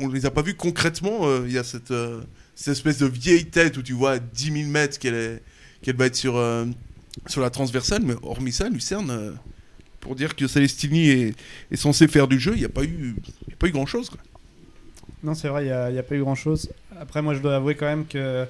on 0.00 0.08
les 0.08 0.26
a 0.26 0.30
pas 0.30 0.42
vus 0.42 0.54
concrètement. 0.54 1.20
euh, 1.22 1.44
Il 1.46 1.52
y 1.52 1.58
a 1.58 1.64
cette, 1.64 1.90
euh, 1.92 2.22
cette 2.56 2.72
espèce 2.72 2.98
de 2.98 3.06
vieille 3.06 3.46
tête 3.46 3.76
où 3.76 3.82
tu 3.82 3.92
vois 3.92 4.12
à 4.12 4.18
10 4.18 4.52
000 4.52 4.68
mètres 4.70 4.98
qu'elle 4.98 5.40
qu'elle 5.82 5.96
va 5.96 6.06
être 6.06 6.16
sur, 6.16 6.36
euh, 6.36 6.64
sur 7.26 7.40
la 7.40 7.50
transversale, 7.50 8.02
mais 8.04 8.14
hormis 8.22 8.52
ça, 8.52 8.68
Lucerne. 8.68 9.10
euh, 9.10 9.30
pour 10.00 10.14
dire 10.14 10.36
que 10.36 10.46
Celestini 10.46 11.08
est, 11.08 11.34
est 11.70 11.76
censé 11.76 12.08
faire 12.08 12.28
du 12.28 12.38
jeu, 12.38 12.52
il 12.54 12.58
n'y 12.58 12.64
a 12.66 12.68
pas 12.68 12.84
eu, 12.84 13.14
il 13.46 13.50
y 13.50 13.54
a 13.54 13.56
pas 13.58 13.68
eu 13.68 13.70
grand 13.72 13.86
chose. 13.86 14.10
Quoi. 14.10 14.18
Non, 15.22 15.34
c'est 15.34 15.48
vrai, 15.48 15.62
il 15.64 15.92
n'y 15.92 15.98
a, 15.98 16.02
pas 16.02 16.14
eu 16.14 16.20
grand 16.20 16.34
chose. 16.34 16.68
Après, 17.00 17.22
moi, 17.22 17.32
je 17.34 17.40
dois 17.40 17.56
avouer 17.56 17.74
quand 17.74 17.86
même 17.86 18.04
que 18.06 18.44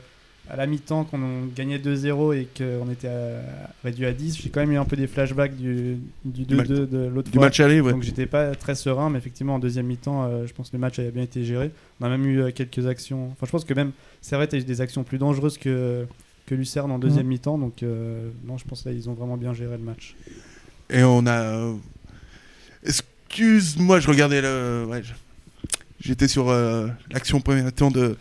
à 0.50 0.57
la 0.57 0.66
mi-temps, 0.66 1.05
quand 1.05 1.18
on 1.18 1.46
gagnait 1.57 1.79
2-0 1.79 2.35
et 2.37 2.48
qu'on 2.59 2.90
était 2.90 3.07
à- 3.09 3.70
réduit 3.85 4.05
à 4.05 4.12
10, 4.12 4.37
j'ai 4.42 4.50
quand 4.50 4.61
même 4.61 4.72
eu 4.72 4.77
un 4.77 4.85
peu 4.85 4.96
des 4.96 5.07
flashbacks 5.07 5.57
du, 5.57 5.96
du 6.24 6.44
2-2 6.44 6.57
match- 6.57 6.68
de 6.68 7.07
l'autre 7.07 7.31
Du 7.31 7.38
fois. 7.38 7.46
match 7.46 7.61
aller, 7.61 7.81
ouais. 7.81 7.92
Donc 7.92 8.03
j'étais 8.03 8.27
pas 8.27 8.55
très 8.57 8.74
serein, 8.74 9.09
mais 9.09 9.18
effectivement 9.18 9.55
en 9.55 9.59
deuxième 9.61 9.87
mi-temps, 9.87 10.24
euh, 10.24 10.46
je 10.46 10.53
pense 10.53 10.68
que 10.70 10.77
le 10.77 10.81
match 10.81 10.98
avait 10.98 11.12
bien 11.12 11.22
été 11.22 11.44
géré. 11.44 11.70
On 12.00 12.05
a 12.05 12.09
même 12.11 12.27
eu 12.27 12.40
euh, 12.42 12.50
quelques 12.50 12.85
actions. 12.87 13.29
Enfin, 13.31 13.46
je 13.46 13.50
pense 13.53 13.64
que 13.64 13.72
même 13.72 13.92
Servette 14.20 14.53
a 14.53 14.59
eu 14.59 14.64
des 14.64 14.81
actions 14.83 15.03
plus 15.05 15.16
dangereuses 15.18 15.57
que, 15.57 16.05
que 16.46 16.54
Lucerne 16.54 16.90
en 16.90 16.98
deuxième 16.98 17.26
mi-temps. 17.26 17.59
Donc 17.59 17.83
euh, 17.83 18.30
non, 18.46 18.59
je 18.59 18.64
pense 18.64 18.83
que 18.83 18.88
là 18.90 18.94
ils 18.94 19.09
ont 19.09 19.14
vraiment 19.14 19.37
bien 19.37 19.54
géré 19.54 19.76
le 19.76 19.83
match. 19.85 20.14
Et 20.90 21.02
on 21.02 21.26
a. 21.26 21.33
euh, 21.42 21.74
Excuse-moi, 22.85 24.00
je 24.00 24.09
regardais 24.09 24.40
le. 24.42 24.85
ouais, 24.88 25.02
je- 25.02 25.12
J'étais 26.00 26.28
sur 26.28 26.50
euh, 26.50 26.88
l'action 27.11 27.40
premier 27.40 27.70
temps 27.72 27.90
de, 27.90 28.18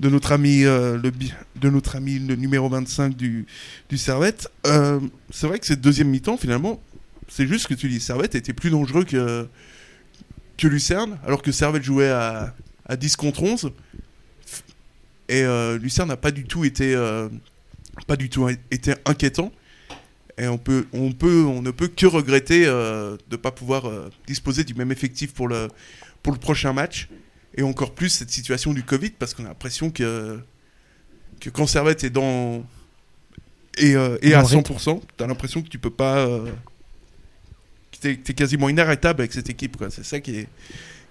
de 0.00 0.08
notre 0.08 0.32
ami 0.32 0.64
euh, 0.64 0.98
le 0.98 1.12
de 1.60 1.70
notre 1.70 1.94
ami 1.94 2.18
le 2.18 2.34
numéro 2.34 2.68
25 2.68 3.14
du, 3.16 3.46
du 3.88 3.98
Servette. 3.98 4.50
Euh, 4.66 4.98
c'est 5.30 5.46
vrai 5.46 5.60
que 5.60 5.66
cette 5.66 5.80
deuxième 5.80 6.08
mi-temps, 6.08 6.36
finalement, 6.36 6.80
c'est 7.28 7.46
juste 7.46 7.64
ce 7.64 7.68
que 7.68 7.74
tu 7.74 7.88
dis. 7.88 8.00
Servette 8.00 8.34
était 8.34 8.52
plus 8.52 8.70
dangereux 8.70 9.04
que, 9.04 9.46
que 10.58 10.66
Lucerne, 10.66 11.18
alors 11.24 11.40
que 11.42 11.52
Servette 11.52 11.84
jouait 11.84 12.10
à, 12.10 12.52
à 12.86 12.96
10 12.96 13.14
contre 13.14 13.44
11. 13.44 13.70
Et 15.28 15.42
euh, 15.44 15.78
Lucerne 15.78 16.08
n'a 16.08 16.16
pas 16.16 16.32
du 16.32 16.42
tout 16.44 16.64
été, 16.64 16.96
euh, 16.96 17.28
pas 18.06 18.16
du 18.16 18.28
tout 18.28 18.48
été 18.70 18.94
inquiétant. 19.04 19.52
Et 20.38 20.48
on, 20.48 20.58
peut, 20.58 20.86
on, 20.92 21.12
peut, 21.12 21.44
on 21.44 21.60
ne 21.60 21.70
peut 21.70 21.88
que 21.88 22.06
regretter 22.06 22.64
euh, 22.66 23.16
de 23.28 23.32
ne 23.32 23.36
pas 23.36 23.50
pouvoir 23.50 23.86
euh, 23.86 24.10
disposer 24.26 24.64
du 24.64 24.74
même 24.74 24.90
effectif 24.90 25.34
pour 25.34 25.48
le, 25.48 25.68
pour 26.22 26.32
le 26.32 26.38
prochain 26.38 26.72
match. 26.72 27.08
Et 27.56 27.62
encore 27.62 27.94
plus 27.94 28.08
cette 28.08 28.30
situation 28.30 28.72
du 28.72 28.82
Covid, 28.82 29.10
parce 29.10 29.34
qu'on 29.34 29.44
a 29.44 29.48
l'impression 29.48 29.90
que, 29.90 30.40
que 31.40 31.50
quand 31.50 31.66
Servette 31.66 32.04
est 32.04 32.10
dans. 32.10 32.64
et, 33.76 33.96
euh, 33.96 34.16
et 34.22 34.32
à 34.34 34.40
le 34.40 34.46
rythme. 34.46 34.72
100%, 34.72 35.02
tu 35.18 35.24
as 35.24 35.26
l'impression 35.26 35.62
que 35.62 35.68
tu 35.68 35.78
peux 35.78 35.90
pas. 35.90 36.26
que 37.92 38.00
tu 38.00 38.08
es, 38.08 38.34
quasiment 38.34 38.68
inarrêtable 38.68 39.20
avec 39.20 39.32
cette 39.32 39.50
équipe. 39.50 39.76
C'est 39.90 40.04
ça 40.04 40.20
qui 40.20 40.36
est, 40.36 40.48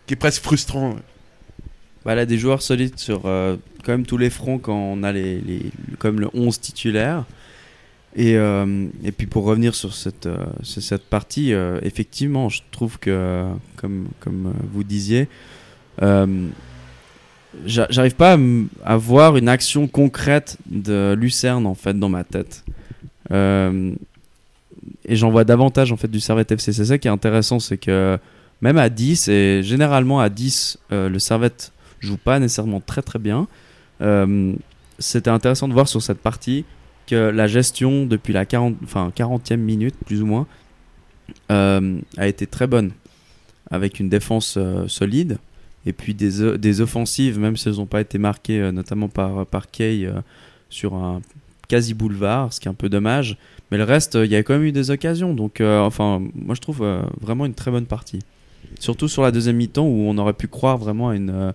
qui 0.08 0.14
est 0.14 0.18
presque 0.18 0.42
frustrant. 0.42 0.94
ouais. 0.94 1.02
Bah, 2.06 2.14
elle 2.14 2.20
a 2.20 2.26
des 2.26 2.38
joueurs 2.38 2.62
solides 2.62 2.98
sur 2.98 3.24
euh, 3.26 3.58
quand 3.84 3.92
même 3.92 4.06
tous 4.06 4.18
les 4.18 4.30
fronts 4.30 4.58
quand 4.58 4.76
on 4.76 5.04
a 5.04 5.12
les, 5.12 5.42
comme 5.98 6.20
le 6.20 6.30
11 6.34 6.60
titulaire. 6.60 7.26
Et, 8.16 8.36
euh, 8.38 8.88
et 9.04 9.12
puis 9.12 9.28
pour 9.28 9.44
revenir 9.44 9.76
sur 9.76 9.94
cette, 9.94 10.26
euh, 10.26 10.38
cette 10.64 11.04
partie, 11.04 11.52
effectivement, 11.84 12.50
je 12.50 12.62
trouve 12.72 12.98
que, 13.00 13.46
comme, 13.76 14.08
comme 14.20 14.54
vous 14.74 14.84
disiez, 14.84 15.28
j'a- 16.02 17.88
j'arrive 17.90 18.16
pas 18.16 18.34
à, 18.34 18.38
à 18.86 18.98
voir 18.98 19.38
une 19.38 19.50
action 19.50 19.88
concrète 19.88 20.58
de 20.70 21.14
Lucerne 21.20 21.66
en 21.66 21.76
fait 21.76 21.98
dans 21.98 22.10
ma 22.10 22.24
tête. 22.24 22.64
Et 25.06 25.16
j'en 25.16 25.32
vois 25.32 25.44
davantage 25.44 25.92
en 25.92 25.98
fait 25.98 26.08
du 26.10 26.20
Servette 26.20 26.52
FC. 26.52 26.74
C'est 26.74 26.86
ça 26.86 26.98
qui 26.98 27.08
est 27.08 27.12
intéressant, 27.12 27.60
c'est 27.60 27.78
que 27.78 28.18
même 28.62 28.78
à 28.78 28.90
10, 28.90 29.28
et 29.30 29.62
généralement 29.64 30.20
à 30.20 30.30
10, 30.30 30.78
euh, 30.92 31.10
le 31.10 31.20
Servette 31.20 31.72
joue 32.00 32.18
pas 32.18 32.40
nécessairement 32.40 32.82
très 32.82 33.02
très 33.02 33.20
bien. 33.20 33.48
Euh, 34.02 34.54
C'était 35.00 35.30
intéressant 35.30 35.68
de 35.68 35.74
voir 35.74 35.88
sur 35.88 36.02
cette 36.02 36.20
partie 36.20 36.66
que 37.08 37.16
la 37.16 37.48
gestion 37.48 38.06
depuis 38.06 38.34
la 38.34 38.46
40, 38.46 38.76
enfin, 38.84 39.12
40e 39.16 39.58
minute, 39.58 39.96
plus 40.06 40.22
ou 40.22 40.26
moins, 40.26 40.48
euh, 41.52 42.00
a 42.18 42.28
été 42.28 42.48
très 42.48 42.68
bonne. 42.68 42.92
Avec 43.72 44.00
une 44.00 44.10
défense 44.10 44.56
euh, 44.58 44.88
solide 44.88 45.38
et 45.86 45.94
puis 45.94 46.14
des, 46.14 46.58
des 46.58 46.82
offensives, 46.82 47.40
même 47.40 47.56
si 47.56 47.70
elles 47.70 47.76
n'ont 47.76 47.86
pas 47.86 48.02
été 48.02 48.18
marquées, 48.18 48.72
notamment 48.72 49.08
par, 49.08 49.46
par 49.46 49.72
Kay 49.72 50.12
sur 50.70 50.94
un 50.94 51.22
quasi 51.70 51.94
boulevard, 51.94 52.52
ce 52.52 52.60
qui 52.60 52.68
est 52.68 52.72
un 52.72 52.76
peu 52.76 52.90
dommage. 52.90 53.38
Mais 53.72 53.78
le 53.78 53.86
reste, 53.86 54.16
il 54.16 54.30
y 54.30 54.36
a 54.36 54.44
quand 54.44 54.54
même 54.54 54.66
eu 54.66 54.72
des 54.74 54.92
occasions. 54.92 55.34
Donc, 55.34 55.62
enfin, 55.62 56.22
moi 56.36 56.54
je 56.54 56.60
trouve 56.60 56.86
vraiment 57.22 57.46
une 57.46 57.54
très 57.54 57.72
bonne 57.72 57.86
partie. 57.86 58.20
Surtout 58.78 59.08
sur 59.08 59.24
la 59.24 59.32
deuxième 59.32 59.56
mi-temps 59.56 59.86
où 59.86 60.02
on 60.10 60.18
aurait 60.18 60.34
pu 60.34 60.48
croire 60.48 60.78
vraiment 60.78 61.10
à 61.10 61.16
une, 61.16 61.54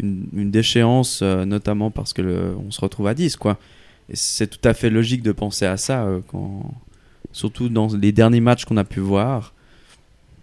une, 0.00 0.26
une 0.34 0.50
déchéance, 0.50 1.20
euh, 1.22 1.44
notamment 1.44 1.90
parce 1.90 2.12
que 2.12 2.22
le- 2.22 2.56
on 2.66 2.70
se 2.70 2.80
retrouve 2.80 3.06
à 3.06 3.14
10, 3.14 3.36
quoi. 3.36 3.58
et 4.10 4.16
c'est 4.16 4.46
tout 4.46 4.66
à 4.68 4.74
fait 4.74 4.90
logique 4.90 5.22
de 5.22 5.32
penser 5.32 5.66
à 5.66 5.76
ça, 5.76 6.04
euh, 6.04 6.20
quand... 6.28 6.70
surtout 7.32 7.68
dans 7.68 7.88
les 7.88 8.12
derniers 8.12 8.40
matchs 8.40 8.64
qu'on 8.64 8.76
a 8.76 8.84
pu 8.84 9.00
voir. 9.00 9.52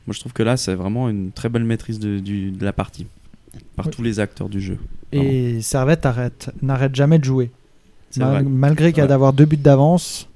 Moi, 0.07 0.13
je 0.13 0.19
trouve 0.19 0.33
que 0.33 0.43
là, 0.43 0.57
c'est 0.57 0.75
vraiment 0.75 1.07
une 1.09 1.31
très 1.31 1.47
belle 1.49 1.63
maîtrise 1.63 1.97
de, 1.99 2.19
du- 2.19 2.51
de 2.51 2.65
la 2.65 2.73
partie 2.73 3.07
par 3.75 3.85
Oui. 3.87 3.91
tous 3.95 4.01
les 4.01 4.19
acteurs 4.19 4.49
du 4.49 4.59
jeu. 4.59 4.77
Et 5.11 5.61
Servette 5.61 6.05
arrête- 6.05 6.51
n'arrête 6.61 6.93
jamais 6.95 7.19
de 7.19 7.23
jouer. 7.23 7.51
Mal- 8.17 8.43
malgré 8.45 8.91
qu'il 8.91 9.01
y 9.01 9.03
a 9.03 9.07
d'avoir 9.07 9.31
deux 9.33 9.45
buts 9.45 9.57
d'avance 9.57 10.27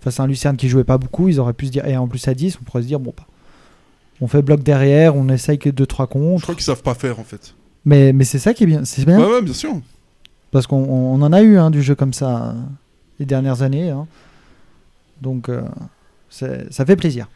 face 0.00 0.20
à 0.20 0.22
un 0.22 0.26
Lucerne 0.26 0.56
qui 0.56 0.68
jouait 0.68 0.84
pas 0.84 0.96
beaucoup, 0.98 1.28
ils 1.28 1.40
auraient 1.40 1.52
pu 1.54 1.66
se 1.66 1.70
dire, 1.72 1.84
et 1.86 1.96
en 1.96 2.06
plus 2.06 2.26
à 2.28 2.34
10, 2.34 2.58
on 2.60 2.64
pourrait 2.64 2.82
se 2.82 2.86
dire, 2.86 3.00
bon, 3.00 3.12
bah, 3.16 3.26
on 4.20 4.28
fait 4.28 4.40
bloc 4.42 4.62
derrière, 4.62 5.16
on 5.16 5.28
essaye 5.28 5.58
que 5.58 5.68
2-3 5.70 6.06
Je 6.06 6.12
contre. 6.12 6.42
crois 6.42 6.54
qu'ils 6.54 6.64
savent 6.64 6.82
pas 6.82 6.94
faire 6.94 7.18
en 7.18 7.24
fait. 7.24 7.54
Mais, 7.86 8.12
mais 8.12 8.24
c'est 8.24 8.38
ça 8.38 8.52
qui 8.52 8.64
est 8.64 8.66
bien. 8.66 8.84
C'est 8.84 9.04
bien 9.06 9.18
Ouais, 9.18 9.26
ouais, 9.36 9.42
bien 9.42 9.54
sûr. 9.54 9.80
parce 10.50 10.66
qu'on 10.66 10.76
on 10.84 11.22
en 11.22 11.32
a 11.32 11.40
eu 11.42 11.56
hein, 11.56 11.70
du 11.70 11.82
jeu 11.82 11.94
comme 11.94 12.12
ça 12.12 12.48
euh, 12.50 12.52
les 13.18 13.26
dernières 13.26 13.62
années. 13.62 13.90
hein. 13.90 14.06
Donc 15.22 15.48
euh, 15.48 15.62
c'est- 16.28 16.70
ça 16.72 16.84
fait 16.84 16.96
plaisir. 16.96 17.28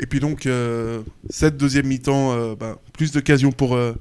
Et 0.00 0.06
puis 0.06 0.20
donc, 0.20 0.46
euh, 0.46 1.00
cette 1.30 1.56
deuxième 1.56 1.86
mi-temps, 1.86 2.32
euh, 2.32 2.54
bah, 2.54 2.78
plus 2.92 3.10
d'occasions 3.12 3.50
pour, 3.50 3.74
euh, 3.74 3.94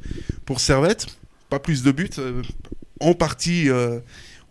pour 0.45 0.59
Servette, 0.59 1.07
pas 1.49 1.59
plus 1.59 1.81
de 1.83 1.91
buts. 1.91 2.09
euh, 2.19 2.41
en 2.99 3.13
partie, 3.13 3.69
euh, 3.69 3.99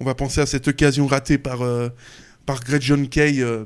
on 0.01 0.05
va 0.05 0.15
penser 0.15 0.41
à 0.41 0.47
cette 0.47 0.67
occasion 0.69 1.07
ratée 1.07 1.39
par, 1.39 1.63
euh, 1.63 1.89
par 2.47 2.61
Greg 2.61 2.81
John 2.83 3.09
Kay 3.09 3.43
euh, 3.43 3.65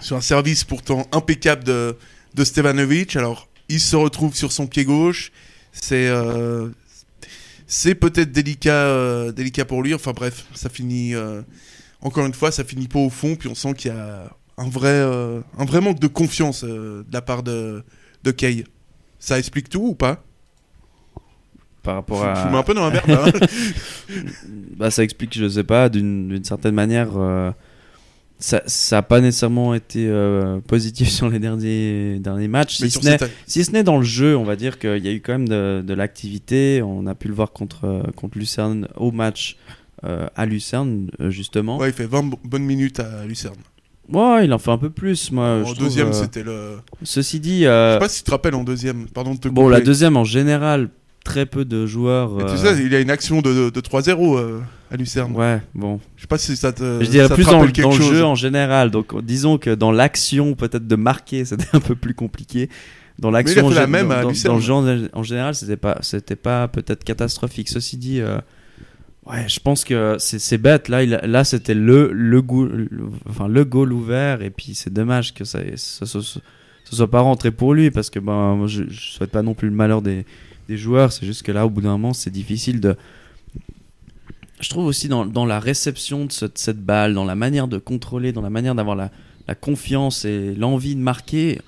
sur 0.00 0.16
un 0.16 0.20
service 0.20 0.64
pourtant 0.64 1.06
impeccable 1.12 1.64
de, 1.64 1.96
de 2.34 2.44
Stevanovic. 2.44 3.14
Alors, 3.16 3.48
il 3.68 3.80
se 3.80 3.96
retrouve 3.96 4.34
sur 4.36 4.50
son 4.52 4.66
pied 4.66 4.84
gauche. 4.84 5.32
C'est 5.80 6.08
euh, 6.08 6.68
c'est 7.66 7.94
peut-être 7.94 8.32
délicat, 8.32 8.72
euh, 8.86 9.32
délicat 9.32 9.64
pour 9.64 9.82
lui. 9.82 9.94
Enfin 9.94 10.12
bref, 10.12 10.46
ça 10.54 10.68
finit. 10.68 11.14
euh, 11.14 11.42
encore 12.02 12.26
une 12.26 12.34
fois, 12.34 12.50
ça 12.50 12.64
finit 12.64 12.88
pas 12.88 12.98
au 12.98 13.10
fond. 13.10 13.36
Puis 13.36 13.48
on 13.48 13.54
sent 13.54 13.74
qu'il 13.74 13.90
y 13.92 13.94
a 13.94 14.30
un 14.58 14.68
vrai, 14.68 15.00
un 15.58 15.64
vrai 15.64 15.80
manque 15.80 16.00
de 16.00 16.06
confiance 16.06 16.64
de 16.64 17.04
la 17.12 17.20
part 17.22 17.42
de, 17.42 17.82
de 18.24 18.30
Kay. 18.30 18.64
Ça 19.18 19.38
explique 19.38 19.68
tout 19.68 19.82
ou 19.88 19.94
pas? 19.94 20.22
Par 21.82 21.96
rapport 21.96 22.22
Je 22.22 22.26
à. 22.26 22.34
je 22.34 22.40
vous 22.42 22.50
mets 22.50 22.58
un 22.58 22.62
peu 22.62 22.74
dans 22.74 22.88
la 22.90 23.02
merde. 23.06 23.10
hein. 23.10 23.46
bah, 24.76 24.90
ça 24.90 25.02
explique, 25.04 25.36
je 25.36 25.48
sais 25.48 25.64
pas, 25.64 25.88
d'une 25.88 26.28
d'une 26.28 26.44
certaine 26.44 26.74
manière, 26.74 27.10
euh, 27.16 27.50
ça 28.38 28.62
n'a 28.92 29.02
pas 29.02 29.20
nécessairement 29.20 29.74
été 29.74 30.06
euh, 30.08 30.60
positif 30.60 31.08
sur 31.10 31.28
les 31.28 31.38
derniers, 31.38 32.18
derniers 32.18 32.48
matchs. 32.48 32.80
Mais 32.80 32.88
Si 32.90 32.98
ce 33.00 33.04
n'est 33.04 33.18
cette- 33.18 33.30
si 33.46 33.64
ce 33.64 33.70
n'est 33.72 33.82
dans 33.82 33.96
le 33.98 34.04
jeu, 34.04 34.36
on 34.36 34.44
va 34.44 34.56
dire 34.56 34.78
qu'il 34.78 35.04
y 35.04 35.08
a 35.08 35.12
eu 35.12 35.20
quand 35.20 35.32
même 35.32 35.48
de, 35.48 35.82
de 35.86 35.94
l'activité. 35.94 36.82
On 36.82 37.06
a 37.06 37.14
pu 37.14 37.28
le 37.28 37.34
voir 37.34 37.52
contre, 37.52 37.84
euh, 37.86 38.02
contre 38.14 38.38
Lucerne 38.38 38.88
au 38.96 39.10
match 39.12 39.56
euh, 40.04 40.26
à 40.36 40.44
Lucerne, 40.46 41.10
justement. 41.28 41.78
Ouais, 41.78 41.88
il 41.88 41.94
fait 41.94 42.06
20 42.06 42.22
bo- 42.24 42.38
bonnes 42.44 42.64
minutes 42.64 43.00
à 43.00 43.24
Lucerne. 43.26 43.56
Ouais, 44.12 44.44
il 44.44 44.52
en 44.52 44.58
fait 44.58 44.70
un 44.70 44.78
peu 44.78 44.90
plus, 44.90 45.32
moi. 45.32 45.44
en 45.46 45.64
je 45.64 45.72
trouve, 45.74 45.78
deuxième, 45.86 46.08
euh, 46.08 46.12
c'était 46.12 46.44
le. 46.44 46.76
Ceci 47.02 47.40
dit, 47.40 47.62
Je 47.62 47.92
sais 47.94 47.98
pas 47.98 48.08
si 48.08 48.18
tu 48.18 48.24
te 48.24 48.30
rappelles 48.30 48.54
en 48.54 48.62
deuxième. 48.62 49.06
Pardon 49.08 49.34
de 49.34 49.38
te 49.38 49.48
bon, 49.48 49.68
la 49.68 49.80
deuxième 49.80 50.16
en 50.16 50.22
général, 50.24 50.90
très 51.26 51.44
peu 51.46 51.64
de 51.64 51.86
joueurs. 51.86 52.40
Et 52.40 52.44
tu 52.44 52.50
euh, 52.52 52.56
sais, 52.56 52.82
il 52.82 52.92
y 52.92 52.94
a 52.96 53.00
une 53.00 53.10
action 53.10 53.42
de, 53.42 53.70
de 53.70 53.80
3-0 53.80 54.38
euh, 54.38 54.60
à 54.90 54.96
Lucerne. 54.96 55.32
Ouais, 55.34 55.60
bon. 55.74 56.00
Je 56.16 56.22
sais 56.22 56.26
pas 56.28 56.38
si 56.38 56.56
ça 56.56 56.72
te. 56.72 57.00
Je 57.02 57.10
dirais 57.10 57.28
ça 57.28 57.34
plus 57.34 57.44
dans, 57.44 57.64
dans 57.66 57.96
le 57.96 58.02
jeu 58.02 58.24
en 58.24 58.34
général. 58.36 58.90
Donc 58.90 59.20
disons 59.24 59.58
que 59.58 59.74
dans 59.74 59.90
l'action, 59.92 60.54
peut-être 60.54 60.86
de 60.86 60.96
marquer, 60.96 61.44
c'était 61.50 61.66
un 61.74 61.80
peu 61.80 61.96
plus 61.96 62.14
compliqué. 62.14 62.70
Dans 63.18 63.30
l'action, 63.30 63.68
la 63.70 63.86
même 63.86 64.08
dans, 64.08 64.14
à 64.14 64.22
dans- 64.22 64.28
Lucerne. 64.28 64.52
dans 64.54 64.58
le 64.58 64.62
jeu 64.64 64.72
en, 65.14 65.18
en 65.20 65.22
général, 65.22 65.54
c'était 65.54 65.76
pas, 65.78 65.98
c'était 66.02 66.36
pas 66.36 66.68
peut-être 66.68 67.02
catastrophique. 67.02 67.68
Ceci 67.70 67.96
dit, 67.96 68.20
euh, 68.20 68.38
ouais, 69.26 69.48
je 69.48 69.58
pense 69.58 69.84
que 69.84 70.16
c'est 70.18 70.58
bête. 70.58 70.88
Là, 70.88 71.02
il 71.02 71.10
là, 71.10 71.42
c'était 71.44 71.74
le 71.74 72.10
le 72.12 72.42
goal, 72.42 72.88
le- 72.90 73.08
enfin 73.28 73.48
le 73.48 73.64
goal 73.64 73.92
ouvert. 73.92 74.42
Et 74.42 74.50
puis 74.50 74.74
c'est 74.74 74.92
dommage 74.92 75.34
que 75.34 75.44
ça, 75.44 75.58
ça, 75.76 76.06
ça- 76.06 76.20
ça- 76.22 76.40
ça 76.88 76.96
soit 76.96 77.10
pas 77.10 77.20
rentré 77.20 77.50
pour 77.50 77.74
lui 77.74 77.90
parce 77.90 78.10
que 78.10 78.20
ben, 78.20 78.66
je, 78.68 78.84
je 78.88 79.10
souhaite 79.10 79.30
pas 79.32 79.42
non 79.42 79.54
plus 79.54 79.68
le 79.68 79.74
malheur 79.74 80.02
des, 80.02 80.24
des 80.68 80.76
joueurs. 80.76 81.12
C'est 81.12 81.26
juste 81.26 81.42
que 81.42 81.52
là, 81.52 81.66
au 81.66 81.70
bout 81.70 81.80
d'un 81.80 81.92
moment, 81.92 82.12
c'est 82.12 82.30
difficile 82.30 82.80
de 82.80 82.96
je 84.60 84.70
trouve 84.70 84.86
aussi 84.86 85.08
dans, 85.08 85.44
la 85.44 85.60
réception 85.60 86.24
de, 86.24 86.32
ce- 86.32 86.46
de 86.46 86.52
cette 86.54 86.82
balle, 86.82 87.12
dans 87.12 87.26
la 87.26 87.34
manière 87.34 87.68
de 87.68 87.76
contrôler, 87.76 88.32
dans 88.32 88.40
la 88.40 88.50
manière 88.50 88.74
d'avoir 88.74 88.96
la, 88.96 89.10
confiance 89.60 90.24
et 90.24 90.54
l'envie 90.54 90.94
de 90.96 91.00
marquer, 91.00 91.60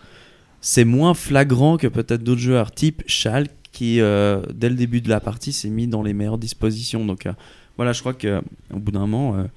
c'est 0.60 0.84
moins 0.84 1.14
flagrant 1.14 1.76
que 1.76 1.86
peut-être 1.86 2.24
d'autres 2.24 2.40
joueurs, 2.40 2.72
type 2.72 3.02
Schalke, 3.06 3.52
qui 3.72 4.00
euh, 4.00 4.42
dès 4.52 4.68
le 4.70 4.74
début 4.74 5.00
de 5.00 5.08
la 5.08 5.20
partie 5.20 5.52
s'est 5.52 5.68
mis 5.68 5.86
dans 5.86 6.02
les 6.02 6.12
meilleures 6.12 6.38
dispositions. 6.38 7.04
Donc 7.04 7.26
euh, 7.26 7.32
voilà, 7.76 7.92
je 7.92 8.00
crois 8.00 8.14
que 8.14 8.40
au 8.72 8.78
bout 8.78 8.90
d'un 8.90 9.06
moment, 9.06 9.38
il 9.38 9.48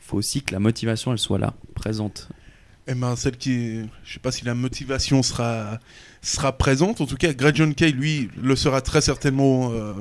faut 0.00 0.16
aussi 0.16 0.40
que 0.40 0.54
la 0.54 0.60
motivation 0.60 1.12
elle 1.12 1.18
soit 1.18 1.38
là, 1.38 1.52
présente. 1.74 2.28
Eh 2.88 2.94
ben, 2.94 3.16
celle 3.16 3.36
qui. 3.36 3.80
Je 4.04 4.14
sais 4.14 4.20
pas 4.20 4.30
si 4.30 4.44
la 4.44 4.54
motivation 4.54 5.22
sera, 5.22 5.80
sera 6.28 6.56
présente. 6.56 7.00
En 7.00 7.06
tout 7.06 7.16
cas, 7.16 7.32
Greg 7.32 7.56
John 7.56 7.74
Kay, 7.74 7.92
lui, 7.92 8.28
le 8.40 8.56
sera 8.56 8.80
très 8.80 9.00
certainement 9.00 9.72
euh, 9.72 9.92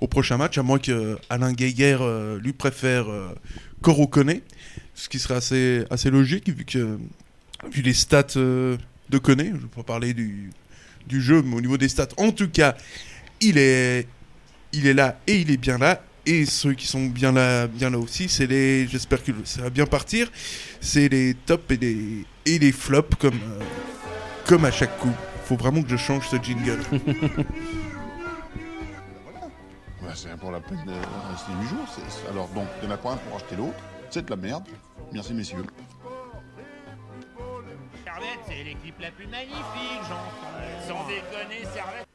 au 0.00 0.06
prochain 0.06 0.36
match, 0.36 0.58
à 0.58 0.62
moins 0.62 0.78
que 0.78 1.18
Alain 1.30 1.52
Geiger 1.52 1.98
euh, 2.00 2.38
lui 2.40 2.52
préfère 2.52 3.10
euh, 3.10 3.28
Koro 3.82 4.06
Kone, 4.06 4.40
ce 4.94 5.08
qui 5.08 5.18
serait 5.18 5.34
assez, 5.34 5.84
assez 5.90 6.10
logique, 6.10 6.48
vu, 6.48 6.64
que, 6.64 6.98
vu 7.70 7.82
les 7.82 7.92
stats 7.92 8.36
euh, 8.36 8.76
de 9.10 9.18
Kone. 9.18 9.44
Je 9.44 9.50
ne 9.50 9.58
vais 9.58 9.66
pas 9.74 9.82
parler 9.82 10.14
du, 10.14 10.50
du 11.06 11.20
jeu, 11.20 11.42
mais 11.42 11.56
au 11.56 11.60
niveau 11.60 11.76
des 11.76 11.88
stats, 11.88 12.08
en 12.16 12.32
tout 12.32 12.48
cas, 12.48 12.76
il 13.40 13.58
est, 13.58 14.06
il 14.72 14.86
est 14.86 14.94
là 14.94 15.20
et 15.26 15.36
il 15.40 15.50
est 15.50 15.56
bien 15.56 15.78
là. 15.78 16.02
Et 16.26 16.46
ceux 16.46 16.72
qui 16.72 16.86
sont 16.86 17.04
bien 17.06 17.32
là, 17.32 17.66
bien 17.66 17.90
là 17.90 17.98
aussi, 17.98 18.30
c'est 18.30 18.46
les. 18.46 18.88
J'espère 18.88 19.22
que 19.22 19.32
ça 19.44 19.60
va 19.60 19.70
bien 19.70 19.84
partir. 19.84 20.32
C'est 20.80 21.10
les 21.10 21.34
tops 21.34 21.70
et 21.70 21.76
les 21.76 22.24
et 22.46 22.58
les 22.58 22.72
flops 22.72 23.14
comme 23.18 23.34
euh, 23.34 23.62
comme 24.46 24.64
à 24.64 24.70
chaque 24.70 24.98
coup. 24.98 25.12
Faut 25.44 25.56
vraiment 25.56 25.82
que 25.82 25.88
je 25.90 25.96
change 25.96 26.28
ce 26.28 26.36
jingle. 26.36 26.80
Ouais, 30.02 30.10
c'est 30.14 30.36
pour 30.38 30.50
la 30.50 30.60
peine 30.60 30.84
de 30.86 30.92
rester 31.32 31.50
8 31.62 31.68
jours. 31.68 31.86
c'est- 31.94 32.28
Alors 32.30 32.46
donc, 32.48 32.66
il 32.82 32.88
y 32.88 32.92
en 32.92 32.94
a 32.94 32.98
pas 32.98 33.12
un 33.12 33.16
pour 33.16 33.36
acheter 33.36 33.56
l'autre. 33.56 33.78
C'est 34.10 34.22
de 34.26 34.30
la 34.30 34.36
merde. 34.36 34.64
Merci 35.12 35.32
messieurs. 35.32 35.64
Servette, 38.04 38.38
c'est 38.46 38.64
l'équipe 38.64 39.00
la 39.00 39.10
plus 39.12 39.26
magnifique, 39.26 40.02
j'entends. 40.02 40.86
Sans 40.86 41.06
déconner, 41.08 41.64
Servette. 41.72 42.06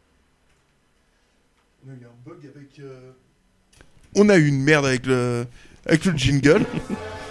On 4.15 4.30
a 4.30 4.38
eu 4.38 4.48
une 4.48 4.62
merde 4.62 4.86
avec 4.86 5.08
le 5.08 5.48
avec 5.88 6.06
le 6.06 6.15
jingle. 6.15 6.65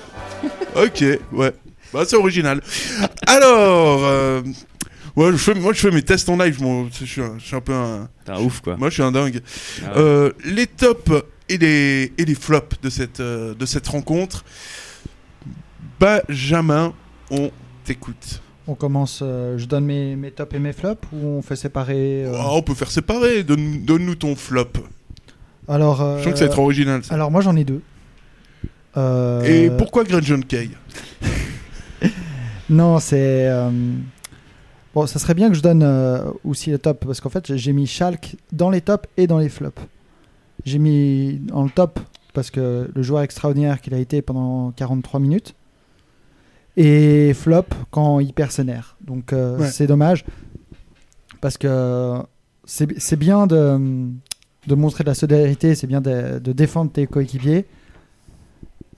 ok, 0.77 1.05
ouais. 1.33 1.55
Bah 1.93 2.03
c'est 2.05 2.17
original. 2.17 2.61
Alors, 3.29 4.05
euh, 4.05 4.43
ouais, 5.19 5.33
je 5.33 5.37
fais, 5.37 5.55
moi 5.55 5.73
je 5.73 5.81
fais 5.81 5.91
mes 5.91 6.03
tests 6.03 6.29
en 6.29 6.37
live. 6.37 6.59
Je, 6.99 7.05
suis, 7.05 7.21
un, 7.23 7.35
je 7.39 7.45
suis 7.45 7.57
un 7.57 7.61
peu 7.61 7.73
un. 7.75 8.09
T'es 8.25 8.33
un 8.33 8.41
ouf 8.41 8.61
quoi. 8.61 8.77
Moi 8.77 8.89
je 8.89 8.95
suis 8.95 9.03
un 9.03 9.13
dingue. 9.13 9.41
Ah 9.85 9.87
ouais. 9.89 9.93
Euh, 9.97 10.33
les 10.45 10.67
tops 10.67 11.11
et 11.49 11.59
les, 11.59 12.13
et 12.19 12.25
les 12.25 12.35
flops 12.35 12.81
de 12.83 12.91
cette, 12.91 13.21
euh, 13.21 13.55
de 13.55 13.67
cette 13.67 13.87
rencontre. 13.89 14.45
Benjamin, 16.01 16.93
on 17.31 17.51
t'écoute. 17.85 18.41
On 18.67 18.75
commence, 18.75 19.21
euh, 19.23 19.57
je 19.57 19.65
donne 19.65 19.87
mes, 19.87 20.15
mes 20.15 20.31
tops 20.31 20.55
et 20.55 20.59
mes 20.59 20.73
flops 20.75 21.09
ou 21.13 21.27
on 21.39 21.43
fait 21.43 21.57
séparer 21.57 22.25
euh, 22.27 22.33
Oh, 22.35 22.51
on 22.59 22.63
peut 22.63 22.75
faire 22.75 22.91
séparer. 22.91 23.43
Donne- 23.43 23.83
Donne-nous 23.85 24.15
ton 24.17 24.37
flop. 24.37 24.67
Alors, 25.67 26.03
euh, 26.03 26.19
Je 26.19 26.25
sens 26.25 26.33
que 26.35 26.39
ça 26.39 26.45
va 26.47 26.51
être 26.53 26.59
original. 26.59 27.03
ça. 27.03 27.15
alors 27.15 27.31
moi 27.31 27.41
j'en 27.41 27.57
ai 27.57 27.65
deux. 27.65 27.81
Euh, 28.97 29.43
Et 29.45 29.71
pourquoi 29.77 30.05
Greg 30.05 30.23
John 30.25 30.45
Kay 30.45 30.71
Non, 32.71 32.99
c'est. 33.01 33.49
Bon, 34.99 35.07
ça 35.07 35.21
serait 35.21 35.35
bien 35.35 35.49
que 35.49 35.55
je 35.55 35.63
donne 35.63 35.85
euh, 35.85 36.25
aussi 36.45 36.71
les 36.71 36.79
tops 36.81 37.07
parce 37.07 37.21
qu'en 37.21 37.29
fait 37.29 37.55
j'ai 37.55 37.73
mis 37.73 37.87
Schalke 37.87 38.35
dans 38.51 38.69
les 38.69 38.81
tops 38.81 39.09
et 39.17 39.29
dans 39.29 39.39
les 39.39 39.49
flops. 39.49 39.81
J'ai 40.65 40.81
mis 40.81 41.41
en 41.53 41.63
le 41.63 41.71
top 41.71 42.01
parce 42.35 42.51
que 42.51 42.91
le 42.93 43.03
joueur 43.03 43.23
extraordinaire 43.23 43.81
qu'il 43.81 43.95
a 43.95 43.99
été 43.99 44.23
pendant 44.23 44.73
43 44.73 45.21
minutes. 45.21 45.55
Et 46.77 47.33
flop 47.35 47.67
quand 47.93 48.19
il 48.19 48.33
perd 48.33 48.51
ses 48.51 48.65
nerfs. 48.65 48.97
Donc 49.01 49.33
euh, 49.33 49.57
Ouais. 49.59 49.69
c'est 49.71 49.87
dommage 49.87 50.25
parce 51.41 51.59
que 51.59 52.15
c'est 52.65 52.89
c'est 52.99 53.17
bien 53.17 53.47
de, 53.47 53.79
de 54.67 54.75
montrer 54.75 55.05
de 55.05 55.11
la 55.11 55.15
solidarité, 55.15 55.77
c'est 55.77 55.87
bien 55.87 56.01
de, 56.01 56.41
de 56.41 56.53
défendre 56.53 56.91
tes 56.91 57.07
coéquipiers. 57.07 57.67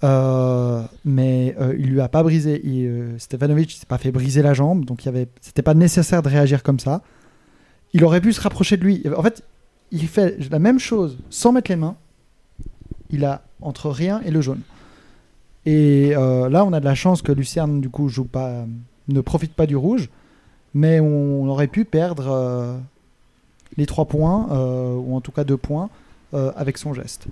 Euh, 0.03 0.82
mais 1.05 1.55
euh, 1.61 1.74
il 1.78 1.90
lui 1.90 2.01
a 2.01 2.09
pas 2.09 2.22
brisé. 2.22 2.61
Il, 2.64 2.86
euh, 2.86 3.18
s'est 3.18 3.38
pas 3.86 3.98
fait 3.98 4.11
briser 4.11 4.42
la 4.42 4.55
jambe, 4.55 4.84
donc 4.84 5.05
il 5.05 5.07
y 5.07 5.09
avait, 5.09 5.28
c'était 5.40 5.62
pas 5.62 5.74
nécessaire 5.74 6.22
de 6.22 6.28
réagir 6.28 6.62
comme 6.62 6.78
ça. 6.78 7.03
Il 7.92 8.05
aurait 8.05 8.20
pu 8.20 8.32
se 8.32 8.40
rapprocher 8.40 8.76
de 8.76 8.84
lui. 8.84 9.03
En 9.16 9.22
fait, 9.22 9.42
il 9.90 10.07
fait 10.07 10.38
la 10.51 10.59
même 10.59 10.78
chose 10.78 11.18
sans 11.28 11.53
mettre 11.53 11.70
les 11.70 11.76
mains. 11.76 11.96
Il 13.11 13.24
a 13.24 13.42
entre 13.61 13.90
rien 13.90 14.20
et 14.24 14.30
le 14.30 14.40
jaune. 14.40 14.61
Et 15.66 16.12
euh, 16.16 16.48
là, 16.48 16.64
on 16.64 16.72
a 16.72 16.80
de 16.80 16.84
la 16.84 16.94
chance 16.94 17.22
que 17.22 17.32
Lucerne 17.32 17.80
du 17.80 17.90
coup 17.90 18.11
pas, 18.24 18.64
ne 19.09 19.20
profite 19.20 19.53
pas 19.53 19.66
du 19.66 19.76
rouge, 19.76 20.09
mais 20.74 21.01
on, 21.01 21.46
aurait 21.48 21.66
pu 21.66 21.84
perdre 21.84 22.28
euh, 22.30 22.78
les 23.76 23.86
trois 23.86 24.07
points 24.07 24.48
euh, 24.53 24.94
ou 24.94 25.14
en 25.16 25.20
tout 25.20 25.32
cas 25.32 25.44
deux 25.44 25.57
points 25.57 25.90
euh, 26.34 26.53
avec 26.57 26.78
son 26.78 26.94
geste. 26.94 27.26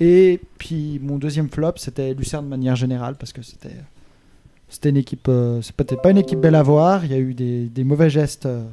Et 0.00 0.40
puis 0.58 0.98
mon 1.02 1.16
deuxième 1.18 1.48
flop, 1.48 1.72
c'était 1.76 2.14
Lucerne 2.14 2.44
de 2.44 2.50
manière 2.50 2.76
générale 2.76 3.16
parce 3.18 3.32
que 3.32 3.42
c'était 3.42 3.76
c'était 4.68 4.88
une 4.90 4.96
équipe, 4.96 5.26
euh, 5.28 5.62
c'était 5.62 5.96
pas 5.96 6.10
une 6.10 6.18
équipe 6.18 6.40
belle 6.40 6.56
à 6.56 6.62
voir. 6.62 7.04
Il 7.04 7.12
y 7.12 7.14
a 7.14 7.18
eu 7.18 7.34
des, 7.34 7.66
des 7.66 7.84
mauvais 7.84 8.10
gestes. 8.10 8.46
euh, 8.46 8.64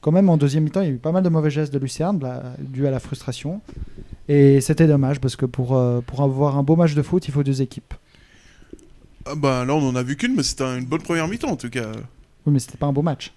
quand 0.00 0.12
même 0.12 0.30
en 0.30 0.36
deuxième 0.38 0.64
mi-temps, 0.64 0.80
il 0.80 0.86
y 0.86 0.90
a 0.90 0.94
eu 0.94 0.98
pas 0.98 1.12
mal 1.12 1.22
de 1.22 1.28
mauvais 1.28 1.50
gestes 1.50 1.74
de 1.74 1.78
Lucerne, 1.78 2.20
là, 2.22 2.54
dû 2.58 2.86
à 2.86 2.90
la 2.90 3.00
frustration. 3.00 3.60
Et 4.28 4.60
c'était 4.60 4.86
dommage 4.86 5.20
parce 5.20 5.36
que 5.36 5.44
pour 5.46 5.76
euh, 5.76 6.00
pour 6.00 6.22
avoir 6.22 6.56
un 6.56 6.62
beau 6.62 6.76
match 6.76 6.94
de 6.94 7.02
foot, 7.02 7.26
il 7.28 7.32
faut 7.32 7.42
deux 7.42 7.60
équipes. 7.60 7.92
Ah 9.26 9.34
bah 9.34 9.64
là, 9.66 9.74
on 9.74 9.86
en 9.88 9.96
a 9.96 10.02
vu 10.02 10.16
qu'une, 10.16 10.34
mais 10.34 10.42
c'était 10.42 10.64
une 10.78 10.86
bonne 10.86 11.02
première 11.02 11.28
mi-temps 11.28 11.50
en 11.50 11.56
tout 11.56 11.68
cas. 11.70 11.90
Oui, 12.46 12.52
mais 12.52 12.58
c'était 12.60 12.78
pas 12.78 12.86
un 12.86 12.92
beau 12.92 13.02
match 13.02 13.32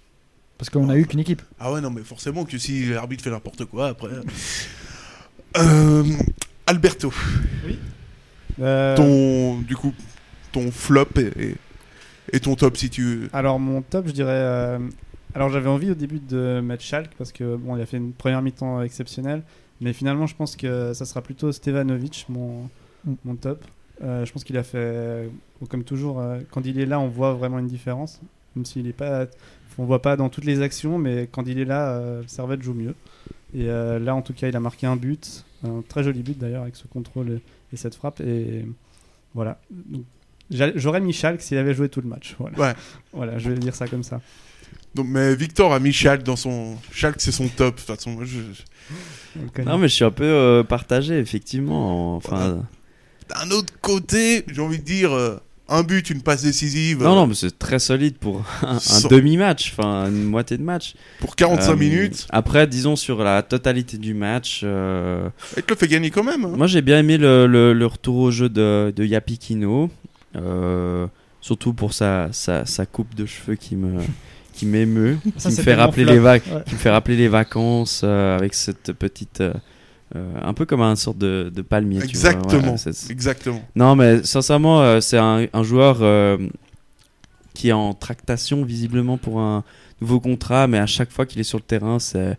parce 0.58 0.70
qu'on 0.70 0.88
a 0.89 0.96
eu 0.96 1.06
qu'une 1.06 1.20
équipe. 1.20 1.41
Ah 1.60 1.74
ouais, 1.74 1.82
non, 1.82 1.89
mais 1.89 2.02
forcément 2.04 2.46
que 2.46 2.58
si 2.58 2.86
l'arbitre 2.86 3.24
fait 3.24 3.32
n'importe 3.32 3.66
quoi 3.66 3.88
après. 3.89 4.10
Euh, 5.58 6.04
Alberto, 6.66 7.11
Euh, 8.61 8.95
ton 8.95 9.59
du 9.61 9.76
coup, 9.76 9.93
ton 10.51 10.72
flop 10.72 11.07
et, 11.18 11.43
et- 11.43 11.55
et 12.34 12.39
ton 12.39 12.55
top 12.55 12.78
si 12.78 12.89
tu. 12.89 13.28
Alors 13.34 13.59
mon 13.59 13.82
top, 13.82 14.07
je 14.07 14.11
dirais. 14.11 14.30
euh, 14.32 14.80
Alors 15.36 15.49
j'avais 15.49 15.70
envie 15.70 15.89
au 15.89 15.95
début 15.95 16.20
de 16.20 16.61
mettre 16.64 16.84
Schalke 16.84 17.09
parce 17.18 17.32
que 17.32 17.55
bon, 17.55 17.76
il 17.76 17.82
a 17.82 17.86
fait 17.88 17.97
une 17.97 18.14
première 18.14 18.41
mi-temps 18.43 18.82
exceptionnelle, 18.84 19.41
mais 19.82 19.91
finalement 19.93 20.28
je 20.28 20.36
pense 20.36 20.55
que 20.55 20.93
ça 20.93 21.05
sera 21.05 21.22
plutôt 21.22 21.51
Stevanovic 21.51 22.28
mon 22.30 22.70
Mm. 23.05 23.14
mon 23.26 23.36
top. 23.36 23.64
Euh, 24.03 24.24
je 24.26 24.32
pense 24.32 24.43
qu'il 24.43 24.57
a 24.57 24.64
fait, 24.64 25.30
comme 25.70 25.84
toujours, 25.84 26.20
euh, 26.22 26.39
quand 26.51 26.66
il 26.66 26.80
est 26.80 26.86
là, 26.86 26.99
on 26.99 27.07
voit 27.09 27.34
vraiment 27.34 27.59
une 27.59 27.68
différence, 27.68 28.22
même 28.55 28.66
s'il 28.66 28.88
est 28.88 28.93
pas, 28.93 29.26
on 29.78 29.84
voit 29.86 30.01
pas 30.01 30.16
dans 30.16 30.30
toutes 30.30 30.45
les 30.45 30.61
actions, 30.61 30.97
mais 30.99 31.28
quand 31.32 31.47
il 31.47 31.59
est 31.59 31.66
là, 31.66 31.89
euh, 31.89 32.22
Servette 32.28 32.61
joue 32.61 32.74
mieux. 32.74 32.95
Et 33.55 33.70
euh, 33.70 33.99
là, 33.99 34.16
en 34.16 34.22
tout 34.22 34.34
cas, 34.34 34.47
il 34.47 34.55
a 34.55 34.59
marqué 34.59 34.88
un 34.88 34.95
but, 34.95 35.43
un 35.64 35.82
très 35.88 36.03
joli 36.03 36.22
but 36.24 36.38
d'ailleurs 36.38 36.64
avec 36.64 36.76
ce 36.76 36.88
contrôle 36.88 37.30
et, 37.32 37.41
et 37.74 37.78
cette 37.78 37.95
frappe. 37.95 38.22
Et 38.22 38.66
voilà. 39.34 39.59
J'aurais 40.49 41.01
mis 41.01 41.14
Schalke 41.14 41.41
s'il 41.41 41.57
avait 41.57 41.74
joué 41.74 41.89
tout 41.89 42.01
le 42.01 42.07
match. 42.07 42.36
Voilà. 42.39 42.59
Ouais. 42.59 42.74
Voilà, 43.14 43.38
je 43.38 43.49
vais 43.49 43.57
dire 43.57 43.76
ça 43.76 43.88
comme 43.88 44.03
ça. 44.03 44.22
Donc, 44.95 45.07
mais 45.07 45.36
Victor 45.36 45.74
a 45.74 45.80
mis 45.80 45.91
Schalke 45.91 46.24
dans 46.24 46.36
son. 46.36 46.78
Schalke, 46.91 47.20
c'est 47.22 47.32
son 47.32 47.47
top. 47.47 47.76
De 47.76 47.80
toute 47.80 47.88
façon, 47.88 48.11
moi, 48.11 48.26
je-. 48.26 49.64
Non, 49.64 49.78
mais 49.78 49.88
je 49.88 49.93
suis 49.93 50.03
un 50.03 50.11
peu 50.11 50.24
euh, 50.24 50.64
partagé, 50.64 51.18
effectivement. 51.18 52.16
Enfin, 52.16 52.64
D'un 53.30 53.51
autre 53.51 53.74
côté, 53.82 54.43
j'ai 54.47 54.61
envie 54.61 54.80
de 54.80 54.84
dire 54.84 55.11
euh, 55.14 55.38
un 55.70 55.84
but, 55.84 56.09
une 56.09 56.22
passe 56.22 56.43
décisive. 56.43 57.01
non, 57.03 57.11
euh, 57.14 57.16
non, 57.16 57.28
mais 57.28 57.36
c'est 57.36 57.57
très 57.57 57.80
solide 57.80 58.18
pour 58.18 58.43
un, 58.64 58.78
demi-match, 59.09 59.72
enfin 59.74 60.07
une 60.09 60.26
moitié 60.26 60.57
de 60.57 60.64
match. 60.64 60.93
Pour 61.20 61.36
45 61.36 61.72
Euh, 61.72 61.76
minutes. 61.76 62.28
Après, 62.30 62.68
disons 62.68 62.95
sur 62.95 63.24
la 63.24 63.41
totalité 63.43 63.97
du 63.97 64.14
match, 64.14 64.61
euh, 64.64 65.30
Il 65.57 65.64
te 65.64 65.74
le 65.74 65.78
fait 65.78 65.88
gagner 65.88 66.09
quand 66.11 66.24
même. 66.24 66.43
hein. 66.45 66.53
moi 66.57 66.68
j'ai 66.68 66.82
bien 66.82 66.99
aimé 66.99 67.18
le, 67.18 67.47
le- 67.47 67.74
le 67.74 67.86
retour 67.86 68.18
au 68.18 68.32
jeu 68.32 68.49
de, 68.49 68.93
de 68.95 69.05
Yapi 69.05 69.38
Kino, 69.38 69.89
euh, 70.36 71.07
surtout 71.41 71.74
pour 71.74 71.93
sa, 71.93 72.30
sa, 72.32 72.66
sa 72.66 72.86
coupe 72.86 73.16
de 73.16 73.26
cheveux 73.26 73.55
qui 73.55 73.76
me 73.76 73.99
qui 74.53 74.66
m'émeut, 74.68 75.18
Ça, 75.24 75.30
qui 75.32 75.47
me 75.47 75.51
c'était 75.51 75.64
fait 75.64 75.76
mon 75.76 75.82
rappeler 75.82 76.03
flop. 76.03 76.14
les 76.14 76.20
vagues, 76.20 76.41
Ouais. 76.51 76.64
qui 76.68 76.74
me 76.76 76.80
fait 76.80 76.91
rappeler 76.91 77.16
les 77.18 77.28
vacances 77.28 78.01
euh, 78.03 78.38
avec 78.38 78.53
cette 78.53 78.91
petite, 78.93 79.41
euh, 80.16 80.34
un 80.41 80.53
peu 80.53 80.66
comme 80.66 80.82
un 80.82 80.95
sorte 80.95 81.18
de, 81.18 81.51
de 81.53 81.61
palmier. 81.61 81.99
tu 82.07 82.18
vois, 82.18 82.30
Exactement. 82.32 82.78
Exactement. 83.09 83.61
non, 83.76 83.95
mais 83.95 84.24
sincèrement, 84.24 84.82
euh, 84.82 84.99
c'est 85.01 85.18
un, 85.18 85.47
un 85.51 85.64
joueur 85.64 85.97
euh, 86.01 86.38
qui 87.53 87.70
est 87.70 87.74
en 87.74 87.93
tractation 87.93 88.64
visiblement 88.64 89.18
pour 89.18 89.39
un 89.39 89.64
nouveau 90.01 90.20
contrat, 90.20 90.68
mais 90.68 90.78
à 90.80 90.86
chaque 90.88 91.11
fois 91.11 91.26
qu'il 91.26 91.39
est 91.39 91.43
sur 91.43 91.57
le 91.57 91.64
terrain, 91.64 91.99
c'est 91.99 92.38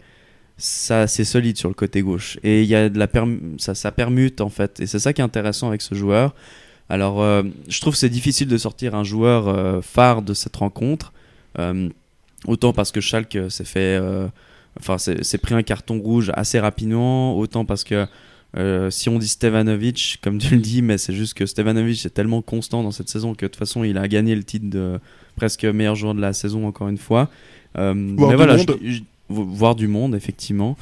ça 0.56 1.08
c'est 1.08 1.24
solide 1.24 1.56
sur 1.56 1.68
le 1.68 1.74
côté 1.74 2.00
gauche 2.00 2.38
et 2.44 2.62
il 2.62 2.68
y 2.68 2.76
a 2.76 2.88
de 2.88 2.96
la 2.96 3.08
perm- 3.08 3.58
ça, 3.58 3.74
ça 3.74 3.90
permute 3.90 4.40
en 4.40 4.50
fait 4.50 4.78
et 4.78 4.86
c'est 4.86 5.00
ça 5.00 5.12
qui 5.12 5.20
est 5.20 5.24
intéressant 5.24 5.66
avec 5.66 5.82
ce 5.82 5.96
joueur 5.96 6.32
alors 6.88 7.24
je 7.68 7.80
trouve 7.80 7.96
c'est 7.96 8.08
difficile 8.08 8.46
de 8.46 8.56
sortir 8.56 8.94
un 8.94 9.02
joueur 9.02 9.82
phare 9.84 10.22
de 10.22 10.32
cette 10.32 10.54
rencontre 10.54 11.12
autant 12.46 12.72
parce 12.72 12.92
que 12.92 13.00
Schalke 13.00 13.38
s'est 13.50 13.64
fait 13.64 14.00
enfin 14.80 14.96
c'est 14.98 15.38
pris 15.38 15.54
un 15.54 15.62
carton 15.62 15.98
rouge 16.00 16.30
assez 16.34 16.58
rapidement 16.58 17.36
autant 17.38 17.64
parce 17.64 17.84
que 17.84 18.06
euh, 18.56 18.88
si 18.90 19.08
on 19.08 19.18
dit 19.18 19.26
Stevanovic, 19.28 20.18
comme 20.22 20.38
tu 20.38 20.54
le 20.54 20.60
dis, 20.60 20.80
mais 20.80 20.96
c'est 20.96 21.12
juste 21.12 21.34
que 21.34 21.44
Stevanovic 21.44 22.06
est 22.06 22.10
tellement 22.10 22.40
constant 22.42 22.82
dans 22.84 22.92
cette 22.92 23.08
saison 23.08 23.34
que 23.34 23.46
de 23.46 23.50
toute 23.50 23.56
façon 23.58 23.82
il 23.84 23.98
a 23.98 24.06
gagné 24.06 24.34
le 24.36 24.44
titre 24.44 24.66
de 24.70 25.00
presque 25.36 25.64
meilleur 25.64 25.96
joueur 25.96 26.14
de 26.14 26.20
la 26.20 26.32
saison 26.32 26.66
encore 26.66 26.88
une 26.88 26.98
fois. 26.98 27.28
Euh, 27.76 27.92
Voir 28.16 28.30
mais 28.30 28.36
du 28.36 28.42
voilà, 28.44 28.56
monde. 28.56 28.76
je- 28.80 28.90
je- 28.92 29.00
vo- 29.28 29.42
voir 29.44 29.74
du 29.74 29.88
monde 29.88 30.14
effectivement. 30.14 30.76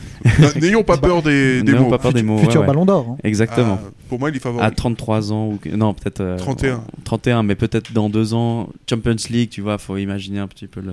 N'ayons 0.60 0.82
pas 0.82 0.96
peur 0.98 1.22
des, 1.22 1.62
des 1.62 1.72
N'ayons 1.72 1.84
mots. 1.84 1.90
pas 1.90 1.98
peur 1.98 2.12
des 2.12 2.22
mots. 2.22 2.36
Futur 2.36 2.56
ouais, 2.56 2.60
ouais. 2.60 2.66
Ballon 2.66 2.84
d'Or. 2.84 3.06
hein. 3.12 3.16
Exactement. 3.24 3.78
Ah, 3.82 3.90
pour 4.10 4.18
moi, 4.18 4.28
il 4.28 4.36
est 4.36 4.40
favori. 4.40 4.62
À 4.62 4.70
33 4.70 5.32
ans 5.32 5.46
ou 5.48 5.58
non 5.74 5.94
peut-être 5.94 6.20
euh, 6.20 6.36
31. 6.36 6.84
31 7.04 7.42
mais 7.42 7.54
peut-être 7.54 7.94
dans 7.94 8.10
deux 8.10 8.34
ans 8.34 8.68
Champions 8.90 9.16
League 9.30 9.48
tu 9.48 9.62
vois 9.62 9.78
faut 9.78 9.96
imaginer 9.96 10.40
un 10.40 10.48
petit 10.48 10.66
peu 10.66 10.80
le 10.82 10.92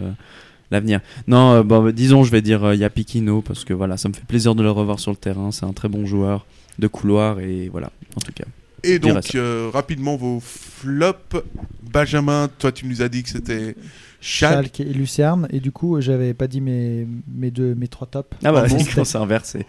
l'avenir 0.72 1.00
non 1.28 1.52
euh, 1.54 1.64
bon, 1.64 1.92
disons 1.92 2.24
je 2.24 2.32
vais 2.32 2.42
dire 2.42 2.64
euh, 2.64 2.76
Yapi 2.76 3.06
Kino 3.06 3.42
parce 3.42 3.64
que 3.66 3.74
voilà 3.74 3.98
ça 3.98 4.10
me 4.10 4.14
fait 4.14 4.26
plaisir 4.26 4.56
de 4.56 4.64
le 4.64 4.72
revoir 4.72 5.00
sur 5.00 5.12
le 5.12 5.18
terrain 5.18 5.52
c'est 5.52 5.66
un 5.66 5.74
très 5.74 5.90
bon 5.90 6.06
joueur 6.06 6.46
de 6.78 6.88
couloir 6.88 7.40
et 7.40 7.70
voilà 7.70 7.92
en 8.16 8.20
tout 8.22 8.32
cas 8.34 8.46
Et 8.84 8.98
donc, 9.00 9.36
euh, 9.36 9.70
rapidement, 9.74 10.16
vos 10.16 10.40
flops. 10.40 11.36
Benjamin, 11.92 12.50
toi, 12.60 12.72
tu 12.72 12.86
nous 12.88 13.02
as 13.02 13.10
dit 13.10 13.24
que 13.24 13.30
c'était 13.30 13.76
Schalke. 14.22 14.78
Schalke 14.78 14.80
et 14.80 14.94
Lucerne. 14.94 15.48
Et 15.52 15.60
du 15.60 15.74
coup, 15.74 16.00
j'avais 16.00 16.34
pas 16.34 16.48
dit 16.48 16.62
mes, 16.62 17.06
mes, 17.28 17.52
deux, 17.52 17.76
mes 17.76 17.90
trois 17.90 18.08
tops. 18.08 18.38
ah 18.42 18.54
bah 18.54 18.68
Donc, 18.70 18.88
quand 18.96 19.04
c'est 19.04 19.18
inversé 19.18 19.66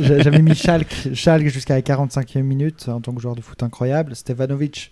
J'avais 0.00 0.40
mis 0.40 0.54
Schalke, 0.54 1.10
Schalke 1.14 1.48
jusqu'à 1.48 1.74
la 1.74 1.82
45e 1.82 2.42
minute 2.42 2.88
en 2.88 3.00
tant 3.02 3.12
que 3.12 3.20
joueur 3.20 3.34
de 3.36 3.40
foot 3.42 3.62
incroyable. 3.62 4.14
Stevanovic, 4.16 4.90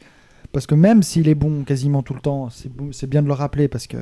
parce 0.53 0.67
que 0.67 0.75
même 0.75 1.03
s'il 1.03 1.29
est 1.29 1.35
bon 1.35 1.65
quasiment 1.65 2.03
tout 2.03 2.13
le 2.15 2.21
temps, 2.21 2.51
c'est 2.51 2.71
bon- 2.71 2.93
c'est 2.93 3.09
bien 3.09 3.23
de 3.23 3.29
le 3.29 3.33
rappeler 3.35 3.69
parce 3.69 3.87
que 3.87 3.97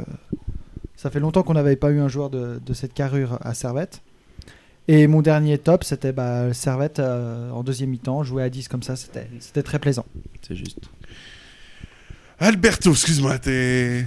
ça 1.01 1.11
fait 1.11 1.18
longtemps 1.20 1.42
qu'on 1.42 1.55
n'avait 1.55 1.76
pas 1.76 1.90
eu 1.92 1.98
un 1.98 2.09
joueur 2.09 2.28
de, 2.28 2.61
de 2.64 2.74
cette 2.74 2.92
carrure 2.92 3.38
à 3.40 3.55
Servette. 3.55 4.03
Et 4.86 5.07
mon 5.07 5.22
dernier 5.22 5.57
top, 5.57 5.82
c'était 5.82 6.12
bah, 6.12 6.53
Servette 6.53 6.98
euh, 6.98 7.51
en 7.53 7.62
deuxième 7.62 7.88
mi-temps, 7.88 8.22
jouer 8.22 8.42
à 8.42 8.51
10 8.51 8.68
comme 8.68 8.82
ça, 8.82 8.96
c'était 8.96 9.62
très 9.62 9.78
plaisant. 9.78 10.05
c'est 10.46 10.55
juste 10.55 10.90
Alberto, 12.38 12.90
excuse-moi, 12.92 13.38
t'es. 13.38 14.05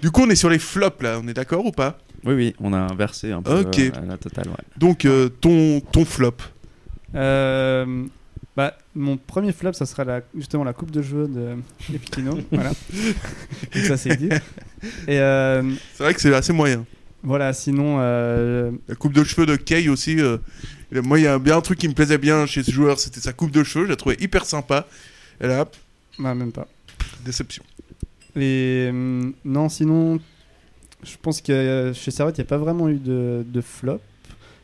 Du 0.00 0.10
coup, 0.10 0.22
on 0.22 0.30
est 0.30 0.34
sur 0.36 0.48
les 0.48 0.58
flops 0.58 1.02
là, 1.02 1.20
on 1.22 1.28
est 1.28 1.34
d'accord 1.34 1.66
ou 1.66 1.72
pas? 1.72 1.98
Oui 2.24 2.34
oui 2.34 2.54
on 2.58 2.72
a 2.72 2.78
inversé 2.78 3.32
un 3.32 3.42
peu 3.42 3.60
Ok. 3.60 3.78
euh, 3.78 3.90
à 3.94 4.06
la 4.06 4.16
totale 4.16 4.48
ouais. 4.48 4.64
Donc, 4.78 5.04
euh, 5.04 5.28
ton, 5.28 5.80
ton 5.80 6.06
flop? 6.06 6.36
Euh, 7.14 8.06
bah, 8.56 8.78
mon 9.00 9.16
premier 9.16 9.52
flop, 9.52 9.72
ça 9.72 9.86
sera 9.86 10.04
la, 10.04 10.20
justement 10.36 10.64
la 10.64 10.72
coupe 10.72 10.90
de 10.90 11.02
jeu 11.02 11.26
de 11.28 11.56
Epitino. 11.94 12.38
voilà. 12.52 12.70
Donc 13.74 13.84
ça 13.84 13.96
c'est 13.96 14.16
dit. 14.16 14.28
Et 15.08 15.18
euh, 15.20 15.62
C'est 15.94 16.02
vrai 16.04 16.14
que 16.14 16.20
c'est 16.20 16.34
assez 16.34 16.52
moyen. 16.52 16.84
voilà, 17.22 17.52
sinon, 17.52 17.96
euh, 18.00 18.70
La 18.88 18.94
coupe 18.94 19.12
de 19.12 19.24
cheveux 19.24 19.46
de 19.46 19.56
Kay 19.56 19.88
aussi. 19.88 20.20
euh, 20.20 20.38
moi, 20.92 21.18
il 21.18 21.22
y 21.22 21.26
a 21.26 21.38
bien 21.38 21.56
un 21.56 21.60
truc 21.60 21.78
qui 21.78 21.88
me 21.88 21.94
plaisait 21.94 22.18
bien 22.18 22.46
chez 22.46 22.62
ce 22.62 22.70
joueur, 22.70 22.98
c'était 22.98 23.20
sa 23.20 23.32
coupe 23.32 23.50
de 23.52 23.62
cheveux. 23.62 23.84
Je 23.86 23.90
la 23.90 23.96
trouvais 23.96 24.16
hyper 24.20 24.44
sympa. 24.44 24.86
Et 25.40 25.46
là, 25.46 25.62
hop, 25.62 25.76
bah, 26.18 26.34
même 26.34 26.52
pas. 26.52 26.66
déception. 27.24 27.62
Et 28.36 28.88
euh, 28.92 29.30
non, 29.44 29.68
sinon, 29.68 30.18
je 31.02 31.16
pense 31.20 31.40
que 31.40 31.52
euh, 31.52 31.94
chez 31.94 32.10
Servette, 32.10 32.38
il 32.38 32.40
n'y 32.42 32.46
a 32.46 32.48
pas 32.48 32.58
vraiment 32.58 32.88
eu 32.88 32.96
de, 32.98 33.44
de 33.46 33.60
flop. 33.60 34.00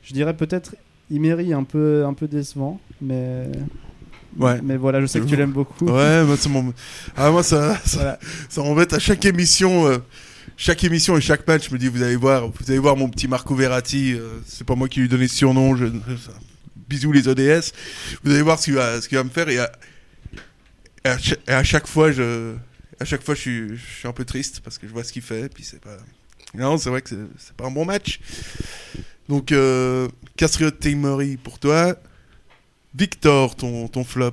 Je 0.02 0.12
dirais 0.12 0.36
peut-être 0.36 0.76
Imery 1.10 1.52
un 1.52 1.64
peu, 1.64 2.04
un 2.04 2.14
peu 2.14 2.26
décevant, 2.28 2.80
mais. 3.00 3.48
Ouais. 4.38 4.60
Mais 4.62 4.76
voilà, 4.76 5.00
je 5.00 5.06
sais 5.06 5.20
que 5.20 5.24
tu 5.26 5.36
l'aimes 5.36 5.52
beaucoup. 5.52 5.86
Ouais, 5.86 6.24
moi, 6.24 6.36
ça 6.36 6.48
m'en- 6.48 6.72
ah, 7.16 7.30
moi 7.30 7.42
ça, 7.42 7.80
ça, 7.84 7.96
Voilà. 7.98 8.18
ça 8.48 8.62
m'embête 8.62 8.92
à 8.92 8.98
chaque 8.98 9.24
émission. 9.24 9.86
euh, 9.86 9.98
chaque 10.58 10.84
émission 10.84 11.16
et 11.18 11.20
chaque 11.20 11.46
match, 11.46 11.68
je 11.68 11.74
me 11.74 11.78
dis, 11.78 11.88
vous 11.88 12.02
allez 12.02 12.16
voir, 12.16 12.48
vous 12.48 12.70
allez 12.70 12.78
voir 12.78 12.96
mon 12.96 13.08
petit 13.10 13.28
Marco 13.28 13.54
Verratti. 13.54 14.14
euh, 14.14 14.38
c'est 14.46 14.64
pas 14.66 14.74
moi 14.74 14.88
qui 14.88 15.00
lui 15.00 15.06
ai 15.06 15.08
donné 15.08 15.28
ce 15.28 15.36
surnom. 15.36 15.76
Je, 15.76 15.86
bisous 16.88 17.12
les 17.12 17.28
ODS. 17.28 17.72
Vous 18.24 18.30
allez 18.32 18.42
voir 18.42 18.58
ce 18.58 18.64
qu'il 18.66 18.74
va, 18.74 19.00
ce 19.00 19.08
qu'il 19.08 19.18
va 19.18 19.24
me 19.24 19.28
faire. 19.30 19.48
Et 19.48 19.58
à, 19.58 19.70
et 21.04 21.08
à 21.08 21.18
cha- 21.18 21.36
et 21.48 21.52
à 21.52 21.64
chaque 21.64 21.86
fois, 21.86 22.12
je, 22.12 22.54
à 23.00 23.04
chaque 23.04 23.22
fois, 23.22 23.34
je 23.34 23.40
suis, 23.40 23.68
je 23.70 23.98
suis 23.98 24.08
un 24.08 24.12
peu 24.12 24.24
triste 24.24 24.60
parce 24.60 24.78
que 24.78 24.86
je 24.86 24.92
vois 24.92 25.04
ce 25.04 25.12
qu'il 25.12 25.22
fait. 25.22 25.52
Puis 25.52 25.64
c'est 25.64 25.80
pas. 25.80 25.96
Non, 26.54 26.78
c'est 26.78 26.88
vrai 26.90 27.02
que 27.02 27.10
c'est, 27.38 27.52
pas 27.56 27.66
un 27.66 27.70
bon 27.70 27.84
match. 27.84 28.20
Donc, 29.28 29.50
euh, 29.52 30.08
Castriot 30.36 30.70
pour 31.42 31.58
toi. 31.58 31.96
Victor, 32.96 33.56
ton, 33.56 33.88
ton 33.88 34.04
flop. 34.04 34.32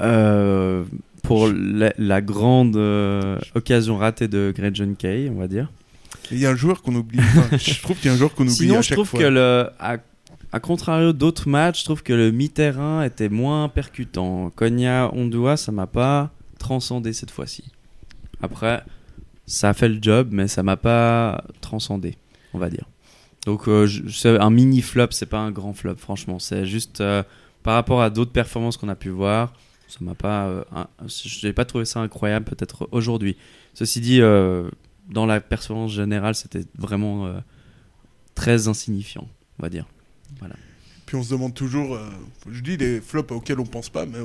Euh, 0.00 0.84
pour 1.24 1.48
la, 1.48 1.92
la 1.98 2.20
grande 2.20 2.76
euh, 2.76 3.36
occasion 3.56 3.96
ratée 3.96 4.28
de 4.28 4.52
Greg 4.56 4.76
John 4.76 4.94
Kay 4.94 5.28
on 5.28 5.40
va 5.40 5.48
dire 5.48 5.72
Il 6.30 6.38
y 6.38 6.46
a 6.46 6.50
un 6.50 6.54
joueur 6.54 6.82
qu'on 6.82 6.94
oublie. 6.94 7.18
Enfin, 7.18 7.56
je 7.58 7.82
trouve 7.82 7.96
qu'il 7.96 8.06
y 8.06 8.10
a 8.10 8.14
un 8.14 8.16
joueur 8.16 8.32
qu'on 8.34 8.44
oublie 8.44 8.54
Sinon, 8.54 8.78
à 8.78 8.82
je 8.82 8.94
trouve 8.94 9.08
fois. 9.08 9.18
que 9.20 9.24
le, 9.24 9.70
à, 9.80 9.96
à 10.52 10.60
contrario 10.60 11.12
d'autres 11.12 11.48
matchs, 11.48 11.80
je 11.80 11.84
trouve 11.84 12.02
que 12.02 12.12
le 12.12 12.30
mi-terrain 12.30 13.02
était 13.02 13.28
moins 13.28 13.68
percutant. 13.68 14.50
Konya 14.54 15.10
Ondua, 15.12 15.56
ça 15.56 15.72
m'a 15.72 15.86
pas 15.88 16.30
transcendé 16.58 17.12
cette 17.12 17.30
fois-ci. 17.32 17.64
Après, 18.40 18.82
ça 19.46 19.70
a 19.70 19.74
fait 19.74 19.88
le 19.88 19.98
job, 20.00 20.28
mais 20.30 20.46
ça 20.46 20.62
m'a 20.62 20.76
pas 20.76 21.42
transcendé, 21.60 22.16
on 22.54 22.58
va 22.58 22.70
dire. 22.70 22.84
Donc, 23.46 23.66
euh, 23.68 23.88
c'est 24.10 24.38
un 24.38 24.50
mini 24.50 24.80
flop, 24.80 25.08
c'est 25.10 25.26
pas 25.26 25.38
un 25.38 25.50
grand 25.50 25.72
flop, 25.72 25.96
franchement. 25.96 26.38
C'est 26.38 26.66
juste 26.66 27.00
euh, 27.00 27.22
par 27.68 27.74
rapport 27.74 28.00
à 28.00 28.08
d'autres 28.08 28.32
performances 28.32 28.78
qu'on 28.78 28.88
a 28.88 28.94
pu 28.94 29.10
voir, 29.10 29.52
ça 29.88 29.98
m'a 30.00 30.14
pas, 30.14 30.46
euh, 30.46 30.64
je 31.06 31.46
n'ai 31.46 31.52
pas 31.52 31.66
trouvé 31.66 31.84
ça 31.84 32.00
incroyable 32.00 32.46
peut-être 32.46 32.88
aujourd'hui. 32.92 33.36
Ceci 33.74 34.00
dit, 34.00 34.22
euh, 34.22 34.70
dans 35.10 35.26
la 35.26 35.38
performance 35.38 35.92
générale, 35.92 36.34
c'était 36.34 36.62
vraiment 36.78 37.26
euh, 37.26 37.40
très 38.34 38.68
insignifiant, 38.68 39.28
on 39.58 39.62
va 39.62 39.68
dire. 39.68 39.84
Puis 41.04 41.16
on 41.16 41.22
se 41.22 41.28
demande 41.28 41.52
toujours, 41.52 41.98
je 42.50 42.62
dis 42.62 42.78
les 42.78 43.02
flops 43.02 43.32
auxquels 43.32 43.60
on 43.60 43.66
pense 43.66 43.90
pas, 43.90 44.06
mais 44.06 44.20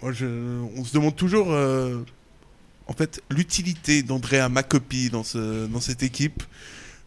on, 0.00 0.12
se 0.12 0.94
demande 0.94 1.16
toujours, 1.16 1.48
en 1.48 2.92
fait, 2.92 3.20
l'utilité 3.30 4.04
d'Andrea 4.04 4.48
Macopi 4.48 5.10
dans, 5.10 5.24
dans 5.68 5.80
cette 5.80 6.04
équipe. 6.04 6.44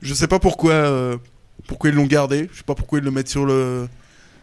Je 0.01 0.13
sais 0.13 0.27
pas 0.27 0.39
pourquoi, 0.39 1.17
pourquoi 1.67 1.89
ils 1.89 1.95
l'ont 1.95 2.05
gardé, 2.05 2.49
je 2.51 2.57
sais 2.57 2.65
pas 2.65 2.75
pourquoi 2.75 2.99
ils 2.99 3.05
le 3.05 3.11
mettent 3.11 3.29
sur 3.29 3.45
le, 3.45 3.87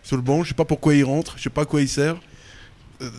sur 0.04 0.14
le 0.16 0.22
banc, 0.22 0.44
je 0.44 0.50
sais 0.50 0.54
pas 0.54 0.64
pourquoi 0.64 0.94
il 0.94 1.02
rentre, 1.02 1.34
je 1.36 1.42
sais 1.42 1.50
pas 1.50 1.62
à 1.62 1.64
quoi 1.64 1.80
il 1.80 1.88
sert. 1.88 2.16
Euh, 3.02 3.10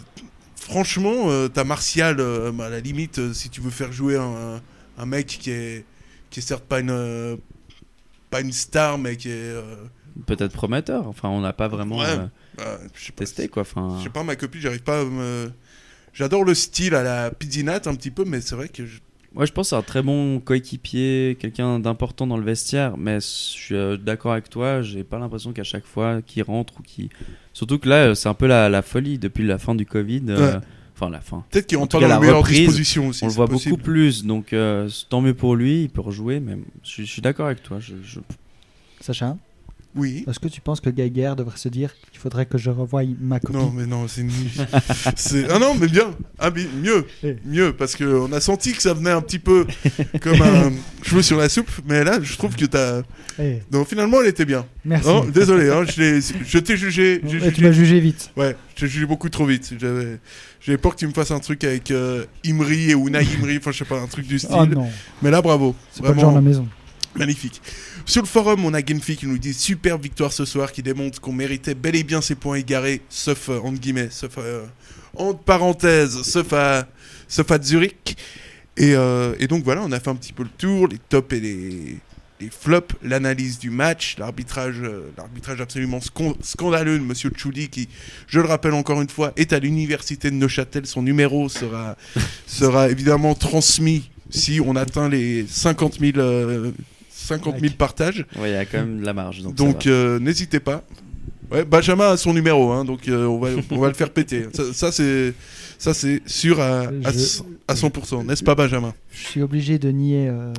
franchement, 0.55 1.29
euh, 1.29 1.47
t'as 1.49 1.63
Martial, 1.65 2.19
euh, 2.19 2.57
à 2.59 2.69
la 2.69 2.79
limite, 2.79 3.19
euh, 3.19 3.33
si 3.33 3.49
tu 3.49 3.59
veux 3.59 3.69
faire 3.71 3.91
jouer 3.91 4.15
un, 4.17 4.61
un 4.97 5.05
mec 5.05 5.27
qui 5.27 5.51
est, 5.51 5.83
qui 6.29 6.39
est 6.39 6.43
certes 6.43 6.63
pas 6.63 6.79
une, 6.79 7.37
pas 8.29 8.39
une 8.41 8.53
star, 8.53 8.97
mais 8.97 9.17
qui 9.17 9.29
est. 9.29 9.53
Peut-être 10.25 10.53
prometteur. 10.53 11.07
Enfin, 11.09 11.27
on 11.27 11.41
n'a 11.41 11.51
pas 11.51 11.67
vraiment 11.67 11.97
Ouais, 11.97 12.17
bah, 12.17 12.29
pas, 12.57 12.77
testé 13.17 13.49
quoi. 13.49 13.63
Enfin, 13.63 13.97
Je 13.99 14.03
sais 14.03 14.09
pas, 14.09 14.23
ma 14.23 14.35
copine, 14.37 14.61
j'arrive 14.61 14.83
pas 14.83 15.01
à 15.01 15.03
me. 15.03 15.51
J'adore 16.13 16.45
le 16.45 16.53
style 16.55 16.95
à 16.95 17.03
la 17.03 17.31
Pizzinat 17.31 17.81
un 17.85 17.95
petit 17.95 18.11
peu, 18.11 18.23
mais 18.25 18.39
c'est 18.39 18.55
vrai 18.55 18.69
que. 18.69 18.85
je- 18.85 18.99
Moi, 19.35 19.45
je 19.45 19.51
pense 19.51 19.67
que 19.67 19.69
c'est 19.71 19.75
un 19.75 19.81
très 19.81 20.01
bon 20.01 20.39
coéquipier, 20.39 21.37
quelqu'un 21.39 21.79
d'important 21.79 22.25
dans 22.25 22.37
le 22.37 22.43
vestiaire, 22.45 22.95
mais 22.97 23.15
je 23.19 23.25
suis 23.25 23.75
euh, 23.75 23.97
d'accord 23.97 24.31
avec 24.31 24.49
toi, 24.49 24.81
j'ai 24.81 25.03
pas 25.03 25.19
l'impression 25.19 25.51
qu'à 25.51 25.63
chaque 25.65 25.85
fois 25.85 26.21
qu'il 26.25 26.41
rentre 26.43 26.75
ou 26.79 26.83
qu'il. 26.83 27.09
Surtout 27.53 27.77
que 27.77 27.89
là, 27.89 28.07
euh, 28.07 28.15
c'est 28.15 28.29
un 28.29 28.33
peu 28.33 28.47
la, 28.47 28.69
la 28.69 28.81
folie 28.81 29.19
depuis 29.19 29.45
la 29.45 29.57
fin 29.57 29.75
du 29.75 29.85
Covid. 29.85 30.21
euh. 30.29 30.59
Enfin, 30.97 31.09
la 31.09 31.19
fin. 31.19 31.43
Peut-être 31.51 31.67
qu'il 31.67 31.77
En 31.77 31.85
pas 31.87 31.99
la 31.99 32.07
les 32.15 32.19
meilleures 32.21 32.37
reprise, 32.37 32.59
dispositions 32.59 33.07
aussi. 33.09 33.25
On 33.25 33.27
le 33.27 33.33
voit 33.33 33.47
possible. 33.49 33.71
beaucoup 33.71 33.83
plus, 33.83 34.23
donc 34.23 34.53
euh, 34.53 34.89
tant 35.09 35.19
mieux 35.19 35.33
pour 35.33 35.57
lui, 35.57 35.83
il 35.83 35.89
peut 35.89 35.99
rejouer, 35.99 36.39
mais 36.39 36.57
je, 36.83 36.89
suis- 36.89 37.05
je 37.05 37.11
suis 37.11 37.21
d'accord 37.21 37.47
avec 37.47 37.61
toi. 37.61 37.79
Je, 37.81 37.95
je- 38.01 38.21
Sacha, 39.01 39.35
Oui. 39.95 40.25
est-ce 40.27 40.39
que 40.39 40.47
tu 40.47 40.61
penses 40.61 40.81
que 40.81 40.89
Geiger 40.89 41.33
devrait 41.37 41.57
se 41.57 41.69
dire 41.69 41.91
qu'il 42.11 42.19
faudrait 42.19 42.45
que 42.45 42.57
je 42.57 42.69
revoie 42.69 43.03
ma 43.21 43.39
copie 43.39 43.57
Non, 43.57 43.71
mais 43.71 43.85
non, 43.85 44.07
c'est 44.07 44.21
une... 44.21 44.31
Ah 45.49 45.59
non, 45.59 45.75
mais 45.75 45.87
bien. 45.87 46.11
Ah, 46.37 46.49
mais 46.53 46.65
mieux. 46.81 47.05
Eh. 47.23 47.37
Mieux, 47.45 47.73
parce 47.73 47.95
qu'on 47.95 48.31
a 48.31 48.41
senti 48.41 48.73
que 48.73 48.81
ça 48.81 48.93
venait 48.93 49.11
un 49.11 49.21
petit 49.21 49.39
peu 49.39 49.65
comme 50.21 50.41
un 50.41 50.71
cheveu 51.03 51.21
sur 51.21 51.37
la 51.37 51.49
soupe, 51.49 51.69
mais 51.87 52.03
là, 52.03 52.19
je 52.21 52.35
trouve 52.37 52.55
que 52.55 52.65
t'as. 52.65 53.01
Eh, 53.39 53.59
Non, 53.71 53.85
finalement, 53.85 54.21
elle 54.21 54.27
était 54.27 54.45
bien. 54.45 54.65
Merci. 54.83 55.07
Non, 55.07 55.25
désolé, 55.25 55.69
hein, 55.69 55.83
je, 55.85 56.57
t'ai 56.59 56.77
jugé. 56.77 57.21
j'ai 57.25 57.39
Eh, 57.47 57.51
tu 57.51 57.63
m'as 57.63 57.71
jugé 57.71 57.99
vite. 57.99 58.31
Ouais, 58.35 58.55
je 58.75 58.81
t'ai 58.81 58.87
jugé 58.87 59.05
beaucoup 59.05 59.29
trop 59.29 59.45
vite. 59.45 59.73
J'avais 59.79 60.19
j'avais 60.61 60.77
peur 60.79 60.93
que 60.95 60.99
tu 60.99 61.07
me 61.07 61.13
fasses 61.13 61.31
un 61.31 61.39
truc 61.39 61.63
avec 61.63 61.91
euh, 61.91 62.25
Imri 62.45 62.89
et 62.89 62.93
Unai 62.93 63.19
Imri, 63.19 63.57
enfin, 63.57 63.71
je 63.71 63.77
sais 63.77 63.85
pas, 63.85 63.99
un 63.99 64.07
truc 64.07 64.25
du 64.27 64.39
style. 64.39 64.55
Oh 64.57 64.65
non, 64.65 64.89
Mais 65.21 65.29
là, 65.29 65.41
bravo. 65.41 65.75
c'est 65.91 66.01
pas 66.03 66.11
le 66.11 66.19
genre 66.19 66.31
de 66.31 66.35
la 66.37 66.41
maison. 66.41 66.67
Magnifique. 67.15 67.61
Sur 68.07 68.21
le 68.21 68.27
forum, 68.27 68.65
on 68.65 68.73
a 68.75 68.85
Genfi 68.85 69.17
qui 69.17 69.25
nous 69.25 69.39
dit 69.39 69.53
super 69.53 69.97
victoire 69.97 70.31
ce 70.31 70.45
soir, 70.45 70.71
qui 70.71 70.83
démontre 70.83 71.19
qu'on 71.19 71.33
méritait 71.33 71.73
bel 71.73 71.95
et 71.95 72.03
bien 72.03 72.21
ses 72.21 72.35
points 72.35 72.57
égarés, 72.57 73.01
sauf 73.09 73.49
euh, 73.49 73.59
entre 73.59 73.79
guillemets, 73.79 74.09
sauf 74.11 74.37
euh, 74.37 74.63
entre 75.15 75.39
parenthèses, 75.39 76.21
sauf 76.21 76.53
à, 76.53 76.87
sauf 77.27 77.49
à 77.49 77.59
Zurich. 77.59 78.15
Et, 78.77 78.93
euh, 78.93 79.33
et 79.39 79.47
donc 79.47 79.63
voilà, 79.63 79.81
on 79.83 79.91
a 79.91 79.99
fait 79.99 80.11
un 80.11 80.15
petit 80.15 80.33
peu 80.33 80.43
le 80.43 80.49
tour, 80.49 80.87
les 80.87 80.99
tops 80.99 81.33
et 81.33 81.39
les, 81.39 81.97
les 82.41 82.49
flops, 82.51 82.93
l'analyse 83.01 83.57
du 83.57 83.71
match, 83.71 84.17
l'arbitrage, 84.19 84.83
l'arbitrage 85.17 85.59
absolument 85.59 85.99
scandaleux 86.41 86.99
de 86.99 87.03
Monsieur 87.03 87.31
Chouli 87.35 87.69
qui, 87.69 87.89
je 88.27 88.39
le 88.39 88.47
rappelle 88.47 88.73
encore 88.73 89.01
une 89.01 89.09
fois, 89.09 89.33
est 89.35 89.51
à 89.51 89.57
l'université 89.57 90.29
de 90.29 90.35
Neuchâtel. 90.35 90.85
Son 90.85 91.01
numéro 91.01 91.49
sera, 91.49 91.97
sera 92.45 92.89
évidemment 92.89 93.33
transmis 93.33 94.11
si 94.29 94.59
on 94.63 94.75
atteint 94.75 95.09
les 95.09 95.45
50 95.47 95.99
000, 95.99 96.17
euh, 96.17 96.71
50 97.25 97.59
000 97.59 97.73
partages. 97.77 98.25
Ouais, 98.37 98.51
il 98.51 98.53
y 98.53 98.57
a 98.57 98.65
quand 98.65 98.79
même 98.79 98.99
de 99.01 99.05
la 99.05 99.13
marge. 99.13 99.41
Donc, 99.41 99.87
euh, 99.87 100.19
n'hésitez 100.19 100.59
pas. 100.59 100.83
Ouais, 101.51 101.63
Benjamin 101.63 102.11
a 102.11 102.17
son 102.17 102.33
numéro, 102.33 102.71
hein, 102.71 102.85
donc 102.85 103.07
euh, 103.07 103.25
on, 103.27 103.39
va, 103.39 103.49
on 103.69 103.77
va 103.79 103.87
le 103.87 103.93
faire 103.93 104.09
péter. 104.09 104.47
Ça, 104.53 104.63
ça, 104.73 104.91
c'est 104.91 105.33
ça 105.77 105.93
c'est 105.93 106.21
sûr 106.25 106.59
à, 106.59 106.79
à, 107.03 107.11
Je- 107.11 107.41
à 107.67 107.73
100%, 107.75 108.25
n'est-ce 108.25 108.43
pas 108.43 108.55
Benjamin? 108.55 108.93
Je 109.11 109.25
suis 109.27 109.41
obligé 109.43 109.77
de 109.77 109.89
nier 109.91 110.27
euh, 110.27 110.51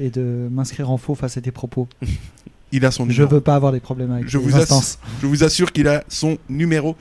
et 0.00 0.10
de 0.10 0.48
m'inscrire 0.50 0.90
en 0.90 0.96
faux 0.96 1.14
face 1.14 1.36
à 1.36 1.40
tes 1.40 1.52
propos. 1.52 1.88
Il 2.72 2.84
a 2.84 2.90
son 2.90 3.04
Je 3.04 3.10
numéro. 3.12 3.30
veux 3.36 3.40
pas 3.40 3.54
avoir 3.54 3.70
des 3.70 3.78
problèmes 3.78 4.10
avec 4.10 4.28
Je 4.28 4.38
les 4.38 4.44
vous 4.44 4.56
instances. 4.56 4.98
Je 5.22 5.26
vous 5.28 5.44
assure 5.44 5.70
qu'il 5.70 5.86
a 5.86 6.02
son 6.08 6.38
numéro. 6.48 6.96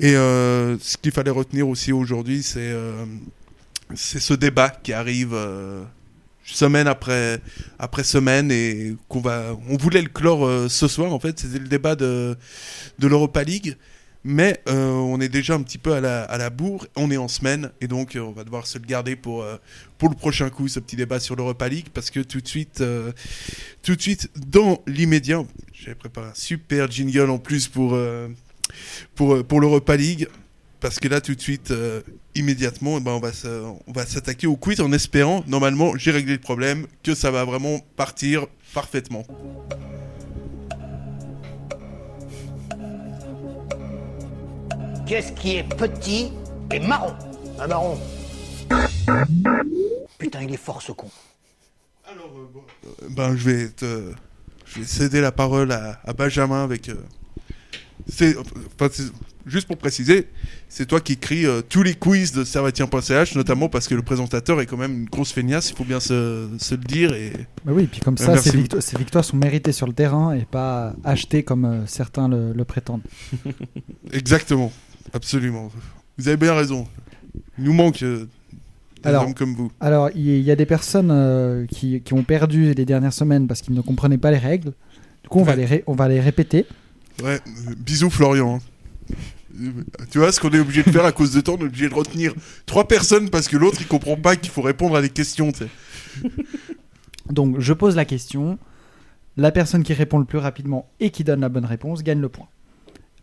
Et 0.00 0.16
euh, 0.16 0.76
ce 0.80 0.96
qu'il 0.96 1.12
fallait 1.12 1.30
retenir 1.30 1.68
aussi 1.68 1.92
aujourd'hui, 1.92 2.42
c'est 2.42 2.58
euh, 2.58 3.04
c'est 3.94 4.18
ce 4.20 4.34
débat 4.34 4.70
qui 4.70 4.92
arrive 4.92 5.30
euh, 5.34 5.84
semaine 6.54 6.86
après, 6.86 7.40
après 7.78 8.04
semaine 8.04 8.50
et 8.50 8.96
qu'on 9.08 9.20
va. 9.20 9.56
On 9.68 9.76
voulait 9.76 10.02
le 10.02 10.08
clore 10.08 10.46
euh, 10.46 10.68
ce 10.68 10.88
soir. 10.88 11.12
En 11.12 11.20
fait, 11.20 11.38
c'était 11.38 11.58
le 11.58 11.68
débat 11.68 11.94
de, 11.94 12.36
de 12.98 13.06
l'Europa 13.06 13.44
League. 13.44 13.76
Mais 14.24 14.60
euh, 14.68 14.90
on 14.90 15.20
est 15.20 15.28
déjà 15.28 15.54
un 15.54 15.62
petit 15.62 15.78
peu 15.78 15.92
à 15.92 16.00
la, 16.00 16.22
à 16.24 16.38
la 16.38 16.50
bourre, 16.50 16.86
on 16.96 17.10
est 17.10 17.16
en 17.16 17.28
semaine, 17.28 17.70
et 17.80 17.86
donc 17.86 18.16
euh, 18.16 18.20
on 18.20 18.32
va 18.32 18.42
devoir 18.42 18.66
se 18.66 18.76
le 18.76 18.84
garder 18.84 19.14
pour, 19.14 19.46
pour 19.96 20.08
le 20.08 20.16
prochain 20.16 20.50
coup, 20.50 20.66
ce 20.66 20.80
petit 20.80 20.96
débat 20.96 21.20
sur 21.20 21.36
l'Europa 21.36 21.68
League, 21.68 21.86
parce 21.94 22.10
que 22.10 22.20
tout 22.20 22.40
de 22.40 22.48
suite, 22.48 22.82
tout 23.82 23.94
de 23.94 24.02
suite, 24.02 24.28
dans 24.36 24.82
l'immédiat, 24.88 25.44
j'avais 25.72 25.94
préparé 25.94 26.26
un 26.26 26.34
super 26.34 26.90
jingle 26.90 27.30
en 27.30 27.38
plus 27.38 27.68
pour, 27.68 27.96
pour, 29.14 29.44
pour 29.44 29.60
l'Europa 29.60 29.96
League, 29.96 30.28
parce 30.80 30.98
que 31.00 31.08
là, 31.08 31.20
tout 31.20 31.34
de 31.34 31.40
suite, 31.40 31.70
euh, 31.70 32.00
immédiatement, 32.34 32.98
eh 32.98 33.00
ben, 33.00 33.12
on 33.12 33.20
va 33.20 33.32
se- 33.32 33.48
on 33.86 33.92
va 33.92 34.06
s'attaquer 34.06 34.46
au 34.46 34.56
quiz 34.56 34.80
en 34.80 34.92
espérant, 34.92 35.42
normalement, 35.46 35.96
j'ai 35.96 36.10
réglé 36.10 36.34
le 36.34 36.40
problème, 36.40 36.86
que 37.02 37.14
ça 37.14 37.30
va 37.30 37.44
vraiment 37.44 37.80
partir 37.96 38.46
parfaitement. 38.74 39.24
Qu'est-ce 45.06 45.32
qui 45.32 45.56
est 45.56 45.64
petit 45.64 46.32
et 46.72 46.80
marron? 46.80 47.14
Un 47.58 47.66
marron. 47.66 47.98
Putain, 50.18 50.42
il 50.42 50.52
est 50.52 50.56
fort 50.58 50.82
ce 50.82 50.92
con. 50.92 51.08
Ben, 53.10 53.36
je 53.36 53.50
vais 53.50 53.68
te, 53.70 54.12
je 54.66 54.80
vais 54.80 54.86
céder 54.86 55.20
la 55.20 55.32
parole 55.32 55.72
à, 55.72 56.00
à 56.04 56.12
Benjamin 56.12 56.62
avec. 56.64 56.88
euh, 56.88 56.94
c'est, 58.06 58.36
enfin, 58.36 58.88
c'est- 58.92 59.12
juste 59.46 59.66
pour 59.66 59.78
préciser, 59.78 60.28
c'est 60.68 60.84
toi 60.86 61.00
qui 61.00 61.14
écris 61.14 61.46
euh, 61.46 61.62
tous 61.66 61.82
les 61.82 61.94
quiz 61.94 62.32
de 62.32 62.44
servatien.ch, 62.44 63.34
notamment 63.34 63.68
parce 63.70 63.88
que 63.88 63.94
le 63.94 64.02
présentateur 64.02 64.60
est 64.60 64.66
quand 64.66 64.76
même 64.76 64.92
une 64.92 65.04
grosse 65.06 65.32
feignasse, 65.32 65.70
il 65.70 65.76
faut 65.76 65.84
bien 65.84 66.00
se, 66.00 66.48
se 66.58 66.74
le 66.74 66.82
dire. 66.84 67.14
Et 67.14 67.32
Bah 67.64 67.72
oui, 67.74 67.86
puis 67.90 68.00
comme 68.00 68.16
Euh, 68.20 68.24
ça, 68.24 68.36
ces, 68.36 68.50
victo- 68.56 68.80
ces 68.82 68.98
victoires 68.98 69.24
sont 69.24 69.38
méritées 69.38 69.72
sur 69.72 69.86
le 69.86 69.94
terrain 69.94 70.34
et 70.34 70.44
pas 70.44 70.94
achetées 71.04 71.42
comme 71.44 71.64
euh, 71.64 71.86
certains 71.86 72.28
le, 72.28 72.52
le 72.52 72.64
prétendent. 72.64 73.00
exactement, 74.12 74.72
absolument. 75.12 75.70
Vous 76.18 76.28
avez 76.28 76.36
bien 76.36 76.54
raison. 76.54 76.86
Il 77.58 77.64
nous 77.64 77.72
manque 77.72 78.02
euh, 78.02 78.26
des 79.02 79.08
Alors, 79.08 79.24
hommes 79.24 79.34
comme 79.34 79.54
vous. 79.54 79.70
Alors, 79.80 80.10
il 80.14 80.40
y, 80.40 80.50
a 80.50 80.56
des 80.56 80.66
personnes 80.66 81.66
qui, 81.70 82.00
qui 82.02 82.12
ont 82.14 82.24
perdu 82.24 82.74
les 82.74 82.84
dernières 82.84 83.12
semaines 83.12 83.46
parce 83.46 83.60
qu'ils 83.62 83.74
ne 83.74 83.80
comprenaient 83.80 84.18
pas 84.18 84.30
les 84.30 84.38
règles. 84.38 84.72
Du 85.22 85.28
coup, 85.28 85.38
on, 85.40 85.44
va, 85.44 85.52
Ouais. 85.52 85.58
les 85.58 85.64
ré- 85.66 85.84
on 85.86 85.94
va 85.94 86.08
les 86.08 86.20
répéter. 86.20 86.66
Ouais, 87.22 87.40
bisous 87.78 88.10
Florian. 88.10 88.60
Tu 90.10 90.18
vois 90.18 90.30
ce 90.30 90.38
qu'on 90.40 90.50
est 90.50 90.58
obligé 90.60 90.82
de 90.84 90.90
faire 90.90 91.04
à 91.04 91.10
cause 91.12 91.32
de 91.32 91.40
temps, 91.40 91.54
on 91.58 91.62
est 91.62 91.64
obligé 91.64 91.88
de 91.88 91.94
retenir 91.94 92.32
trois 92.66 92.86
personnes 92.86 93.28
parce 93.28 93.48
que 93.48 93.56
l'autre 93.56 93.78
il 93.80 93.86
comprend 93.88 94.16
pas 94.16 94.36
qu'il 94.36 94.50
faut 94.50 94.62
répondre 94.62 94.94
à 94.96 95.02
des 95.02 95.10
questions. 95.10 95.50
tu 95.50 95.64
sais. 95.64 96.30
Donc, 97.30 97.58
je 97.58 97.72
pose 97.72 97.96
la 97.96 98.04
question. 98.04 98.58
La 99.36 99.50
personne 99.52 99.82
qui 99.82 99.92
répond 99.94 100.18
le 100.18 100.24
plus 100.24 100.38
rapidement 100.38 100.88
et 101.00 101.10
qui 101.10 101.24
donne 101.24 101.40
la 101.40 101.48
bonne 101.48 101.64
réponse 101.64 102.02
gagne 102.02 102.20
le 102.20 102.28
point. 102.28 102.48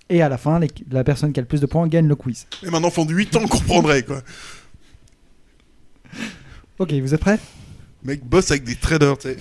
Et 0.09 0.21
à 0.21 0.29
la 0.29 0.37
fin, 0.37 0.59
les- 0.59 0.69
la 0.91 1.03
personne 1.03 1.33
qui 1.33 1.39
a 1.39 1.43
le 1.43 1.47
plus 1.47 1.61
de 1.61 1.65
points 1.65 1.87
gagne 1.87 2.07
le 2.07 2.15
quiz. 2.15 2.47
Même 2.63 2.75
un 2.75 2.83
enfant 2.83 3.05
de 3.05 3.13
8 3.13 3.35
ans 3.37 3.47
comprendrait 3.47 4.03
quoi. 4.03 4.21
Ok, 6.79 6.91
vous 6.93 7.13
êtes 7.13 7.21
prêts? 7.21 7.39
Mec 8.03 8.23
bosse 8.25 8.51
avec 8.51 8.63
des 8.65 8.75
traders, 8.75 9.17
tu 9.17 9.29
sais. 9.29 9.37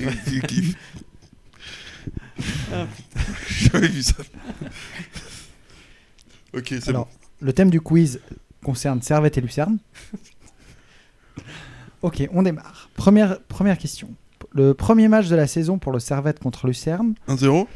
Ah, 2.73 2.87
J'ai 3.49 3.69
jamais 3.73 3.89
vu 3.89 4.03
ça. 4.03 4.15
ok, 6.57 6.65
c'est 6.69 6.85
bon. 6.87 6.91
Alors, 6.91 7.09
le 7.41 7.53
thème 7.53 7.71
du 7.71 7.81
quiz 7.81 8.21
concerne 8.63 9.03
Servette 9.03 9.39
et 9.39 9.41
Lucerne. 9.41 9.79
ok, 12.03 12.29
on 12.33 12.43
démarre. 12.43 12.89
Première, 12.95 13.41
première 13.43 13.79
question. 13.79 14.11
Le 14.53 14.75
premier 14.75 15.09
match 15.09 15.29
de 15.29 15.37
la 15.37 15.47
saison 15.47 15.79
pour 15.79 15.93
le 15.93 15.99
Servette 15.99 16.39
contre 16.39 16.67
Lucerne 16.67 17.15
1-0 17.29 17.67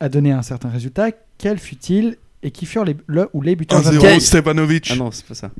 a 0.00 0.08
donné 0.08 0.32
un 0.32 0.42
certain 0.42 0.68
résultat. 0.68 1.10
Quel 1.38 1.58
fut-il 1.58 2.16
et 2.42 2.50
qui 2.50 2.66
furent 2.66 2.84
les, 2.84 2.96
le 3.06 3.28
ou 3.32 3.40
les 3.42 3.56
buteurs 3.56 3.80
1-0 3.82 3.96
inscrits 3.96 4.20
Stevanovic. 4.20 4.88
Ah 4.92 4.96
non, 4.96 5.10
c'est 5.10 5.24
pas 5.26 5.34
ça. 5.34 5.50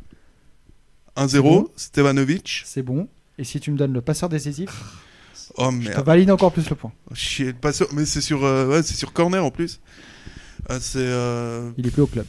1-0 1.16 1.40
bon 1.42 1.68
Stevanovic. 1.76 2.62
C'est 2.64 2.82
bon. 2.82 3.08
Et 3.38 3.44
si 3.44 3.58
tu 3.58 3.70
me 3.70 3.76
donnes 3.76 3.92
le 3.92 4.02
passeur 4.02 4.28
décisif, 4.28 4.70
Oh 5.56 5.70
je 5.72 5.86
te 5.86 5.88
merde. 5.94 6.06
valide 6.06 6.30
encore 6.30 6.52
plus 6.52 6.68
le 6.70 6.76
point. 6.76 6.92
Oh, 7.10 7.14
chier. 7.14 7.52
Mais 7.92 8.04
c'est 8.04 8.20
sur, 8.20 8.44
euh, 8.44 8.66
ouais, 8.68 8.82
c'est 8.82 8.94
sur 8.94 9.12
corner 9.12 9.44
en 9.44 9.50
plus. 9.50 9.80
Ah, 10.68 10.78
c'est. 10.80 10.98
euh, 10.98 11.70
Il 11.78 11.86
est 11.86 11.90
plus 11.90 12.02
au 12.02 12.06
club. 12.06 12.26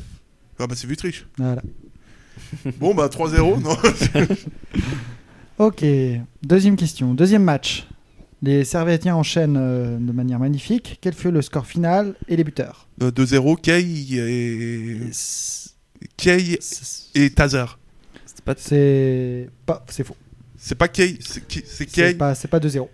Ah, 0.59 0.67
bah, 0.67 0.75
c'est 0.75 0.87
Vutriche. 0.87 1.25
Voilà. 1.37 1.61
Bon, 2.79 2.93
bah, 2.93 3.07
3-0. 3.07 3.59
Non. 3.63 3.75
Ok, 5.57 5.85
deuxième 6.43 6.75
question. 6.75 7.13
Deuxième 7.13 7.43
match. 7.43 7.87
Les 8.41 8.65
Servétiens 8.65 9.15
enchaînent 9.15 9.57
euh, 9.57 9.97
de 9.97 10.11
manière 10.11 10.37
magnifique. 10.39 10.97
Quel 11.01 11.13
fut 11.13 11.31
le 11.31 11.41
score 11.41 11.65
final 11.65 12.15
et 12.27 12.35
les 12.35 12.43
buteurs 12.43 12.87
Euh, 13.01 13.09
2-0, 13.11 13.59
Kay 13.61 13.81
et. 14.19 14.99
Kay 16.17 16.59
et 17.15 17.29
Tazar. 17.31 17.79
C'était 18.25 18.41
pas 18.43 18.53
C'est 18.57 19.49
pas, 19.65 19.85
c'est 19.89 20.03
faux. 20.03 20.17
C'est 20.57 20.75
pas 20.75 20.87
Kay, 20.89 21.17
c'est 21.21 21.47
Ki- 21.47 21.63
c'est 21.65 21.77
C'est 21.77 21.85
Kay. 21.85 22.13
pas, 22.15 22.35
c'est 22.35 22.49
pas 22.49 22.59
2-0. 22.59 22.87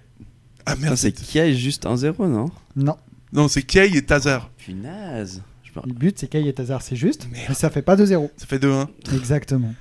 Ah 0.66 0.76
merde, 0.76 0.96
c'est 0.96 1.38
a 1.40 1.52
juste 1.54 1.86
1-0, 1.86 2.28
non 2.28 2.52
Non. 2.76 2.98
Non, 3.34 3.48
c'est 3.48 3.64
Kay 3.64 3.96
et 3.98 4.02
Tazar. 4.02 4.50
Punaise. 4.58 5.42
Je 5.64 5.80
me- 5.80 5.86
Le 5.88 5.94
but, 5.94 6.20
c'est 6.20 6.28
Kay 6.28 6.48
et 6.48 6.54
Tazar, 6.54 6.82
c'est 6.82 6.96
juste. 6.96 7.28
Mais 7.32 7.54
ça 7.54 7.70
fait 7.70 7.82
pas 7.82 7.96
2-0. 7.96 8.30
Ça 8.38 8.46
fait 8.46 8.60
2-1. 8.60 8.88
Exactement. 9.14 9.74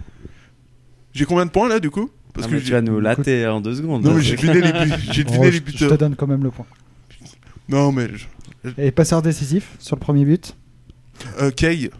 J'ai 1.13 1.25
combien 1.25 1.45
de 1.47 1.51
points 1.51 1.69
là 1.69 1.81
du 1.81 1.91
coup 1.91 2.09
que 2.47 2.53
mais 2.53 2.59
j'ai- 2.61 2.67
tu 2.67 2.71
vas 2.73 2.81
nous 2.81 3.01
latter 3.01 3.47
en 3.49 3.61
deux 3.61 3.75
secondes. 3.75 4.05
Non, 4.05 4.11
là, 4.11 4.17
mais 4.17 4.23
j'ai 4.23 4.37
c'est- 4.37 4.47
deviné 4.47 4.73
les, 4.73 4.73
buts- 4.87 5.03
j'ai 5.11 5.25
deviné 5.25 5.39
Oh, 5.49 5.51
les 5.51 5.53
je, 5.53 5.57
je 5.57 5.61
te 5.63 5.71
buteurs. 5.73 5.99
donne 5.99 6.15
quand 6.17 6.29
même 6.29 6.45
le 6.45 6.51
point. 6.51 6.67
Non, 7.69 7.91
mais. 7.91 8.09
je- 8.15 8.71
Et 8.79 8.93
passeur 8.93 9.21
décisif 9.23 9.75
sur 9.81 9.97
le 9.97 10.01
premier 10.01 10.25
but 10.25 10.55
Euh, 11.41 11.51
Kay. 11.51 11.91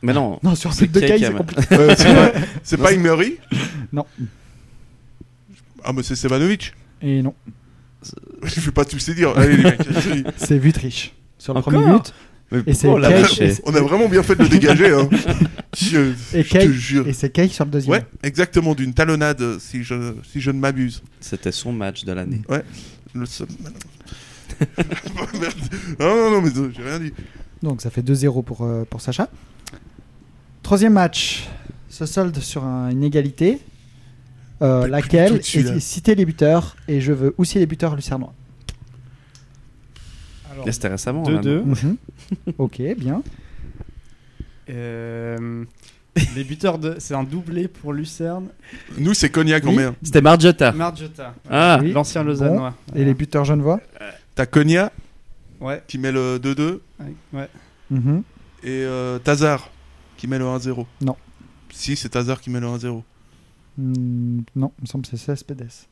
Mais 0.00 0.12
non. 0.12 0.38
Non, 0.44 0.54
sur 0.54 0.72
c'est 0.72 0.86
but 0.86 0.94
de 0.94 1.00
Kay 1.08 1.18
c'est 1.18 1.34
compliqué. 1.34 1.74
Euh, 1.74 1.94
c'est 1.98 2.14
pas, 2.14 2.32
c'est 2.62 2.76
Non, 2.78 2.84
pas 2.84 2.92
Emery 2.92 3.36
Non. 3.92 4.06
Ah, 5.84 5.92
mais 5.92 6.02
c'est 6.04 6.14
Stevanovic. 6.14 6.72
Et 7.02 7.20
non, 7.22 7.34
Je 8.46 8.60
vais 8.60 8.70
pas 8.72 8.84
tous 8.84 9.06
les 9.08 9.14
dire. 9.14 9.36
Allez, 9.36 9.56
les 9.56 9.62
mecs. 9.62 9.80
allez. 9.80 10.24
c'est 10.36 10.58
Vutriche 10.58 11.12
sur 11.38 11.54
le 11.54 11.60
Encore 11.60 11.72
premier 11.72 11.92
but. 11.98 12.14
Mais 12.50 12.62
Et 12.66 12.72
c'est 12.74 12.88
pourquoi 12.88 13.08
on 13.08 13.10
l'a 13.10 13.20
lâché 13.20 13.54
On 13.64 13.74
a 13.74 13.80
vraiment 13.80 14.08
bien 14.08 14.22
fait 14.22 14.34
de 14.34 14.42
le 14.42 14.48
dégager. 14.48 14.90
Hein. 14.92 15.08
Je, 15.76 16.12
Et 16.34 16.42
je 16.42 16.48
Kay, 16.48 16.66
te 16.66 16.72
jure. 16.72 17.06
et 17.06 17.12
c'est 17.12 17.28
Kay 17.30 17.48
sur 17.48 17.66
le 17.66 17.70
deuxième. 17.70 17.92
Ouais, 17.92 18.04
exactement, 18.22 18.74
d'une 18.74 18.94
talonnade, 18.94 19.58
si 19.60 19.84
je, 19.84 20.14
si 20.32 20.40
je 20.40 20.50
ne 20.50 20.58
m'abuse. 20.58 21.02
C'était 21.20 21.52
son 21.52 21.72
match 21.74 22.04
de 22.06 22.12
l'année. 22.12 22.40
Le 23.14 23.26
seul- 23.26 23.46
Merde. 25.38 25.54
Non, 26.00 26.06
non, 26.16 26.30
non, 26.30 26.40
mais 26.40 26.56
euh, 26.56 26.72
j'ai 26.74 26.82
rien 26.82 26.98
dit. 26.98 27.12
Donc 27.62 27.82
ça 27.82 27.90
fait 27.90 28.00
2-0 28.02 28.42
pour, 28.44 28.62
euh, 28.64 28.84
pour 28.88 29.00
Sacha. 29.02 29.28
Troisième 30.62 30.94
match 30.94 31.46
se 31.90 32.06
solde 32.06 32.38
sur 32.40 32.64
un- 32.64 32.88
une 32.90 33.04
égalité. 33.04 33.58
Euh, 34.60 34.86
laquelle 34.88 35.26
du 35.32 35.38
tout 35.38 35.38
dessus, 35.38 35.62
là. 35.62 35.74
est 35.76 35.80
citer 35.80 36.14
les 36.14 36.24
buteurs 36.24 36.76
et 36.88 37.00
je 37.00 37.12
veux 37.12 37.34
aussi 37.38 37.58
les 37.58 37.66
buteurs 37.66 37.94
lucernois. 37.96 38.32
C'était 40.70 40.88
récemment. 40.88 41.22
là, 41.28 41.40
2-2. 41.40 41.44
non 41.64 41.64
Mhm. 41.66 41.96
ok, 42.58 42.82
bien. 42.98 43.22
Euh, 44.70 45.64
les 46.34 46.44
buteurs 46.44 46.78
de. 46.78 46.96
C'est 46.98 47.14
un 47.14 47.22
doublé 47.22 47.68
pour 47.68 47.92
Lucerne. 47.92 48.48
Nous, 48.98 49.14
c'est 49.14 49.30
Cognac 49.30 49.64
en 49.64 49.70
Oui. 49.70 49.76
mer. 49.76 49.92
C'était 50.02 50.20
Margiotta. 50.20 50.72
Margiotta. 50.72 51.34
Ah, 51.48 51.78
Oui. 51.80 51.92
L'ancien 51.92 52.24
Lausannois. 52.24 52.74
Et 52.94 53.04
les 53.04 53.14
buteurs 53.14 53.44
genevois 53.44 53.80
T'as 54.34 54.46
Cognac 54.46 54.92
Ouais. 55.60 55.82
qui 55.88 55.98
met 55.98 56.12
le 56.12 56.38
2-2 56.38 56.80
ouais. 57.32 57.48
Mhm. 57.90 58.22
et 58.62 58.68
euh, 58.84 59.18
Tazar 59.18 59.70
qui 60.16 60.26
met 60.28 60.38
le 60.38 60.44
1-0. 60.44 60.86
Non. 61.00 61.16
Si, 61.70 61.96
c'est 61.96 62.10
Tazar 62.10 62.40
qui 62.40 62.50
met 62.50 62.60
le 62.60 62.66
1-0. 62.66 63.02
Hmm, 63.78 64.40
non, 64.56 64.72
il 64.78 64.82
me 64.82 64.86
semble 64.86 65.06
que 65.06 65.16
c'est. 65.16 65.86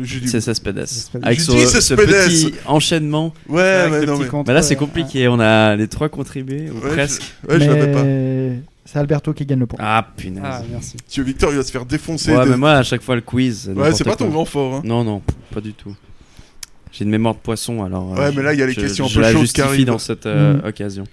J'ai 0.00 0.20
dit. 0.20 0.28
c'est 0.28 0.40
Cespedes. 0.40 0.86
Avec 1.22 1.40
ce, 1.40 1.52
Cespedes. 1.66 2.06
petit 2.06 2.54
enchaînement. 2.66 3.32
Ouais, 3.48 3.62
Avec 3.62 3.92
mais 3.92 4.00
le 4.00 4.06
non, 4.06 4.12
petit 4.14 4.22
mais. 4.24 4.28
contre, 4.28 4.48
Mais 4.48 4.54
là, 4.54 4.62
c'est 4.62 4.76
euh, 4.76 4.78
compliqué. 4.78 5.28
On 5.28 5.38
a 5.40 5.76
les 5.76 5.88
trois 5.88 6.08
contribués, 6.08 6.70
ou 6.70 6.74
Ouais, 6.76 6.90
presque. 6.90 7.22
je- 7.42 7.48
Ouais, 7.48 7.60
je 7.60 7.68
l'avais 7.70 7.92
pas. 7.92 8.02
Mais 8.04 8.60
c'est 8.84 8.98
Alberto 8.98 9.32
qui 9.34 9.44
gagne 9.44 9.58
le 9.58 9.66
point. 9.66 9.78
Ah, 9.82 10.06
punaise. 10.16 10.42
Ah, 10.44 10.62
merci. 10.70 10.96
Monsieur 11.06 11.22
Victor, 11.24 11.50
il 11.52 11.56
va 11.56 11.62
se 11.64 11.70
faire 11.70 11.84
défoncer. 11.84 12.34
ouais, 12.34 12.46
mais 12.46 12.56
moi, 12.56 12.72
à 12.74 12.82
chaque 12.82 13.02
fois, 13.02 13.14
le 13.16 13.20
quiz. 13.22 13.70
Ouais, 13.74 13.92
c'est 13.92 14.04
pas 14.04 14.16
ton 14.16 14.28
grand 14.28 14.44
fort. 14.44 14.76
Hein. 14.76 14.82
Non, 14.84 15.04
non, 15.04 15.20
pas 15.52 15.60
du 15.60 15.74
tout. 15.74 15.94
J'ai 16.92 17.04
une 17.04 17.10
mémoire 17.10 17.34
de 17.34 17.40
poisson, 17.40 17.82
alors. 17.84 18.12
Ouais, 18.12 18.20
euh, 18.26 18.32
mais 18.34 18.42
là, 18.42 18.54
il 18.54 18.60
y 18.60 18.62
a 18.62 18.66
les 18.66 18.72
je- 18.72 18.80
questions 18.80 19.04
un 19.04 19.08
peu 19.08 19.14
chaudes 19.22 19.32
qui 19.34 19.40
justifie 19.40 19.60
arrivent. 19.68 19.86
dans 19.86 19.98
cette 19.98 20.24
euh, 20.26 20.54
Mm. 20.62 20.66
occasion. 20.66 21.04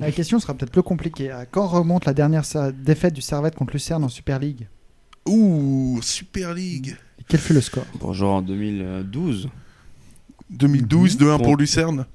La 0.00 0.10
question 0.10 0.38
sera 0.38 0.54
peut-être 0.54 0.72
plus 0.72 0.82
compliquée. 0.82 1.30
Quand 1.50 1.66
remonte 1.66 2.06
la 2.06 2.14
dernière 2.14 2.44
défaite 2.82 3.12
du 3.12 3.20
Servette 3.20 3.54
contre 3.56 3.74
Lucerne 3.74 4.04
en 4.04 4.08
Super 4.08 4.38
League? 4.38 4.66
Ouh, 5.26 6.00
Super 6.02 6.52
League. 6.54 6.96
Et 7.18 7.24
Quel 7.28 7.40
fut 7.40 7.52
le 7.54 7.60
score 7.60 7.84
Bon, 8.00 8.12
genre 8.12 8.34
en 8.36 8.42
2012. 8.42 9.48
2012, 10.50 11.16
2-1 11.16 11.38
Bon. 11.38 11.44
pour 11.44 11.56
Lucerne. 11.56 12.06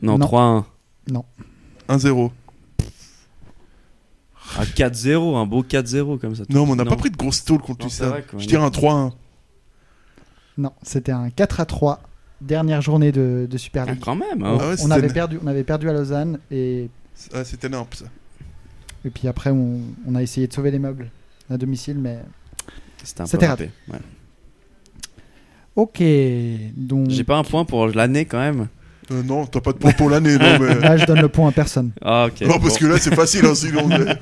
Non, 0.00 0.18
Non. 0.18 0.26
3-1. 0.26 0.64
1-0. 1.88 2.30
Ah, 4.58 4.64
4-0, 4.64 5.36
un 5.36 5.46
beau 5.46 5.62
4-0 5.62 6.18
comme 6.18 6.34
ça. 6.34 6.44
Non, 6.48 6.64
mais 6.66 6.72
on 6.72 6.76
n'a 6.76 6.84
pas 6.84 6.96
pris 6.96 7.10
de 7.10 7.16
grosse 7.16 7.44
tôle 7.44 7.60
contre 7.60 7.84
Non, 7.84 7.90
c'est 7.90 8.04
Lucerne. 8.04 8.22
vrai. 8.30 8.38
Je 8.42 8.46
dirais 8.46 8.64
un 8.64 8.70
3-1. 8.70 9.12
Non, 10.56 10.72
c'était 10.82 11.12
un 11.12 11.30
4 11.30 11.60
à 11.60 11.66
3. 11.66 12.00
Dernière 12.40 12.80
journée 12.82 13.10
de, 13.12 13.46
de 13.50 13.58
Super 13.58 13.84
Ah, 13.88 13.92
League. 13.92 14.00
quand 14.02 14.14
même. 14.14 14.42
Ah 14.44 14.48
hein. 14.48 14.56
ouais, 14.58 14.64
on, 14.74 14.76
c'était- 14.76 14.92
avait 14.92 15.08
perdu, 15.12 15.38
on 15.42 15.46
avait 15.48 15.64
perdu 15.64 15.88
à 15.88 15.92
Lausanne 15.92 16.38
et, 16.50 16.88
Ah, 17.34 17.44
c'était 17.44 17.66
énorme 17.66 17.88
ça. 17.92 18.04
et 19.04 19.10
puis 19.10 19.26
après 19.26 19.50
on, 19.50 19.80
on 20.06 20.14
a 20.14 20.22
essayé 20.22 20.46
de 20.46 20.52
sauver 20.52 20.70
les 20.70 20.78
meubles 20.78 21.10
à 21.50 21.56
domicile 21.56 21.98
mais 21.98 22.18
C'était 23.02 23.46
raté. 23.46 23.70
ouais. 23.88 23.98
ok 25.76 26.02
donc 26.76 27.10
J'ai 27.10 27.24
pas 27.24 27.36
un 27.36 27.44
point 27.44 27.64
pour 27.64 27.86
l'année 27.88 28.24
quand 28.24 28.38
même. 28.38 28.68
Euh, 29.10 29.22
non, 29.22 29.46
t'as 29.46 29.62
pas 29.62 29.72
de 29.72 29.78
point 29.78 29.92
pour 29.92 30.10
l'année, 30.10 30.36
non, 30.36 30.58
mais. 30.60 30.74
là 30.80 30.96
je 30.98 31.06
donne 31.06 31.20
le 31.22 31.28
point 31.30 31.48
à 31.48 31.52
personne 31.52 31.92
Ah, 32.02 32.26
ok. 32.28 32.42
non, 32.46 32.58
parce 32.60 32.74
bon. 32.74 32.80
que 32.80 32.86
là, 32.92 32.98
c'est 32.98 33.14
facile, 33.14 33.46
hein, 33.46 33.54
sinon. 33.54 33.86
mais- 33.88 33.96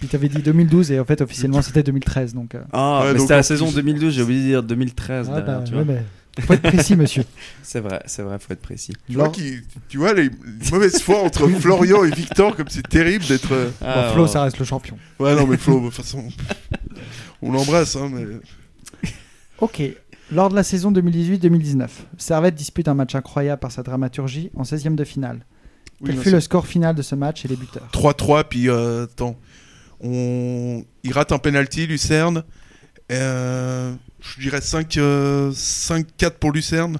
puis 0.00 0.08
t'avais 0.08 0.28
dit 0.28 0.42
2012 0.42 0.90
et 0.90 0.98
en 1.00 1.04
fait 1.04 1.20
officiellement 1.20 1.62
c'était 1.62 1.82
2013 1.84 2.34
donc 2.34 2.54
euh, 2.56 2.62
Ah, 2.72 3.02
Ouais, 3.04 3.12
mais 3.12 3.20
c'était 3.20 3.36
la 3.36 3.42
saison 3.44 3.66
plus- 3.66 3.76
2012, 3.76 4.12
j'ai 4.14 4.22
oublié 4.22 4.40
de 4.40 4.46
dire 4.46 4.62
2013 4.64 5.30
ah, 5.32 5.40
derrière, 5.40 5.58
bah, 5.60 5.64
tu 5.64 5.74
ouais, 5.76 5.84
vois. 5.84 5.94
mais 5.94 6.02
faut 6.40 6.52
être 6.54 6.62
précis 6.62 6.96
monsieur 6.96 7.24
C'est 7.62 7.80
vrai, 7.80 8.02
c'est 8.06 8.22
vrai, 8.22 8.38
faut 8.38 8.52
être 8.52 8.60
précis. 8.62 8.92
Tu 9.08 9.14
vois, 9.16 9.28
qui, 9.28 9.60
tu 9.88 9.98
vois 9.98 10.12
les, 10.14 10.24
les 10.24 10.70
mauvaises 10.72 11.00
foi 11.00 11.22
entre 11.22 11.48
Florian 11.48 12.04
et 12.04 12.10
Victor, 12.10 12.56
comme 12.56 12.68
c'est 12.68 12.88
terrible 12.88 13.24
d'être. 13.26 13.52
euh, 13.52 13.70
Ah, 13.80 14.08
Bon, 14.08 14.14
Flo 14.14 14.26
ça 14.26 14.42
reste 14.42 14.58
le 14.58 14.64
champion 14.64 14.98
Ouais, 15.20 15.34
non, 15.34 15.46
mais 15.46 15.56
Flo, 15.56 15.78
de 15.80 15.86
toute 15.86 15.94
façon. 15.94 16.24
On 17.42 17.52
l'embrasse, 17.52 17.96
hein, 17.96 18.10
mais. 18.12 18.24
ok 19.60 19.82
lors 20.32 20.48
de 20.48 20.54
la 20.54 20.62
saison 20.62 20.90
2018-2019 20.90 21.86
Servette 22.16 22.54
dispute 22.54 22.88
un 22.88 22.94
match 22.94 23.14
incroyable 23.14 23.60
par 23.60 23.70
sa 23.70 23.82
dramaturgie 23.82 24.50
en 24.56 24.62
16e 24.62 24.94
de 24.94 25.04
finale 25.04 25.44
Oui, 26.00 26.10
quel 26.12 26.18
fut 26.18 26.30
le 26.30 26.40
score 26.40 26.66
final 26.66 26.94
de 26.94 27.02
ce 27.02 27.14
match 27.14 27.44
et 27.44 27.48
les 27.48 27.56
buteurs? 27.56 27.86
3-3, 27.92 28.44
puis 28.48 28.68
euh, 28.70 29.04
attends. 29.04 29.36
On... 30.00 30.82
Il 31.02 31.12
rate 31.12 31.30
un 31.32 31.38
penalty, 31.38 31.86
Lucerne. 31.86 32.42
Euh, 33.12 33.94
je 34.20 34.40
dirais 34.40 34.60
5, 34.60 34.96
euh, 34.96 35.52
5-4 35.52 36.30
pour 36.38 36.52
Lucerne. 36.52 36.98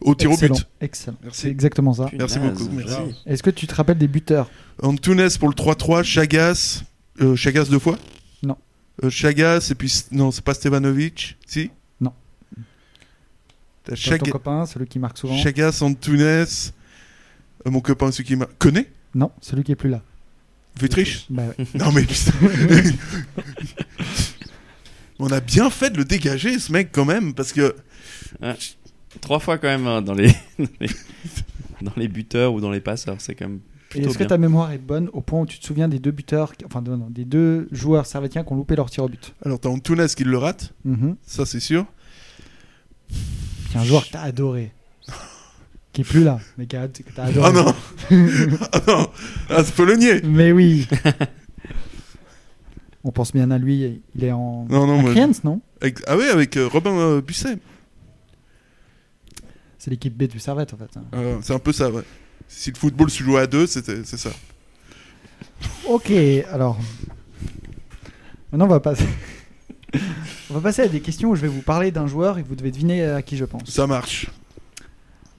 Au 0.00 0.14
tir 0.14 0.30
au 0.30 0.34
excellent 0.34 0.54
but. 0.56 0.66
excellent 0.80 1.16
Merci. 1.22 1.40
c'est 1.40 1.48
exactement 1.50 1.94
ça 1.94 2.10
Merci 2.12 2.38
Punaise, 2.38 2.58
beaucoup, 2.58 3.12
est-ce 3.24 3.42
que 3.42 3.48
tu 3.50 3.66
te 3.66 3.74
rappelles 3.74 3.96
des 3.96 4.08
buteurs 4.08 4.50
Antunes 4.82 5.26
pour 5.38 5.48
le 5.48 5.54
3-3, 5.54 6.02
Chagas. 6.02 6.82
Euh, 7.22 7.34
Chagas 7.34 7.64
deux 7.64 7.78
fois 7.78 7.96
Non. 8.42 8.58
Euh, 9.04 9.10
Chagas, 9.10 9.68
et 9.70 9.74
puis. 9.74 9.92
Non, 10.12 10.30
c'est 10.30 10.44
pas 10.44 10.52
Stevanovic. 10.54 11.36
Si 11.46 11.70
Non. 12.00 12.12
T'as 13.84 13.94
Chag- 13.94 14.22
ton 14.22 14.30
copain 14.32 14.66
celui 14.66 14.86
qui 14.86 14.98
marque 14.98 15.16
souvent 15.16 15.36
Chagas, 15.38 15.78
Antunes. 15.82 16.20
euh, 16.22 16.44
mon 17.66 17.80
copain, 17.80 18.12
celui 18.12 18.24
qui 18.24 18.36
m'a. 18.36 18.46
Connaît 18.58 18.90
non 19.14 19.30
celui 19.40 19.64
qui 19.64 19.72
est 19.72 19.76
plus 19.76 19.88
là 19.88 20.02
Vitriche 20.78 21.24
Bah 21.30 21.44
ouais. 21.58 21.66
Non, 21.74 21.90
mais. 21.90 22.04
On 25.18 25.28
a 25.30 25.40
bien 25.40 25.70
fait 25.70 25.90
de 25.90 25.96
le 25.98 26.04
dégager, 26.04 26.58
ce 26.58 26.70
mec, 26.72 26.90
quand 26.92 27.04
même, 27.04 27.34
parce 27.34 27.52
que. 27.52 27.74
Trois 29.20 29.38
fois 29.40 29.56
quand 29.56 29.68
même 29.68 29.86
hein, 29.86 30.02
dans, 30.02 30.12
les... 30.14 30.28
dans 30.58 30.66
les- 30.80 30.90
dans 31.82 31.92
les 31.96 32.08
buteurs 32.08 32.52
ou 32.54 32.60
dans 32.60 32.70
les 32.70 32.80
passeurs, 32.80 33.16
c'est 33.20 33.34
quand 33.34 33.48
même 33.48 33.60
est-ce 33.94 34.18
que 34.18 34.24
ta 34.24 34.36
mémoire 34.36 34.72
est 34.72 34.78
bonne 34.78 35.08
au 35.14 35.22
point 35.22 35.40
où 35.40 35.46
tu 35.46 35.58
te 35.58 35.64
souviens 35.64 35.88
des 35.88 35.98
deux 35.98 36.10
buteurs, 36.10 36.52
enfin 36.66 36.82
non, 36.82 36.98
non, 36.98 37.08
des 37.08 37.24
deux 37.24 37.66
joueurs 37.72 38.04
servétiens 38.04 38.44
qui 38.44 38.52
ont 38.52 38.56
loupé 38.56 38.76
leur 38.76 38.90
tir 38.90 39.04
au 39.04 39.08
but? 39.08 39.32
Alors, 39.42 39.58
t'as 39.58 39.70
Antunes 39.70 40.06
qui 40.08 40.24
le 40.24 40.36
rate, 40.36 40.74
Mhm. 40.84 41.16
ça 41.26 41.46
c'est 41.46 41.60
sûr. 41.60 41.86
Qui 43.08 43.76
est 43.76 43.80
un 43.80 43.84
joueur 43.84 44.04
que 44.06 44.10
t'as 44.10 44.20
adoré. 44.22 44.72
qui 45.94 46.02
est 46.02 46.04
plus 46.04 46.24
là, 46.24 46.40
mais 46.58 46.66
qui 46.66 46.76
a- 46.76 46.88
que 46.88 47.02
t'as 47.14 47.24
adoré. 47.24 47.48
Ah 47.48 47.52
non 47.52 47.74
Ah 48.72 48.80
non 48.86 49.10
Ah, 49.48 49.64
c'est 49.64 49.74
pas 49.74 49.84
le 49.86 49.96
nier 49.96 50.20
Mais 50.24 50.52
oui 50.52 50.86
On 53.08 53.12
pense 53.12 53.32
bien 53.32 53.52
à 53.52 53.58
lui, 53.58 54.02
il 54.16 54.24
est 54.24 54.32
en. 54.32 54.66
Non, 54.68 54.84
non, 54.84 54.98
à 55.06 55.10
Kriens, 55.12 55.30
non? 55.44 55.60
Avec- 55.80 56.00
Ah 56.08 56.16
ouais, 56.16 56.28
avec 56.28 56.56
euh, 56.56 56.66
Robin 56.66 56.90
euh, 56.98 57.20
Busset. 57.20 57.56
C'est 59.78 59.90
l'équipe 59.92 60.16
B 60.16 60.24
du 60.24 60.40
Servette 60.40 60.74
en 60.74 60.76
fait. 60.76 60.90
Euh, 61.14 61.38
c'est 61.40 61.54
un 61.54 61.60
peu 61.60 61.72
ça, 61.72 61.88
ouais. 61.88 62.02
Si 62.48 62.72
le 62.72 62.76
football 62.76 63.08
se 63.08 63.22
jouait 63.22 63.38
à 63.42 63.46
deux, 63.46 63.68
c'était- 63.68 64.02
c'est 64.04 64.16
ça. 64.16 64.30
Ok, 65.88 66.10
alors. 66.50 66.78
Maintenant, 68.50 68.64
on 68.66 68.70
va 68.70 68.80
passer. 68.80 69.06
on 70.50 70.54
va 70.54 70.60
passer 70.60 70.82
à 70.82 70.88
des 70.88 71.00
questions 71.00 71.30
où 71.30 71.36
je 71.36 71.42
vais 71.42 71.48
vous 71.48 71.62
parler 71.62 71.92
d'un 71.92 72.08
joueur 72.08 72.38
et 72.38 72.42
vous 72.42 72.56
devez 72.56 72.72
deviner 72.72 73.04
à 73.04 73.22
qui 73.22 73.36
je 73.36 73.44
pense. 73.44 73.70
Ça 73.70 73.86
marche. 73.86 74.26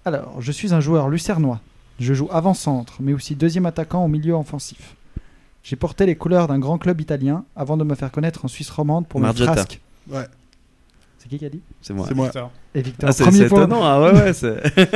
Alors, 0.05 0.41
je 0.41 0.53
suis 0.53 0.73
un 0.73 0.79
joueur 0.79 1.09
lucernois. 1.09 1.59
Je 1.99 2.13
joue 2.13 2.29
avant-centre, 2.31 2.93
mais 3.01 3.11
aussi 3.11 3.35
deuxième 3.35 3.65
attaquant 3.65 4.05
au 4.05 4.07
milieu 4.07 4.33
offensif. 4.35 4.95
J'ai 5.67 5.75
porté 5.75 6.05
les 6.05 6.15
couleurs 6.15 6.47
d'un 6.47 6.59
grand 6.59 6.77
club 6.77 7.01
italien 7.01 7.43
avant 7.53 7.75
de 7.75 7.83
me 7.83 7.93
faire 7.93 8.09
connaître 8.09 8.45
en 8.45 8.47
Suisse 8.47 8.69
romande 8.69 9.05
pour 9.05 9.19
mes 9.19 9.33
frasques. 9.33 9.81
Ouais. 10.09 10.23
C'est 11.17 11.27
qui 11.27 11.37
qui 11.37 11.45
a 11.45 11.49
dit 11.49 11.59
C'est 11.81 11.93
moi. 11.93 12.05
C'est 12.07 12.13
moi. 12.13 12.27
Victor. 12.27 12.51
Et 12.73 12.81
Victor, 12.81 13.09
Ah, 13.09 13.11
c'est 13.11 13.25
premier 13.25 13.47
point. 13.49 13.63
étonnant. 13.65 13.81
Ah 13.83 13.99
ouais, 14.01 14.13
ouais, 14.13 14.31
c'est. 14.33 14.61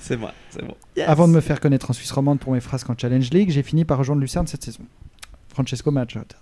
c'est 0.00 0.16
moi, 0.16 0.34
c'est 0.50 0.66
bon. 0.66 0.74
Avant 1.06 1.28
de 1.28 1.32
me 1.32 1.40
faire 1.40 1.60
connaître 1.60 1.88
en 1.90 1.92
Suisse 1.92 2.10
romande 2.10 2.40
pour 2.40 2.52
mes 2.52 2.58
frasques 2.60 2.90
en 2.90 2.96
Challenge 2.98 3.30
League, 3.30 3.50
j'ai 3.50 3.62
fini 3.62 3.84
par 3.84 3.98
rejoindre 3.98 4.20
Lucerne 4.20 4.48
cette 4.48 4.64
saison. 4.64 4.82
Francesco 5.48 5.92
Maggiota. 5.92 6.34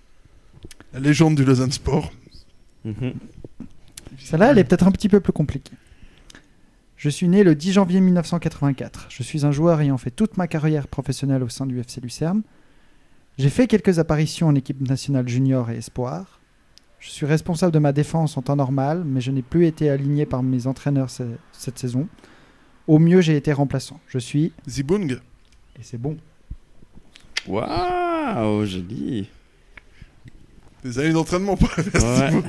La 0.91 0.99
légende 0.99 1.35
du 1.35 1.45
Lausanne 1.45 1.71
Sport. 1.71 2.11
Mhm. 2.85 3.13
Celle-là, 4.17 4.49
elle 4.49 4.57
est 4.57 4.63
peut-être 4.63 4.87
un 4.87 4.91
petit 4.91 5.09
peu 5.09 5.19
plus 5.19 5.31
compliquée. 5.31 5.73
Je 6.97 7.09
suis 7.09 7.27
né 7.27 7.43
le 7.43 7.53
10 7.53 7.73
janvier 7.73 8.01
1984. 8.01 9.05
Je 9.09 9.21
suis 9.21 9.45
un 9.45 9.51
joueur 9.51 9.79
ayant 9.79 9.99
fait 9.99 10.09
toute 10.09 10.37
ma 10.37 10.47
carrière 10.47 10.87
professionnelle 10.87 11.43
au 11.43 11.49
sein 11.49 11.67
du 11.67 11.79
FC 11.79 12.01
Lucerne. 12.01 12.41
J'ai 13.37 13.49
fait 13.49 13.67
quelques 13.67 13.97
apparitions 13.99 14.47
en 14.47 14.55
équipe 14.55 14.81
nationale 14.87 15.27
junior 15.27 15.69
et 15.71 15.77
espoir. 15.77 16.39
Je 16.99 17.09
suis 17.09 17.25
responsable 17.25 17.71
de 17.71 17.79
ma 17.79 17.91
défense 17.93 18.37
en 18.37 18.41
temps 18.43 18.55
normal, 18.55 19.03
mais 19.05 19.21
je 19.21 19.31
n'ai 19.31 19.41
plus 19.41 19.65
été 19.65 19.89
aligné 19.89 20.25
par 20.25 20.43
mes 20.43 20.67
entraîneurs 20.67 21.09
ce- 21.09 21.23
cette 21.51 21.79
saison. 21.79 22.07
Au 22.87 22.99
mieux, 22.99 23.21
j'ai 23.21 23.35
été 23.35 23.51
remplaçant. 23.53 23.99
Je 24.07 24.19
suis, 24.19 24.51
Zibung. 24.69 25.11
et 25.79 25.83
c'est 25.83 25.97
bon, 25.97 26.17
Waouh, 27.47 28.65
joli. 28.65 29.27
Des 30.83 30.99
années 30.99 31.13
d'entraînement 31.13 31.57
pour 31.57 31.69
Ouais. 31.77 32.43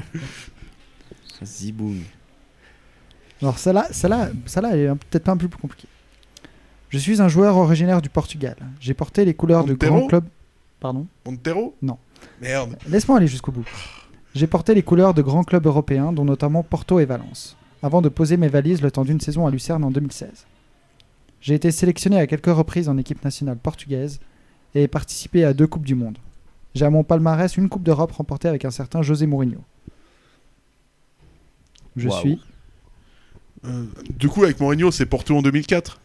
Zibung. 1.42 2.00
Alors 3.40 3.58
celle-là, 3.58 3.88
celle-là, 3.90 4.30
celle-là, 4.46 4.70
elle 4.76 4.80
est 4.80 4.94
peut-être 4.94 5.24
pas 5.24 5.32
un 5.32 5.36
peu 5.38 5.48
plus 5.48 5.58
compliquée. 5.60 5.88
Je 6.90 6.98
suis 6.98 7.22
un 7.22 7.28
joueur 7.28 7.56
originaire 7.56 8.02
du 8.02 8.10
Portugal. 8.10 8.56
J'ai 8.80 8.92
porté 8.94 9.24
les 9.24 9.32
couleurs 9.34 9.64
de 9.64 9.72
grands 9.74 10.06
clubs. 10.06 10.26
Pardon 10.82 11.06
Montero 11.24 11.76
Non. 11.80 11.96
Merde. 12.40 12.76
Laisse-moi 12.88 13.16
aller 13.16 13.28
jusqu'au 13.28 13.52
bout. 13.52 13.64
J'ai 14.34 14.48
porté 14.48 14.74
les 14.74 14.82
couleurs 14.82 15.14
de 15.14 15.22
grands 15.22 15.44
clubs 15.44 15.64
européens, 15.64 16.12
dont 16.12 16.24
notamment 16.24 16.64
Porto 16.64 16.98
et 16.98 17.04
Valence, 17.04 17.56
avant 17.84 18.02
de 18.02 18.08
poser 18.08 18.36
mes 18.36 18.48
valises 18.48 18.82
le 18.82 18.90
temps 18.90 19.04
d'une 19.04 19.20
saison 19.20 19.46
à 19.46 19.52
Lucerne 19.52 19.84
en 19.84 19.92
2016. 19.92 20.44
J'ai 21.40 21.54
été 21.54 21.70
sélectionné 21.70 22.18
à 22.18 22.26
quelques 22.26 22.46
reprises 22.46 22.88
en 22.88 22.98
équipe 22.98 23.24
nationale 23.24 23.58
portugaise 23.58 24.18
et 24.74 24.82
ai 24.82 24.88
participé 24.88 25.44
à 25.44 25.54
deux 25.54 25.68
Coupes 25.68 25.86
du 25.86 25.94
Monde. 25.94 26.18
J'ai 26.74 26.84
à 26.84 26.90
mon 26.90 27.04
palmarès 27.04 27.56
une 27.56 27.68
Coupe 27.68 27.84
d'Europe 27.84 28.10
remportée 28.10 28.48
avec 28.48 28.64
un 28.64 28.72
certain 28.72 29.02
José 29.02 29.26
Mourinho. 29.28 29.60
Je 31.94 32.08
suis. 32.08 32.40
Euh, 33.64 33.84
du 34.18 34.28
coup, 34.28 34.42
avec 34.42 34.58
Mourinho, 34.58 34.90
c'est 34.90 35.06
Porto 35.06 35.36
en 35.36 35.42
2004. 35.42 36.00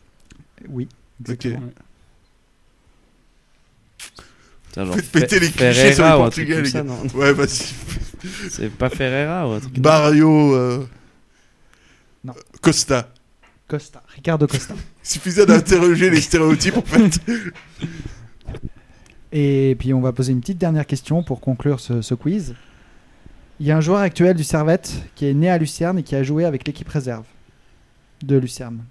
Oui, 0.69 0.87
exactement. 1.19 1.61
Putain, 4.77 4.85
genre 4.85 4.95
Faites 4.95 5.11
péter 5.11 5.39
les 5.39 5.51
clichés 5.51 5.93
sur 5.93 6.03
Portugais, 6.05 6.61
truc 6.61 6.65
les 6.65 6.71
gars. 6.71 6.85
Ouais, 7.15 7.33
vas-y. 7.33 7.47
C'est 8.49 8.69
pas 8.69 8.89
Ferreira 8.89 9.47
ou 9.47 9.51
un 9.53 9.59
truc 9.59 9.79
Barrio. 9.79 10.55
euh, 10.55 10.85
Non. 12.23 12.33
Costa. 12.61 13.09
Costa, 13.67 14.01
Ricardo 14.15 14.47
Costa. 14.47 14.73
Il 14.75 14.79
suffisait 15.03 15.45
d'interroger 15.45 16.09
les 16.09 16.21
stéréotypes 16.21 16.77
en 16.77 16.81
fait. 16.83 17.19
Et 19.33 19.75
puis 19.77 19.93
on 19.93 19.99
va 20.01 20.13
poser 20.13 20.31
une 20.31 20.39
petite 20.39 20.57
dernière 20.57 20.85
question 20.85 21.21
pour 21.23 21.41
conclure 21.41 21.79
ce, 21.79 22.01
ce 22.01 22.13
quiz. 22.13 22.55
Il 23.59 23.65
y 23.65 23.71
a 23.71 23.77
un 23.77 23.81
joueur 23.81 23.99
actuel 23.99 24.35
du 24.37 24.43
Servette 24.43 24.93
qui 25.15 25.25
est 25.25 25.33
né 25.33 25.49
à 25.49 25.57
Lucerne 25.57 25.99
et 25.99 26.03
qui 26.03 26.15
a 26.15 26.23
joué 26.23 26.45
avec 26.45 26.65
l'équipe 26.67 26.87
réserve 26.87 27.25
de 28.23 28.37
Lucerne. 28.37 28.83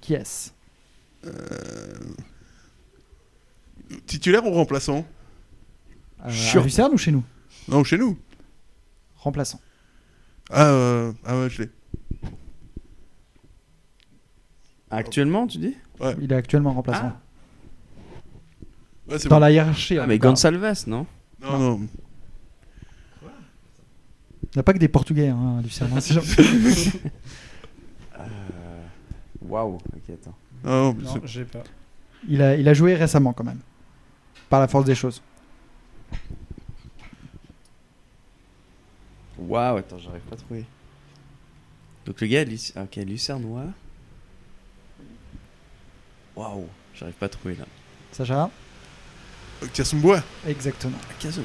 Qui 0.00 0.14
est-ce? 0.14 0.50
Titulaire 4.06 4.44
ou 4.46 4.50
remplaçant 4.52 5.04
Euh, 6.24 6.30
À. 6.54 6.60
Lucerne 6.62 6.92
ou 6.94 6.98
chez 6.98 7.10
nous 7.12 7.22
Non, 7.68 7.82
chez 7.84 7.98
nous. 7.98 8.16
Remplaçant. 9.16 9.60
Ah, 10.50 10.66
euh, 10.68 11.12
ah 11.24 11.38
ouais, 11.38 11.48
je 11.50 11.62
l'ai. 11.62 11.70
Actuellement, 14.90 15.46
tu 15.46 15.58
dis 15.58 15.76
Il 16.20 16.32
est 16.32 16.34
actuellement 16.36 16.72
remplaçant. 16.72 17.12
Ouais, 19.08 19.18
c'est 19.18 19.28
Dans 19.28 19.36
bon. 19.36 19.40
la 19.40 19.50
hiérarchie. 19.50 19.98
Ah, 19.98 20.04
en 20.04 20.06
mais 20.06 20.16
tout 20.18 20.22
cas. 20.22 20.28
Gonçalves, 20.28 20.84
non 20.86 21.06
Non, 21.40 21.58
non. 21.58 21.80
Il 23.22 24.56
n'y 24.56 24.60
a 24.60 24.62
pas 24.62 24.74
que 24.74 24.78
des 24.78 24.88
Portugais 24.88 25.28
hein, 25.28 25.56
à 25.58 25.62
Lucerne. 25.62 25.90
hein, 25.96 26.00
c'est 26.00 26.14
genre- 26.14 26.24
Euh, 28.18 28.84
Waouh, 29.40 29.74
ok, 29.76 30.10
attends. 30.12 30.34
Non, 30.64 30.94
Non, 30.94 31.12
c'est- 31.14 31.26
j'ai 31.26 31.44
pas. 31.44 31.62
il, 32.28 32.40
a, 32.42 32.54
il 32.56 32.68
a 32.68 32.74
joué 32.74 32.94
récemment 32.94 33.32
quand 33.32 33.44
même. 33.44 33.58
Par 34.52 34.60
la 34.60 34.68
force 34.68 34.84
des 34.84 34.94
choses. 34.94 35.22
Waouh, 39.38 39.78
attends, 39.78 39.96
j'arrive 39.98 40.20
pas 40.20 40.34
à 40.34 40.36
trouver. 40.36 40.66
Donc 42.04 42.20
le 42.20 42.26
gars, 42.26 42.44
Luc... 42.44 42.60
ok, 42.76 42.96
Lucernois. 42.96 43.64
Waouh, 46.36 46.66
j'arrive 46.94 47.14
pas 47.14 47.24
à 47.24 47.28
trouver 47.30 47.54
là. 47.54 47.64
Sacha 48.12 48.50
Cassumbois. 49.72 50.22
Exactement. 50.46 50.98
Caso. 51.18 51.40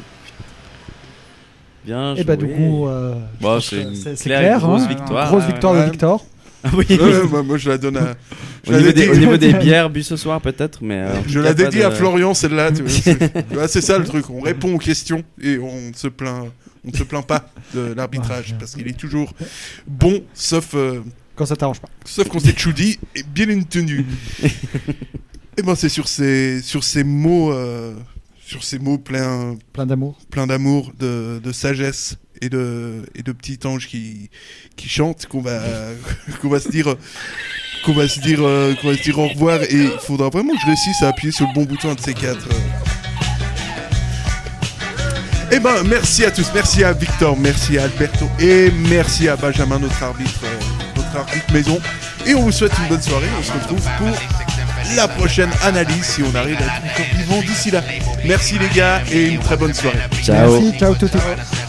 Bien 1.86 2.14
Et 2.16 2.26
bah 2.26 2.36
du 2.36 2.45
joué. 2.45 2.55
coup, 2.58 2.88
euh, 2.89 3.22
c'est 3.62 3.84
une 3.84 4.16
claire 4.18 4.39
clair. 4.39 4.60
grosse 4.60 4.82
hein. 4.82 4.88
victoire. 4.88 5.30
Grosse 5.30 5.45
victoire 5.45 5.74
ouais. 5.76 5.86
de 5.86 5.91
Victor. 5.91 6.26
Ah 6.68 6.76
oui. 6.78 6.86
Ouais, 6.89 7.28
bah, 7.32 7.43
moi 7.43 7.57
je 7.57 7.70
la 7.70 7.78
donne 7.78 7.97
à. 7.97 8.15
Je 8.65 8.72
au, 8.72 8.74
la 8.74 8.80
niveau 8.80 8.91
des, 8.91 8.93
dédie, 9.05 9.09
au 9.11 9.15
niveau 9.15 9.38
des 9.38 9.53
bières 9.63 9.89
bu 9.89 10.03
ce 10.03 10.18
soir 10.18 10.41
peut-être, 10.41 10.80
mais... 10.84 10.95
euh, 11.01 11.13
je 11.26 11.39
la 11.39 11.53
dédie 11.53 11.78
de- 11.78 11.84
à 11.84 11.91
Florian, 11.91 12.34
celle-là. 12.34 12.72
C'est 13.68 13.80
ça 13.82 13.97
le 13.97 14.03
truc. 14.03 14.30
On 14.30 14.41
répond 14.41 14.74
aux 14.74 14.78
questions 14.78 15.24
et 15.41 15.57
on 15.57 15.93
se 15.95 16.07
plaint. 16.09 16.47
On 16.86 16.91
ne 16.91 16.95
se 16.97 17.03
plaint 17.03 17.26
pas 17.26 17.49
de 17.74 17.93
l'arbitrage 17.93 18.55
parce 18.59 18.76
qu'il 18.76 18.88
est 18.89 18.97
toujours 18.97 19.34
bon, 19.88 20.22
sauf 20.34 20.72
euh, 20.76 20.99
Quand 21.36 21.45
ça 21.45 21.55
t'arrange 21.55 21.80
pas. 21.80 21.88
sauf 22.05 22.28
quand 22.30 22.39
c'est 22.39 22.57
Choudi 22.57 22.99
et 23.15 23.24
bien 23.24 23.49
entendu. 23.57 24.05
et 25.57 25.61
ben 25.63 25.76
c'est 25.76 25.89
sur 25.89 26.07
ces 26.07 26.61
sur 26.61 26.84
ces 26.84 27.03
mots 27.03 27.51
euh, 27.51 27.93
sur 28.45 28.63
ces 28.63 28.80
mots 28.80 28.97
pleins 28.97 29.55
Plein 29.74 29.86
d'amour. 29.86 30.18
plein 30.30 30.47
d'amour, 30.47 30.91
de, 30.99 31.39
de 31.43 31.51
sagesse 31.51 32.18
et 32.42 32.50
de, 32.50 33.04
et 33.16 33.24
de 33.24 33.32
petits 33.32 33.60
anges 33.66 33.88
qui, 33.88 34.30
qui 34.76 34.90
chantent 34.90 35.26
qu'on 35.28 35.42
va, 35.42 35.60
qu'on 36.42 36.50
va 36.50 36.60
se 36.60 36.70
dire, 36.70 36.96
qu'on 37.86 37.94
va 37.94 38.08
se 38.08 38.20
dire, 38.20 38.40
euh, 38.42 38.74
qu'on 38.76 38.90
va 38.90 38.98
se 38.98 39.04
dire 39.04 39.20
au 39.20 39.28
revoir 39.28 39.64
et 39.64 39.74
il 39.74 40.00
faudra 40.02 40.30
vraiment 40.30 40.54
que 40.54 40.62
je 40.62 40.66
réussisse 40.68 41.02
à 41.04 41.10
appuyer 41.10 41.32
sur 41.32 41.48
le 41.48 41.54
bon 41.54 41.64
bouton 41.64 41.94
de 41.94 42.00
ces 42.00 42.14
quatre. 42.14 42.48
Eh 45.52 45.60
ben, 45.60 45.84
merci 45.86 46.26
à 46.26 46.32
tous, 46.32 46.48
merci 46.54 46.84
à 46.84 46.92
Victor, 46.92 47.38
merci 47.38 47.78
à 47.78 47.84
Alberto 47.84 48.30
et 48.40 48.70
merci 48.90 49.30
à 49.30 49.38
Benjamin, 49.38 49.80
notre 49.80 50.04
arbitre, 50.04 50.42
euh, 50.44 50.60
notre 50.98 51.16
arbitre 51.16 51.54
maison. 51.54 51.80
Et 52.26 52.36
on 52.36 52.42
vous 52.42 52.52
souhaite 52.52 52.74
une 52.80 52.90
bonne 52.90 53.02
soirée. 53.02 53.28
On 53.40 53.44
se 53.44 53.54
retrouve 53.54 53.88
pour 53.98 54.18
la 54.96 55.08
prochaine 55.08 55.50
analyse 55.64 56.04
si 56.04 56.22
on 56.24 56.36
arrive 56.36 56.58
à 56.58 56.66
être 56.66 56.94
encore 56.94 57.18
vivant 57.18 57.42
d'ici 57.42 57.72
là. 57.72 57.82
Merci 58.26 58.60
les 58.60 58.70
gars 58.76 59.02
et 59.12 59.28
une 59.28 59.40
très 59.40 59.56
bonne 59.56 59.74
soirée. 59.74 60.00
Ciao. 60.22 60.60
Merci, 60.60 60.78
ciao 60.78 60.96
tout 60.96 61.10
le 61.14 61.20
monde. 61.20 61.66